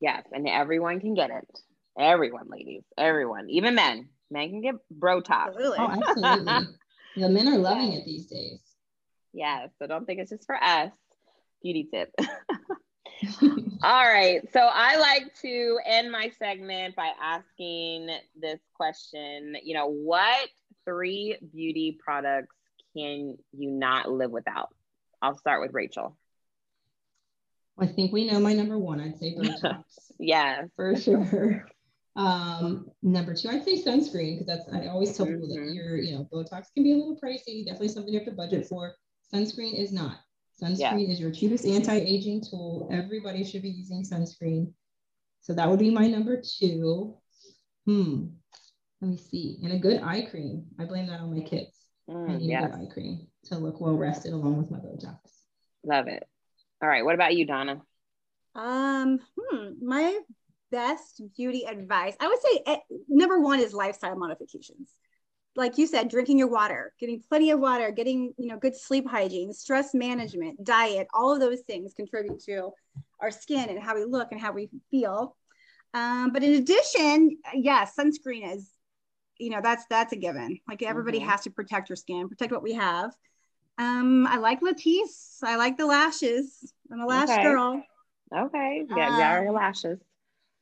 Yes, 0.00 0.24
and 0.32 0.48
everyone 0.48 1.00
can 1.00 1.14
get 1.14 1.30
it. 1.30 1.60
Everyone, 1.98 2.48
ladies, 2.48 2.84
everyone, 2.96 3.50
even 3.50 3.74
men. 3.74 4.08
Men 4.30 4.50
can 4.50 4.60
get 4.60 4.74
Botox. 4.96 5.48
Absolutely. 5.48 5.78
Oh, 5.80 5.88
absolutely. 5.88 6.74
the 7.16 7.28
men 7.28 7.48
are 7.48 7.58
loving 7.58 7.92
it 7.92 8.04
these 8.04 8.26
days. 8.26 8.60
Yes, 9.32 9.70
so 9.78 9.86
don't 9.86 10.06
think 10.06 10.20
it's 10.20 10.30
just 10.30 10.46
for 10.46 10.62
us. 10.62 10.92
Beauty 11.62 11.88
tip. 11.90 12.14
All 13.82 14.04
right. 14.04 14.40
So 14.52 14.60
I 14.60 14.96
like 14.96 15.34
to 15.42 15.78
end 15.84 16.10
my 16.10 16.30
segment 16.38 16.96
by 16.96 17.10
asking 17.20 18.10
this 18.40 18.60
question, 18.74 19.56
you 19.62 19.74
know, 19.74 19.86
what 19.86 20.48
three 20.84 21.36
beauty 21.52 21.98
products 22.02 22.54
can 22.96 23.36
you 23.52 23.70
not 23.70 24.10
live 24.10 24.30
without? 24.30 24.68
I'll 25.20 25.36
start 25.36 25.60
with 25.60 25.72
Rachel. 25.72 26.16
I 27.78 27.86
think 27.86 28.12
we 28.12 28.26
know 28.26 28.40
my 28.40 28.52
number 28.52 28.78
one. 28.78 29.00
I'd 29.00 29.18
say 29.18 29.34
Botox. 29.34 29.84
yeah, 30.18 30.62
for 30.74 30.96
sure. 30.96 31.66
Um, 32.16 32.90
number 33.02 33.34
two, 33.34 33.48
I'd 33.48 33.64
say 33.64 33.80
sunscreen 33.80 34.38
because 34.38 34.46
that's 34.46 34.68
I 34.72 34.88
always 34.88 35.16
tell 35.16 35.26
people 35.26 35.48
mm-hmm. 35.48 35.66
that 35.66 35.74
your 35.74 35.96
you 35.96 36.16
know 36.16 36.28
Botox 36.32 36.66
can 36.74 36.82
be 36.82 36.92
a 36.92 36.96
little 36.96 37.16
pricey. 37.22 37.64
Definitely 37.64 37.88
something 37.88 38.12
you 38.12 38.18
have 38.18 38.28
to 38.28 38.34
budget 38.34 38.66
for. 38.66 38.94
Sunscreen 39.32 39.80
is 39.80 39.92
not. 39.92 40.18
Sunscreen 40.60 41.06
yeah. 41.06 41.12
is 41.12 41.20
your 41.20 41.30
cheapest 41.30 41.64
anti-aging 41.64 42.42
tool. 42.42 42.88
Everybody 42.90 43.44
should 43.44 43.62
be 43.62 43.70
using 43.70 44.02
sunscreen. 44.02 44.72
So 45.40 45.54
that 45.54 45.68
would 45.68 45.78
be 45.78 45.90
my 45.90 46.08
number 46.08 46.42
two. 46.42 47.16
Hmm. 47.86 48.26
Let 49.00 49.10
me 49.10 49.16
see. 49.16 49.58
And 49.62 49.72
a 49.72 49.78
good 49.78 50.02
eye 50.02 50.26
cream. 50.28 50.66
I 50.78 50.84
blame 50.84 51.06
that 51.06 51.20
on 51.20 51.32
my 51.32 51.42
kids. 51.42 51.70
Mm, 52.10 52.30
I 52.30 52.36
need 52.36 52.50
yes. 52.50 52.64
a 52.64 52.66
good 52.66 52.88
eye 52.88 52.92
cream 52.92 53.28
to 53.44 53.58
look 53.58 53.80
well 53.80 53.96
rested 53.96 54.32
along 54.32 54.56
with 54.56 54.70
my 54.70 54.78
Botox. 54.78 55.18
Love 55.84 56.08
it. 56.08 56.26
All 56.82 56.88
right. 56.88 57.04
What 57.04 57.14
about 57.14 57.36
you, 57.36 57.46
Donna? 57.46 57.80
Um, 58.56 59.20
hmm, 59.38 59.68
my 59.80 60.18
best 60.72 61.22
beauty 61.36 61.64
advice. 61.64 62.16
I 62.18 62.26
would 62.26 62.40
say 62.40 62.62
eh, 62.66 62.78
number 63.08 63.38
one 63.38 63.60
is 63.60 63.72
lifestyle 63.72 64.16
modifications 64.16 64.90
like 65.58 65.76
you 65.76 65.88
said, 65.88 66.08
drinking 66.08 66.38
your 66.38 66.46
water, 66.46 66.94
getting 67.00 67.20
plenty 67.28 67.50
of 67.50 67.58
water, 67.58 67.90
getting, 67.90 68.32
you 68.38 68.46
know, 68.46 68.56
good 68.56 68.76
sleep 68.76 69.06
hygiene, 69.08 69.52
stress 69.52 69.92
management, 69.92 70.62
diet, 70.64 71.08
all 71.12 71.34
of 71.34 71.40
those 71.40 71.60
things 71.62 71.92
contribute 71.94 72.40
to 72.44 72.70
our 73.20 73.32
skin 73.32 73.68
and 73.68 73.82
how 73.82 73.96
we 73.96 74.04
look 74.04 74.28
and 74.30 74.40
how 74.40 74.52
we 74.52 74.70
feel. 74.88 75.36
Um, 75.94 76.32
but 76.32 76.44
in 76.44 76.54
addition, 76.54 77.38
yes, 77.54 77.94
sunscreen 77.98 78.54
is, 78.54 78.70
you 79.38 79.50
know, 79.50 79.58
that's 79.60 79.84
that's 79.90 80.12
a 80.12 80.16
given. 80.16 80.60
Like 80.68 80.82
everybody 80.82 81.18
mm-hmm. 81.18 81.28
has 81.28 81.40
to 81.42 81.50
protect 81.50 81.88
your 81.88 81.96
skin, 81.96 82.28
protect 82.28 82.52
what 82.52 82.62
we 82.62 82.74
have. 82.74 83.10
Um, 83.78 84.28
I 84.28 84.36
like 84.36 84.60
Latisse. 84.60 85.38
I 85.42 85.56
like 85.56 85.76
the 85.76 85.86
lashes. 85.86 86.72
I'm 86.92 87.00
a 87.00 87.06
lash 87.06 87.30
okay. 87.30 87.42
girl. 87.42 87.82
Okay. 88.32 88.84
Yeah, 88.96 89.08
um, 89.08 89.18
yeah, 89.18 89.42
your 89.42 89.52
lashes. 89.52 89.98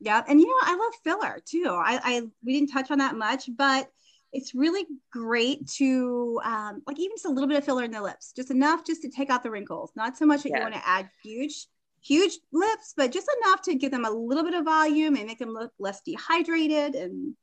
Yeah, 0.01 0.23
and 0.27 0.41
you 0.41 0.47
know, 0.47 0.57
I 0.63 0.75
love 0.75 0.93
filler 1.05 1.39
too. 1.45 1.69
I, 1.69 2.01
I 2.03 2.23
we 2.45 2.55
didn't 2.55 2.73
touch 2.73 2.91
on 2.91 2.99
that 2.99 3.15
much, 3.15 3.51
but 3.55 3.91
it's 4.33 4.55
really 4.55 4.87
great 5.13 5.67
to 5.69 6.41
um, 6.45 6.83
like 6.87 6.99
even 6.99 7.17
just 7.17 7.27
a 7.27 7.31
little 7.31 7.49
bit 7.49 7.59
of 7.59 7.65
filler 7.65 7.85
in 7.85 7.91
the 7.91 8.03
lips, 8.03 8.33
just 8.35 8.51
enough 8.51 8.85
just 8.85 9.03
to 9.03 9.11
take 9.11 9.31
out 9.31 9.43
the 9.43 9.51
wrinkles. 9.51 9.93
Not 9.97 10.17
so 10.17 10.27
much 10.27 10.43
that 10.43 10.51
yes. 10.51 10.59
you 10.59 10.63
want 10.63 10.75
to 10.75 10.89
add 10.89 11.09
huge, 11.23 11.67
huge 12.03 12.39
lips, 12.53 12.95
but 12.97 13.13
just 13.13 13.29
enough 13.43 13.63
to 13.63 13.75
give 13.75 13.91
them 13.91 14.05
a 14.05 14.11
little 14.11 14.45
bit 14.45 14.55
of 14.55 14.65
volume 14.65 15.17
and 15.17 15.27
make 15.27 15.39
them 15.39 15.53
look 15.53 15.73
less 15.79 16.01
dehydrated. 16.03 16.95
And 16.95 17.35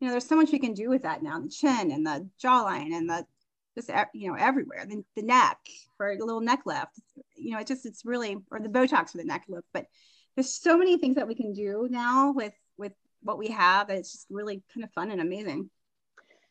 you 0.00 0.06
know, 0.06 0.10
there's 0.10 0.26
so 0.26 0.36
much 0.36 0.50
we 0.50 0.58
can 0.58 0.74
do 0.74 0.88
with 0.88 1.02
that 1.02 1.22
now. 1.22 1.40
The 1.40 1.48
chin 1.48 1.90
and 1.90 2.06
the 2.06 2.28
jawline 2.42 2.94
and 2.94 3.08
the 3.08 3.26
just 3.74 3.90
you 4.12 4.30
know 4.30 4.36
everywhere. 4.38 4.86
The, 4.86 5.04
the 5.16 5.22
neck 5.22 5.58
for 5.96 6.10
a 6.10 6.18
little 6.18 6.40
neck 6.40 6.60
lift. 6.66 7.00
You 7.36 7.52
know, 7.52 7.58
it 7.58 7.66
just 7.66 7.86
it's 7.86 8.04
really 8.04 8.36
or 8.50 8.60
the 8.60 8.68
Botox 8.68 9.10
for 9.10 9.18
the 9.18 9.24
neck 9.24 9.44
lift. 9.48 9.66
But 9.72 9.86
there's 10.34 10.54
so 10.54 10.76
many 10.76 10.98
things 10.98 11.16
that 11.16 11.28
we 11.28 11.34
can 11.34 11.52
do 11.52 11.88
now 11.90 12.32
with 12.32 12.54
with 12.76 12.92
what 13.22 13.38
we 13.38 13.48
have. 13.48 13.90
It's 13.90 14.12
just 14.12 14.26
really 14.30 14.62
kind 14.72 14.84
of 14.84 14.92
fun 14.92 15.10
and 15.10 15.20
amazing. 15.20 15.70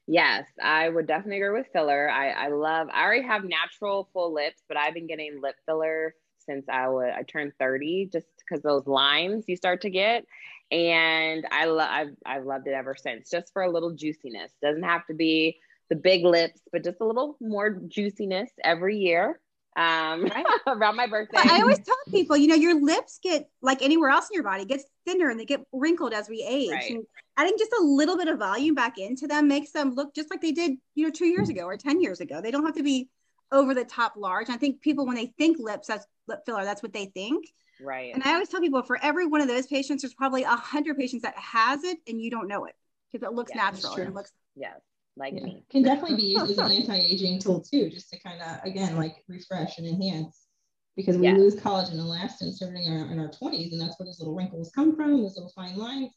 Yes, 0.07 0.45
I 0.61 0.89
would 0.89 1.07
definitely 1.07 1.41
agree 1.41 1.57
with 1.59 1.67
filler. 1.71 2.09
I, 2.09 2.31
I 2.31 2.47
love, 2.49 2.89
I 2.91 3.03
already 3.03 3.25
have 3.25 3.43
natural 3.45 4.09
full 4.13 4.33
lips, 4.33 4.61
but 4.67 4.77
I've 4.77 4.93
been 4.93 5.07
getting 5.07 5.39
lip 5.41 5.55
filler 5.65 6.13
since 6.39 6.65
I 6.69 6.89
would, 6.89 7.09
I 7.09 7.23
turned 7.23 7.53
30 7.57 8.09
just 8.11 8.27
because 8.39 8.61
those 8.63 8.85
lines 8.85 9.45
you 9.47 9.55
start 9.55 9.81
to 9.81 9.89
get. 9.89 10.25
And 10.71 11.45
I 11.51 11.65
love, 11.65 11.87
I've, 11.89 12.15
I've 12.25 12.45
loved 12.45 12.67
it 12.67 12.73
ever 12.73 12.95
since 12.95 13.29
just 13.29 13.53
for 13.53 13.61
a 13.61 13.71
little 13.71 13.91
juiciness. 13.91 14.51
Doesn't 14.61 14.83
have 14.83 15.05
to 15.07 15.13
be 15.13 15.59
the 15.89 15.95
big 15.95 16.25
lips, 16.25 16.59
but 16.71 16.83
just 16.83 16.99
a 16.99 17.05
little 17.05 17.37
more 17.39 17.79
juiciness 17.87 18.49
every 18.61 18.97
year. 18.97 19.39
Um, 19.75 20.23
right. 20.25 20.45
around 20.67 20.95
my 20.95 21.07
birthday. 21.07 21.39
I 21.41 21.61
always 21.61 21.79
tell 21.79 21.95
people, 22.09 22.37
you 22.37 22.47
know, 22.47 22.55
your 22.55 22.79
lips 22.79 23.19
get 23.21 23.49
like 23.61 23.81
anywhere 23.81 24.09
else 24.09 24.29
in 24.29 24.35
your 24.35 24.43
body 24.43 24.65
gets 24.65 24.85
thinner 25.05 25.29
and 25.29 25.39
they 25.39 25.45
get 25.45 25.61
wrinkled 25.71 26.13
as 26.13 26.29
we 26.29 26.45
age. 26.47 26.71
Right. 26.71 26.91
And 26.91 27.05
adding 27.37 27.55
just 27.57 27.71
a 27.73 27.83
little 27.83 28.17
bit 28.17 28.27
of 28.27 28.39
volume 28.39 28.75
back 28.75 28.97
into 28.97 29.27
them 29.27 29.47
makes 29.47 29.71
them 29.71 29.95
look 29.95 30.13
just 30.13 30.29
like 30.29 30.41
they 30.41 30.51
did, 30.51 30.73
you 30.95 31.05
know, 31.05 31.11
two 31.11 31.25
years 31.25 31.49
ago 31.49 31.63
or 31.63 31.77
10 31.77 32.01
years 32.01 32.19
ago. 32.19 32.41
They 32.41 32.51
don't 32.51 32.65
have 32.65 32.75
to 32.75 32.83
be 32.83 33.09
over 33.51 33.73
the 33.73 33.85
top 33.85 34.13
large. 34.15 34.49
I 34.49 34.57
think 34.57 34.81
people, 34.81 35.05
when 35.05 35.15
they 35.15 35.33
think 35.37 35.57
lips, 35.59 35.87
that's 35.87 36.05
lip 36.27 36.39
filler, 36.45 36.63
that's 36.63 36.83
what 36.83 36.93
they 36.93 37.05
think. 37.05 37.45
Right. 37.81 38.13
And 38.13 38.23
I 38.23 38.33
always 38.33 38.49
tell 38.49 38.61
people 38.61 38.83
for 38.83 38.99
every 39.01 39.25
one 39.25 39.41
of 39.41 39.47
those 39.47 39.67
patients, 39.67 40.03
there's 40.03 40.13
probably 40.13 40.43
a 40.43 40.55
hundred 40.55 40.97
patients 40.97 41.23
that 41.23 41.37
has 41.37 41.83
it 41.83 41.97
and 42.07 42.21
you 42.21 42.29
don't 42.29 42.47
know 42.47 42.65
it 42.65 42.75
because 43.11 43.27
it 43.27 43.33
looks 43.33 43.51
yes, 43.53 43.83
natural. 43.83 43.93
And 43.95 44.09
it 44.09 44.15
looks 44.15 44.31
yes, 44.55 44.79
like 45.15 45.33
yeah. 45.33 45.43
me. 45.43 45.63
Can 45.69 45.83
definitely 45.83 46.17
be 46.17 46.35
used 46.37 46.51
as 46.51 46.57
an 46.57 46.71
anti-aging 46.71 47.39
tool 47.39 47.61
too, 47.61 47.89
just 47.89 48.09
to 48.09 48.19
kind 48.19 48.41
of 48.41 48.63
again 48.63 48.95
like 48.95 49.23
refresh 49.27 49.77
and 49.77 49.87
enhance 49.87 50.47
because 50.95 51.17
we 51.17 51.23
yes. 51.23 51.37
lose 51.37 51.55
collagen 51.55 51.93
and 51.93 52.01
elastin 52.01 52.51
starting 52.51 52.83
in 52.83 53.01
our, 53.01 53.11
in 53.11 53.19
our 53.19 53.29
20s, 53.29 53.71
and 53.71 53.81
that's 53.81 53.99
where 53.99 54.05
those 54.05 54.19
little 54.19 54.35
wrinkles 54.35 54.71
come 54.75 54.95
from, 54.95 55.21
those 55.21 55.35
little 55.35 55.51
fine 55.55 55.75
lines. 55.75 56.11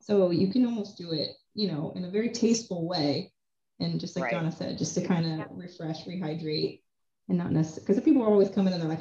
So 0.00 0.30
you 0.30 0.52
can 0.52 0.64
almost 0.66 0.98
do 0.98 1.12
it, 1.12 1.30
you 1.54 1.70
know, 1.70 1.92
in 1.96 2.04
a 2.04 2.10
very 2.10 2.30
tasteful 2.30 2.88
way. 2.88 3.32
And 3.78 4.00
just 4.00 4.16
like 4.16 4.24
right. 4.24 4.32
Donna 4.32 4.50
said, 4.50 4.78
just 4.78 4.94
to 4.94 5.06
kind 5.06 5.40
of 5.40 5.48
refresh, 5.50 6.06
rehydrate, 6.06 6.80
and 7.28 7.38
not 7.38 7.52
necessarily 7.52 7.86
because 7.86 8.02
people 8.02 8.22
are 8.22 8.28
always 8.28 8.48
coming 8.48 8.72
and 8.72 8.82
they're 8.82 8.88
like, 8.88 9.00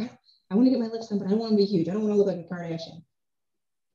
I 0.52 0.56
want 0.56 0.68
to 0.68 0.72
get 0.72 0.80
my 0.80 0.88
lips 0.88 1.08
done, 1.08 1.20
but 1.20 1.28
I 1.28 1.32
don't 1.32 1.40
want 1.40 1.54
to 1.54 1.58
be 1.58 1.66
huge. 1.66 1.88
I 1.88 1.94
don't 1.94 2.04
want 2.04 2.14
to 2.14 2.18
look 2.18 2.28
like 2.28 2.46
a 2.46 2.54
Kardashian. 2.54 3.04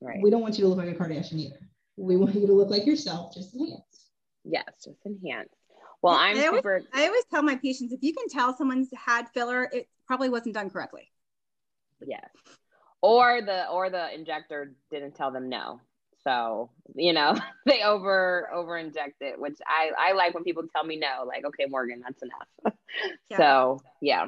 Right. 0.01 0.19
We 0.21 0.31
don't 0.31 0.41
want 0.41 0.57
you 0.57 0.63
to 0.63 0.67
look 0.67 0.79
like 0.79 0.89
a 0.89 0.97
Kardashian 0.97 1.35
either. 1.35 1.59
We 1.97 2.17
want 2.17 2.35
you 2.35 2.47
to 2.47 2.53
look 2.53 2.69
like 2.69 2.85
yourself, 2.85 3.33
just 3.33 3.53
enhance. 3.53 4.00
Yes, 4.43 4.65
just 4.83 5.05
enhance. 5.05 5.49
Well, 6.01 6.15
I'm 6.15 6.37
I 6.37 6.41
super. 6.41 6.73
Always, 6.73 6.87
I 6.93 7.05
always 7.07 7.25
tell 7.25 7.43
my 7.43 7.55
patients 7.55 7.93
if 7.93 8.01
you 8.01 8.13
can 8.13 8.27
tell 8.27 8.55
someone's 8.55 8.89
had 8.93 9.29
filler, 9.29 9.69
it 9.71 9.87
probably 10.07 10.29
wasn't 10.29 10.55
done 10.55 10.69
correctly. 10.69 11.11
Yes. 12.05 12.29
Or 13.01 13.41
the 13.41 13.67
or 13.69 13.89
the 13.89 14.13
injector 14.13 14.73
didn't 14.89 15.15
tell 15.15 15.31
them 15.31 15.49
no. 15.49 15.79
So, 16.23 16.69
you 16.95 17.13
know, 17.13 17.35
they 17.65 17.83
over 17.83 18.49
over 18.53 18.77
inject 18.77 19.21
it, 19.21 19.39
which 19.39 19.57
I 19.65 19.91
I 19.97 20.13
like 20.13 20.33
when 20.33 20.43
people 20.43 20.63
tell 20.73 20.83
me 20.83 20.97
no, 20.97 21.25
like, 21.27 21.45
okay, 21.45 21.65
Morgan, 21.69 22.01
that's 22.03 22.21
enough. 22.23 22.75
yeah. 23.29 23.37
So 23.37 23.79
yeah. 24.01 24.27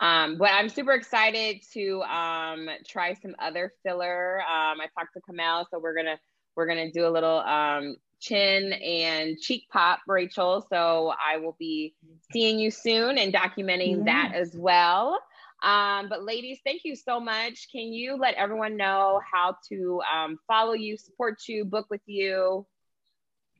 Um, 0.00 0.38
but 0.38 0.50
I'm 0.50 0.68
super 0.68 0.92
excited 0.92 1.62
to 1.74 2.02
um, 2.02 2.68
try 2.86 3.14
some 3.14 3.36
other 3.38 3.72
filler. 3.84 4.40
Um, 4.40 4.80
I 4.80 4.88
talked 4.98 5.14
to 5.14 5.20
Kamal, 5.20 5.68
so 5.70 5.78
we're 5.78 5.94
gonna 5.94 6.18
we're 6.56 6.66
gonna 6.66 6.90
do 6.90 7.06
a 7.06 7.10
little 7.10 7.38
um, 7.38 7.96
chin 8.24 8.72
and 8.72 9.38
cheek 9.38 9.66
pop, 9.70 10.00
Rachel. 10.08 10.66
So 10.70 11.12
I 11.24 11.36
will 11.36 11.56
be 11.58 11.94
seeing 12.32 12.58
you 12.58 12.70
soon 12.70 13.18
and 13.18 13.32
documenting 13.32 13.98
yes. 13.98 14.04
that 14.06 14.32
as 14.34 14.54
well. 14.56 15.18
Um, 15.62 16.08
but 16.08 16.24
ladies, 16.24 16.58
thank 16.64 16.82
you 16.84 16.94
so 16.94 17.20
much. 17.20 17.68
Can 17.72 17.92
you 17.92 18.16
let 18.16 18.34
everyone 18.34 18.76
know 18.76 19.20
how 19.30 19.56
to 19.70 20.02
um, 20.14 20.38
follow 20.46 20.72
you, 20.74 20.96
support 20.96 21.38
you, 21.48 21.64
book 21.64 21.86
with 21.90 22.02
you? 22.06 22.66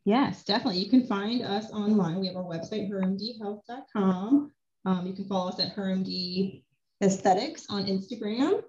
Yes, 0.05 0.45
definitely. 0.45 0.81
You 0.81 0.91
can 0.91 1.07
find 1.07 1.43
us 1.43 1.71
online. 1.71 2.21
We 2.21 2.27
have 2.27 2.37
our 2.37 2.45
website, 2.45 2.91
hermdhealth.com. 2.91 4.53
Um, 4.85 5.07
you 5.07 5.15
can 5.15 5.25
follow 5.25 5.49
us 5.49 5.59
at 5.61 5.75
HerMD 5.75 6.63
Aesthetics 7.03 7.67
on 7.71 7.87
Instagram. 7.87 8.63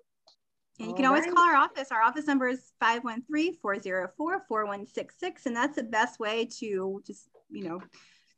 And 0.80 0.90
you 0.90 0.96
can 0.96 1.06
always 1.06 1.26
call 1.26 1.48
our 1.48 1.56
office. 1.56 1.90
Our 1.92 2.02
office 2.02 2.26
number 2.28 2.48
is 2.48 2.72
513-404-4166. 2.84 5.46
And 5.46 5.56
that's 5.56 5.76
the 5.78 5.84
best 5.84 6.20
way 6.20 6.50
to 6.60 7.02
just, 7.06 7.30
you 7.50 7.64
know, 7.64 7.80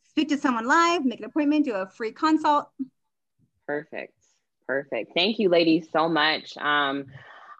speak 0.07 0.29
to 0.29 0.37
someone 0.37 0.67
live, 0.67 1.03
make 1.03 1.19
an 1.19 1.25
appointment, 1.25 1.65
do 1.65 1.73
a 1.73 1.87
free 1.87 2.11
consult. 2.11 2.69
Perfect. 3.65 4.13
Perfect. 4.67 5.13
Thank 5.15 5.39
you, 5.39 5.49
ladies, 5.49 5.87
so 5.91 6.07
much. 6.09 6.55
Um, 6.57 7.05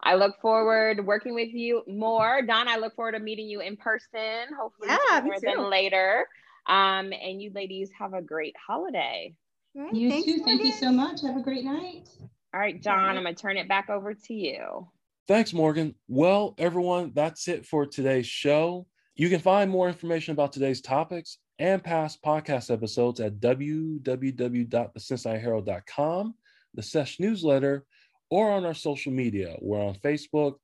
I 0.02 0.14
look 0.14 0.40
forward 0.40 1.04
working 1.04 1.34
with 1.34 1.52
you 1.52 1.82
more. 1.88 2.40
Don, 2.42 2.68
I 2.68 2.76
look 2.76 2.94
forward 2.94 3.12
to 3.12 3.18
meeting 3.18 3.48
you 3.48 3.60
in 3.60 3.76
person, 3.76 4.46
hopefully 4.58 4.88
yeah, 4.88 5.20
sooner 5.20 5.36
than 5.42 5.70
later. 5.70 6.26
Um, 6.66 7.12
and 7.12 7.42
you 7.42 7.50
ladies 7.54 7.90
have 7.98 8.14
a 8.14 8.22
great 8.22 8.54
holiday. 8.64 9.34
Right, 9.74 9.92
you 9.92 10.10
too. 10.10 10.36
Morgan. 10.36 10.44
Thank 10.44 10.64
you 10.64 10.72
so 10.72 10.92
much. 10.92 11.22
Have 11.22 11.36
a 11.36 11.42
great 11.42 11.64
night. 11.64 12.08
All 12.54 12.60
right, 12.60 12.82
John, 12.82 13.16
I'm 13.16 13.22
going 13.22 13.34
to 13.34 13.40
turn 13.40 13.56
it 13.56 13.68
back 13.68 13.88
over 13.90 14.14
to 14.14 14.34
you. 14.34 14.88
Thanks, 15.26 15.52
Morgan. 15.52 15.94
Well, 16.08 16.54
everyone, 16.56 17.12
that's 17.14 17.48
it 17.48 17.66
for 17.66 17.84
today's 17.84 18.26
show. 18.26 18.86
You 19.16 19.28
can 19.28 19.40
find 19.40 19.70
more 19.70 19.88
information 19.88 20.32
about 20.32 20.52
today's 20.52 20.80
topics 20.80 21.36
and 21.58 21.84
past 21.84 22.22
podcast 22.22 22.72
episodes 22.72 23.20
at 23.20 23.40
www.thecincinnatiherald.com, 23.40 26.34
the 26.74 26.82
SESH 26.82 27.20
newsletter, 27.20 27.84
or 28.30 28.52
on 28.52 28.64
our 28.64 28.74
social 28.74 29.12
media. 29.12 29.56
We're 29.60 29.84
on 29.84 29.96
Facebook, 29.96 30.54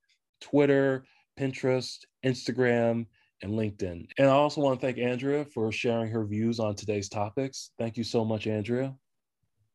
Twitter, 0.40 1.04
Pinterest, 1.38 1.98
Instagram, 2.24 3.06
and 3.42 3.52
LinkedIn. 3.52 4.06
And 4.16 4.28
I 4.28 4.32
also 4.32 4.60
want 4.60 4.80
to 4.80 4.86
thank 4.86 4.98
Andrea 4.98 5.44
for 5.44 5.70
sharing 5.72 6.10
her 6.10 6.24
views 6.24 6.60
on 6.60 6.74
today's 6.74 7.08
topics. 7.08 7.70
Thank 7.78 7.98
you 7.98 8.04
so 8.04 8.24
much, 8.24 8.46
Andrea. 8.46 8.94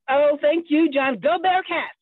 Oh, 0.10 0.38
thank 0.42 0.68
you, 0.70 0.90
John. 0.90 1.20
Go 1.20 1.38
Bearcats. 1.38 1.99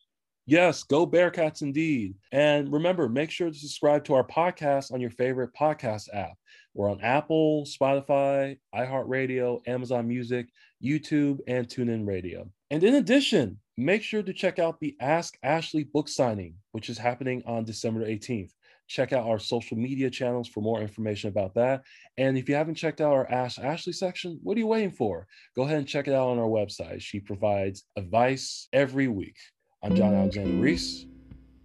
Yes, 0.50 0.84
go 0.84 1.06
Bearcats 1.06 1.62
indeed. 1.62 2.16
And 2.32 2.72
remember, 2.72 3.10
make 3.10 3.32
sure 3.32 3.50
to 3.50 3.54
subscribe 3.54 4.06
to 4.06 4.14
our 4.14 4.26
podcast 4.26 4.94
on 4.94 5.02
your 5.02 5.10
favorite 5.10 5.50
podcast 5.54 6.08
app. 6.14 6.38
We're 6.74 6.90
on 6.90 7.02
Apple, 7.02 7.66
Spotify, 7.66 8.58
iHeartRadio, 8.74 9.60
Amazon 9.68 10.08
Music, 10.08 10.48
YouTube, 10.82 11.40
and 11.50 11.68
TuneIn 11.68 12.08
Radio. 12.08 12.50
And 12.72 12.82
in 12.82 12.96
addition, 12.96 13.60
make 13.76 14.04
sure 14.04 14.24
to 14.24 14.32
check 14.32 14.58
out 14.58 14.80
the 14.80 14.96
Ask 15.02 15.38
Ashley 15.44 15.84
book 15.84 16.08
signing, 16.08 16.54
which 16.72 16.90
is 16.90 16.98
happening 16.98 17.44
on 17.46 17.66
December 17.66 18.06
18th. 18.06 18.52
Check 18.88 19.12
out 19.12 19.28
our 19.28 19.40
social 19.40 19.76
media 19.76 20.10
channels 20.10 20.48
for 20.48 20.62
more 20.62 20.80
information 20.80 21.28
about 21.28 21.56
that. 21.56 21.82
And 22.18 22.38
if 22.38 22.48
you 22.48 22.56
haven't 22.56 22.76
checked 22.76 23.02
out 23.02 23.12
our 23.12 23.30
Ask 23.30 23.60
Ashley 23.60 23.92
section, 23.92 24.40
what 24.44 24.56
are 24.56 24.62
you 24.62 24.68
waiting 24.68 24.92
for? 24.92 25.28
Go 25.58 25.64
ahead 25.64 25.80
and 25.80 25.88
check 25.88 26.08
it 26.08 26.14
out 26.14 26.30
on 26.30 26.40
our 26.40 26.48
website. 26.48 27.02
She 27.02 27.20
provides 27.20 27.84
advice 27.98 28.70
every 28.72 29.10
week. 29.10 29.36
I'm 29.84 29.96
John 29.96 30.16
Alexander 30.16 30.60
Reese, 30.60 31.06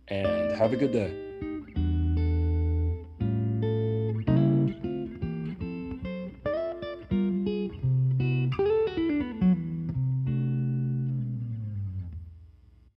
and 0.09 0.55
have 0.55 0.75
a 0.75 0.77
good 0.77 0.93
day. 0.93 1.32